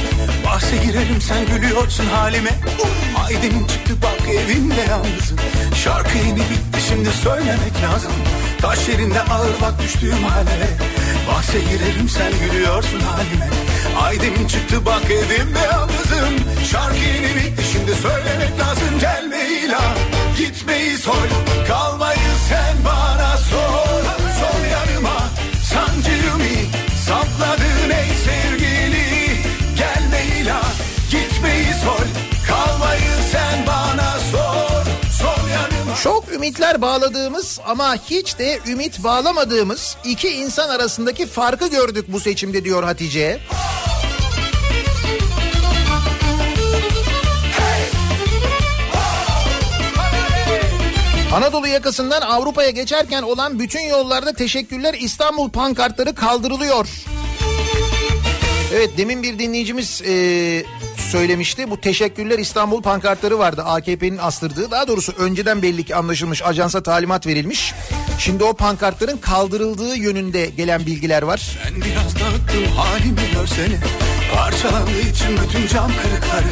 [0.55, 2.51] Bahse girelim sen gülüyorsun halime.
[3.24, 5.39] Aydın çıktı bak evimde yalnızım.
[5.85, 8.12] Şarkı yeni bitti şimdi söylemek lazım.
[8.60, 10.68] Taş yerinde ağır bak düştüğüm hallere
[11.28, 13.48] Bahse girelim sen gülüyorsun halime.
[14.02, 16.35] Aydın çıktı bak evimde yalnızım.
[16.70, 18.98] Şarkı yeni bitti şimdi söylemek lazım.
[19.01, 19.97] Gelme ilan
[20.39, 21.28] gitmeyi sor
[21.68, 22.24] Kalmayı
[36.45, 42.83] ümitler bağladığımız ama hiç de ümit bağlamadığımız iki insan arasındaki farkı gördük bu seçimde diyor
[42.83, 43.41] Hatice.
[51.35, 56.89] Anadolu yakasından Avrupa'ya geçerken olan bütün yollarda teşekkürler İstanbul pankartları kaldırılıyor.
[58.75, 60.12] Evet demin bir dinleyicimiz e,
[61.15, 61.70] söylemişti.
[61.70, 64.70] Bu teşekkürler İstanbul pankartları vardı AKP'nin astırdığı.
[64.70, 67.74] Daha doğrusu önceden belli ki anlaşılmış ajansa talimat verilmiş.
[68.19, 71.59] Şimdi o pankartların kaldırıldığı yönünde gelen bilgiler var.
[71.65, 73.77] Ben biraz dağıttım halimi görsene
[74.35, 76.45] Parçalandığı için bütün cam kırıkları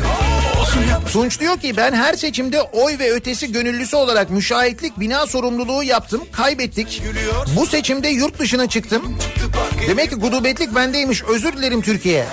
[1.12, 6.22] Tunç diyor ki ben her seçimde oy ve ötesi gönüllüsü olarak müşahitlik bina sorumluluğu yaptım.
[6.32, 7.02] Kaybettik.
[7.56, 9.18] Bu seçimde yurt dışına çıktım.
[9.88, 11.22] Demek ki gudubetlik bendeymiş.
[11.22, 12.26] Özür dilerim Türkiye.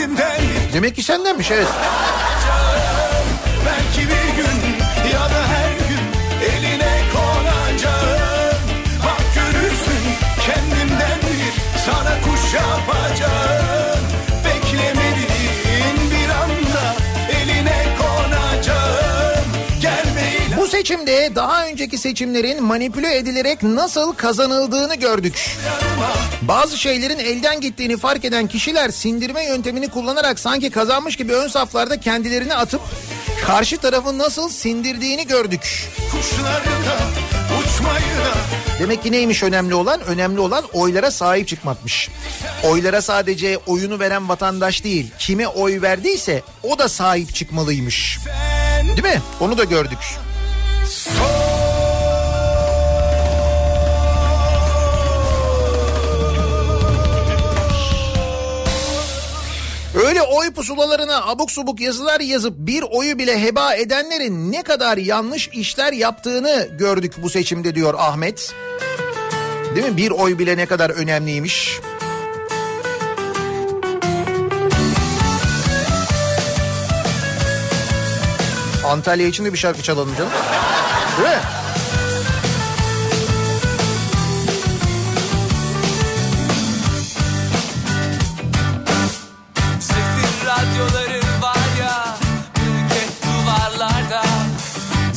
[0.00, 0.40] Kendimden
[0.72, 1.68] Demek ki sendenmiş evet.
[20.80, 25.56] Seçimde daha önceki seçimlerin manipüle edilerek nasıl kazanıldığını gördük.
[26.42, 32.00] Bazı şeylerin elden gittiğini fark eden kişiler sindirme yöntemini kullanarak sanki kazanmış gibi ön saflarda
[32.00, 32.80] kendilerini atıp
[33.46, 35.88] karşı tarafı nasıl sindirdiğini gördük.
[38.78, 40.00] Demek ki neymiş önemli olan?
[40.00, 42.08] Önemli olan oylara sahip çıkmakmış.
[42.64, 48.18] Oylara sadece oyunu veren vatandaş değil, kime oy verdiyse o da sahip çıkmalıymış.
[48.82, 49.22] Değil mi?
[49.40, 49.98] Onu da gördük.
[59.94, 65.48] Öyle oy pusulalarına abuk subuk yazılar yazıp bir oyu bile heba edenlerin ne kadar yanlış
[65.48, 68.54] işler yaptığını gördük bu seçimde diyor Ahmet.
[69.74, 69.96] Değil mi?
[69.96, 71.80] Bir oy bile ne kadar önemliymiş.
[78.86, 80.32] Antalya için de bir şarkı çalalım canım.
[81.20, 81.40] Değil mi?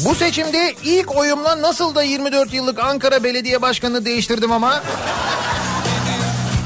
[0.05, 4.83] Bu seçimde ilk oyumla nasıl da 24 yıllık Ankara Belediye Başkanı'nı değiştirdim ama.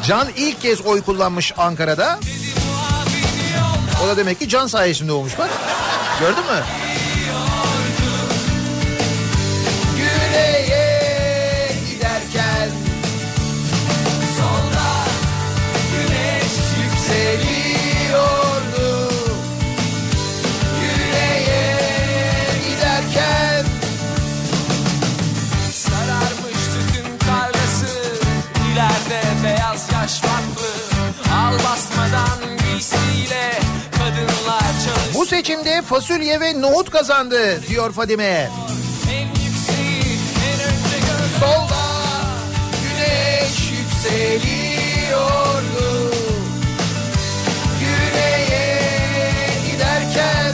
[0.07, 2.19] Can ilk kez oy kullanmış Ankara'da.
[4.03, 5.49] O da demek ki Can sayesinde olmuş bak.
[6.19, 6.86] Gördün mü?
[35.87, 38.49] Fasulye ve nohut kazandı diyor Fadime.
[41.39, 41.85] Solda
[42.83, 44.51] güneş yükseliyordu.
[47.79, 48.79] Güneye
[49.71, 50.53] giderken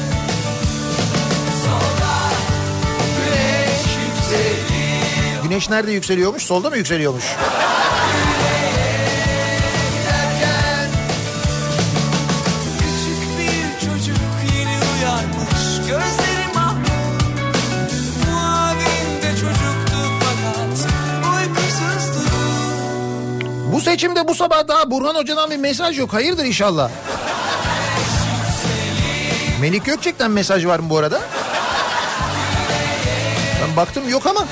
[1.64, 2.16] solda
[3.18, 5.44] güneş yükseliyor.
[5.44, 6.44] Güneş nerede yükseliyormuş?
[6.44, 7.26] Solda mı yükseliyormuş?
[23.94, 26.14] Seçimde bu sabah daha Burhan Hoca'dan bir mesaj yok.
[26.14, 26.90] Hayırdır inşallah.
[29.62, 31.22] Melik Gökçek'ten mesaj var mı bu arada?
[33.62, 34.46] Ben baktım yok ama.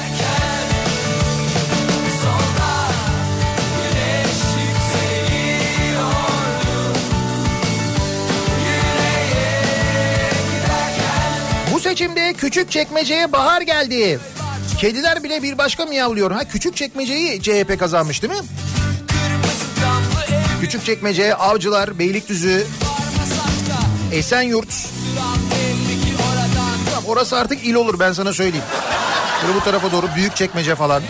[11.73, 14.19] Bu seçimde küçük çekmeceye bahar geldi.
[14.77, 16.31] Kediler bile bir başka miyavlıyor.
[16.31, 18.39] Ha küçük çekmeceyi CHP kazanmış değil mi?
[20.61, 22.67] Kırmızı damlı ev Küçük çekmece, Avcılar, Beylikdüzü,
[24.11, 24.87] Esenyurt.
[26.85, 28.65] Tamam, Orası artık il olur ben sana söyleyeyim.
[29.43, 31.03] Böyle bu tarafa doğru büyük çekmece falan.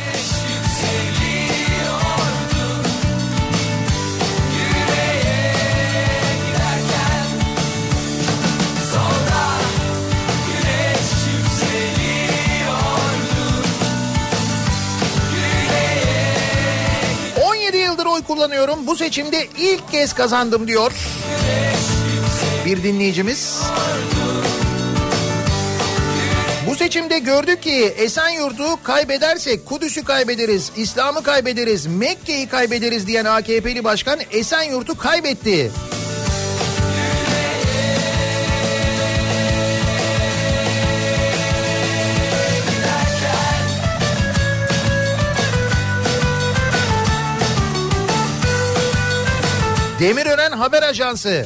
[18.72, 18.88] Oy kullanıyorum.
[18.88, 20.92] Bu seçimde ilk kez kazandım diyor.
[22.66, 23.62] Bir dinleyicimiz.
[26.68, 34.20] Bu seçimde gördük ki Esenyurt'u kaybedersek Kudüs'ü kaybederiz, İslam'ı kaybederiz, Mekke'yi kaybederiz diyen AKP'li başkan
[34.32, 35.72] Esenyurt'u kaybetti.
[50.02, 51.46] Demirören Haber Ajansı.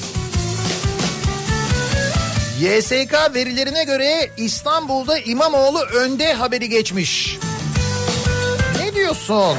[2.59, 7.37] YSK verilerine göre İstanbul'da İmamoğlu önde haberi geçmiş.
[8.79, 9.57] Ne diyorsun?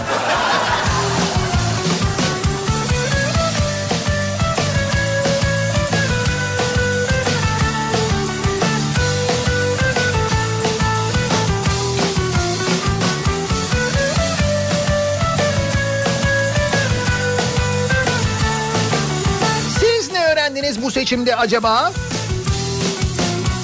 [21.06, 21.92] Seçimde acaba?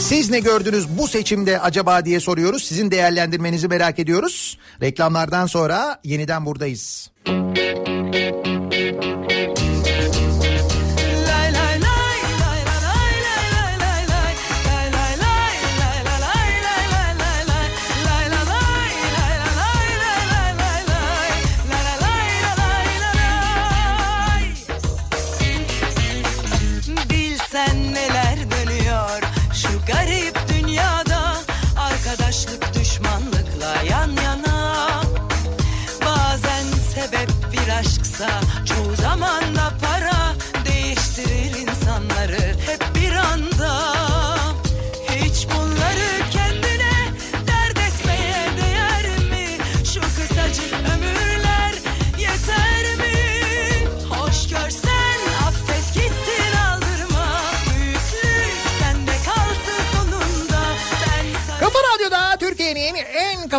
[0.00, 2.64] Siz ne gördünüz bu seçimde acaba diye soruyoruz.
[2.64, 4.58] Sizin değerlendirmenizi merak ediyoruz.
[4.82, 7.10] Reklamlardan sonra yeniden buradayız.
[7.28, 7.61] Lay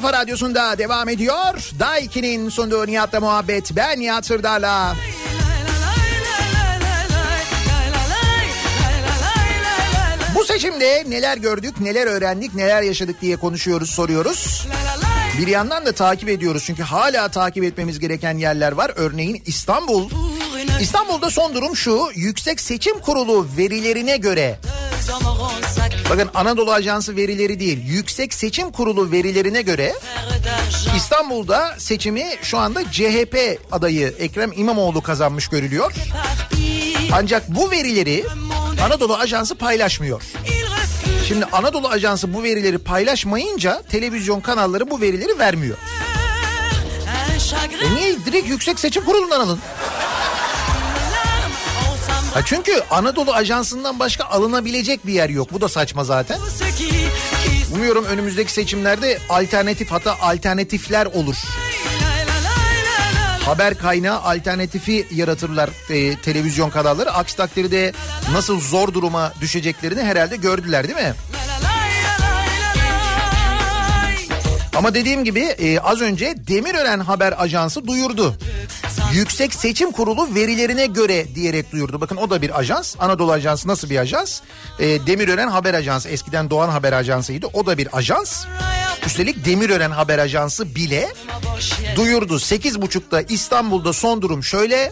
[0.03, 1.71] kafa radyosunda devam ediyor.
[1.79, 3.75] Daiki'nin sunduğu Nihat'la muhabbet.
[3.75, 4.95] Ben Nihat Sırdar'la.
[10.35, 14.67] Bu seçimde neler gördük, neler öğrendik, neler yaşadık diye konuşuyoruz, soruyoruz.
[15.39, 18.91] Bir yandan da takip ediyoruz çünkü hala takip etmemiz gereken yerler var.
[18.95, 20.09] Örneğin İstanbul.
[20.81, 22.07] İstanbul'da son durum şu.
[22.15, 24.59] Yüksek Seçim Kurulu verilerine göre
[26.09, 29.93] Bakın Anadolu Ajansı verileri değil, Yüksek Seçim Kurulu verilerine göre
[30.97, 35.93] İstanbul'da seçimi şu anda CHP adayı Ekrem İmamoğlu kazanmış görülüyor.
[37.11, 38.25] Ancak bu verileri
[38.85, 40.21] Anadolu Ajansı paylaşmıyor.
[41.27, 45.77] Şimdi Anadolu Ajansı bu verileri paylaşmayınca televizyon kanalları bu verileri vermiyor.
[47.83, 49.59] E niye direkt Yüksek Seçim Kurulu'ndan alın?
[52.33, 55.53] Ha çünkü Anadolu Ajansı'ndan başka alınabilecek bir yer yok.
[55.53, 56.39] Bu da saçma zaten.
[57.73, 61.35] Umuyorum önümüzdeki seçimlerde alternatif hatta alternatifler olur.
[63.45, 67.11] haber kaynağı alternatifi yaratırlar e, televizyon kanalları.
[67.11, 67.93] Aksi takdirde
[68.31, 71.13] nasıl zor duruma düşeceklerini herhalde gördüler değil mi?
[74.75, 78.35] Ama dediğim gibi e, az önce Demirören Haber Ajansı duyurdu.
[79.13, 82.01] Yüksek Seçim Kurulu verilerine göre diyerek duyurdu.
[82.01, 82.95] Bakın o da bir ajans.
[82.99, 84.41] Anadolu Ajansı nasıl bir ajans?
[84.79, 87.47] E, Demirören Haber Ajansı eskiden Doğan Haber Ajansı'ydı.
[87.53, 88.45] O da bir ajans.
[89.05, 91.13] Üstelik Demirören Haber Ajansı bile
[91.95, 92.35] duyurdu.
[92.35, 94.91] 8.30'da İstanbul'da son durum şöyle.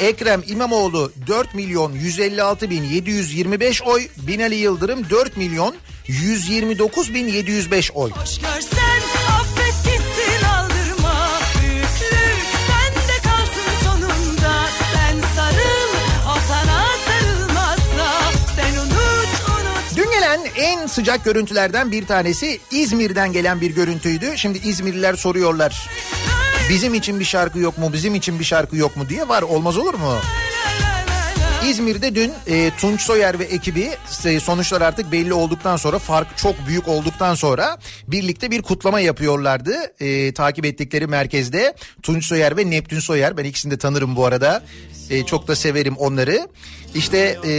[0.00, 4.08] Ekrem İmamoğlu 4 milyon 156 bin 725 oy.
[4.16, 5.74] Binali Yıldırım 4 milyon
[6.06, 8.10] 129 bin 705 oy.
[8.10, 11.28] Hoş görsen affet gitsin aldırma
[11.62, 15.90] Büyüklük sende kalsın sonunda Sen sarıl
[16.26, 23.60] o sana sarılmazsa Sen unut unut Dün gelen en sıcak görüntülerden bir tanesi İzmir'den gelen
[23.60, 24.32] bir görüntüydü.
[24.36, 25.88] Şimdi İzmirliler soruyorlar.
[26.70, 27.92] Bizim için bir şarkı yok mu?
[27.92, 29.42] Bizim için bir şarkı yok mu diye var.
[29.42, 30.14] Olmaz olur mu?
[31.66, 33.90] İzmir'de dün e, Tunç Soyer ve ekibi
[34.24, 37.78] e, sonuçlar artık belli olduktan sonra fark çok büyük olduktan sonra
[38.08, 39.74] birlikte bir kutlama yapıyorlardı.
[40.00, 44.62] E, takip ettikleri merkezde Tunç Soyer ve Neptün Soyer ben ikisini de tanırım bu arada.
[45.10, 46.48] E, çok da severim onları.
[46.94, 47.52] İşte e,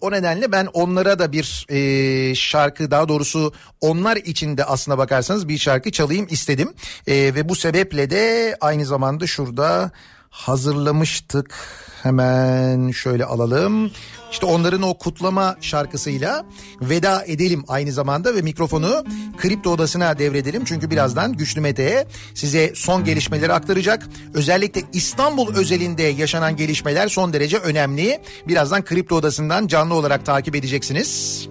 [0.00, 5.48] o nedenle ben onlara da bir e, şarkı daha doğrusu onlar için de aslına bakarsanız
[5.48, 6.72] bir şarkı çalayım istedim.
[7.06, 9.90] E, ve bu sebeple de aynı zamanda şurada
[10.38, 11.54] hazırlamıştık.
[12.02, 13.90] Hemen şöyle alalım.
[14.30, 16.44] İşte onların o kutlama şarkısıyla
[16.80, 19.04] veda edelim aynı zamanda ve mikrofonu
[19.38, 20.64] kripto odasına devredelim.
[20.64, 24.08] Çünkü birazdan Güçlü Mete'ye size son gelişmeleri aktaracak.
[24.34, 28.20] Özellikle İstanbul özelinde yaşanan gelişmeler son derece önemli.
[28.48, 31.42] Birazdan kripto odasından canlı olarak takip edeceksiniz.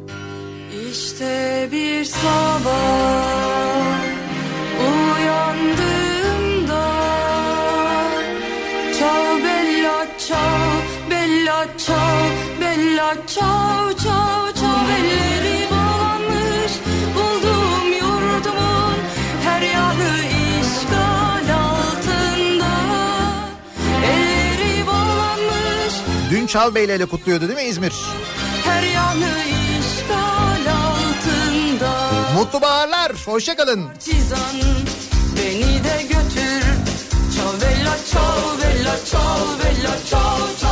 [0.92, 3.58] İşte bir sabah
[4.80, 5.97] uyandığımda
[10.28, 12.20] ciao bella ciao
[12.62, 16.72] bella ciao ciao ciao Elleri bağlanmış
[17.16, 18.98] bulduğum yurdumun
[19.44, 20.14] her yanı
[20.62, 22.74] işgal altında.
[24.06, 25.94] Elleri bağlanmış
[26.32, 27.94] Dün Çalbey ile kutluyordu değil mi İzmir?
[28.66, 29.30] her yanı
[29.80, 32.12] işgal altında.
[32.36, 33.86] Mutlu baharlar, hoşçakalın.
[34.06, 34.56] Cizan
[35.38, 36.64] beni de götür.
[37.36, 39.18] Ciao bella ciao bella 为了臭，
[39.58, 40.66] 为了臭。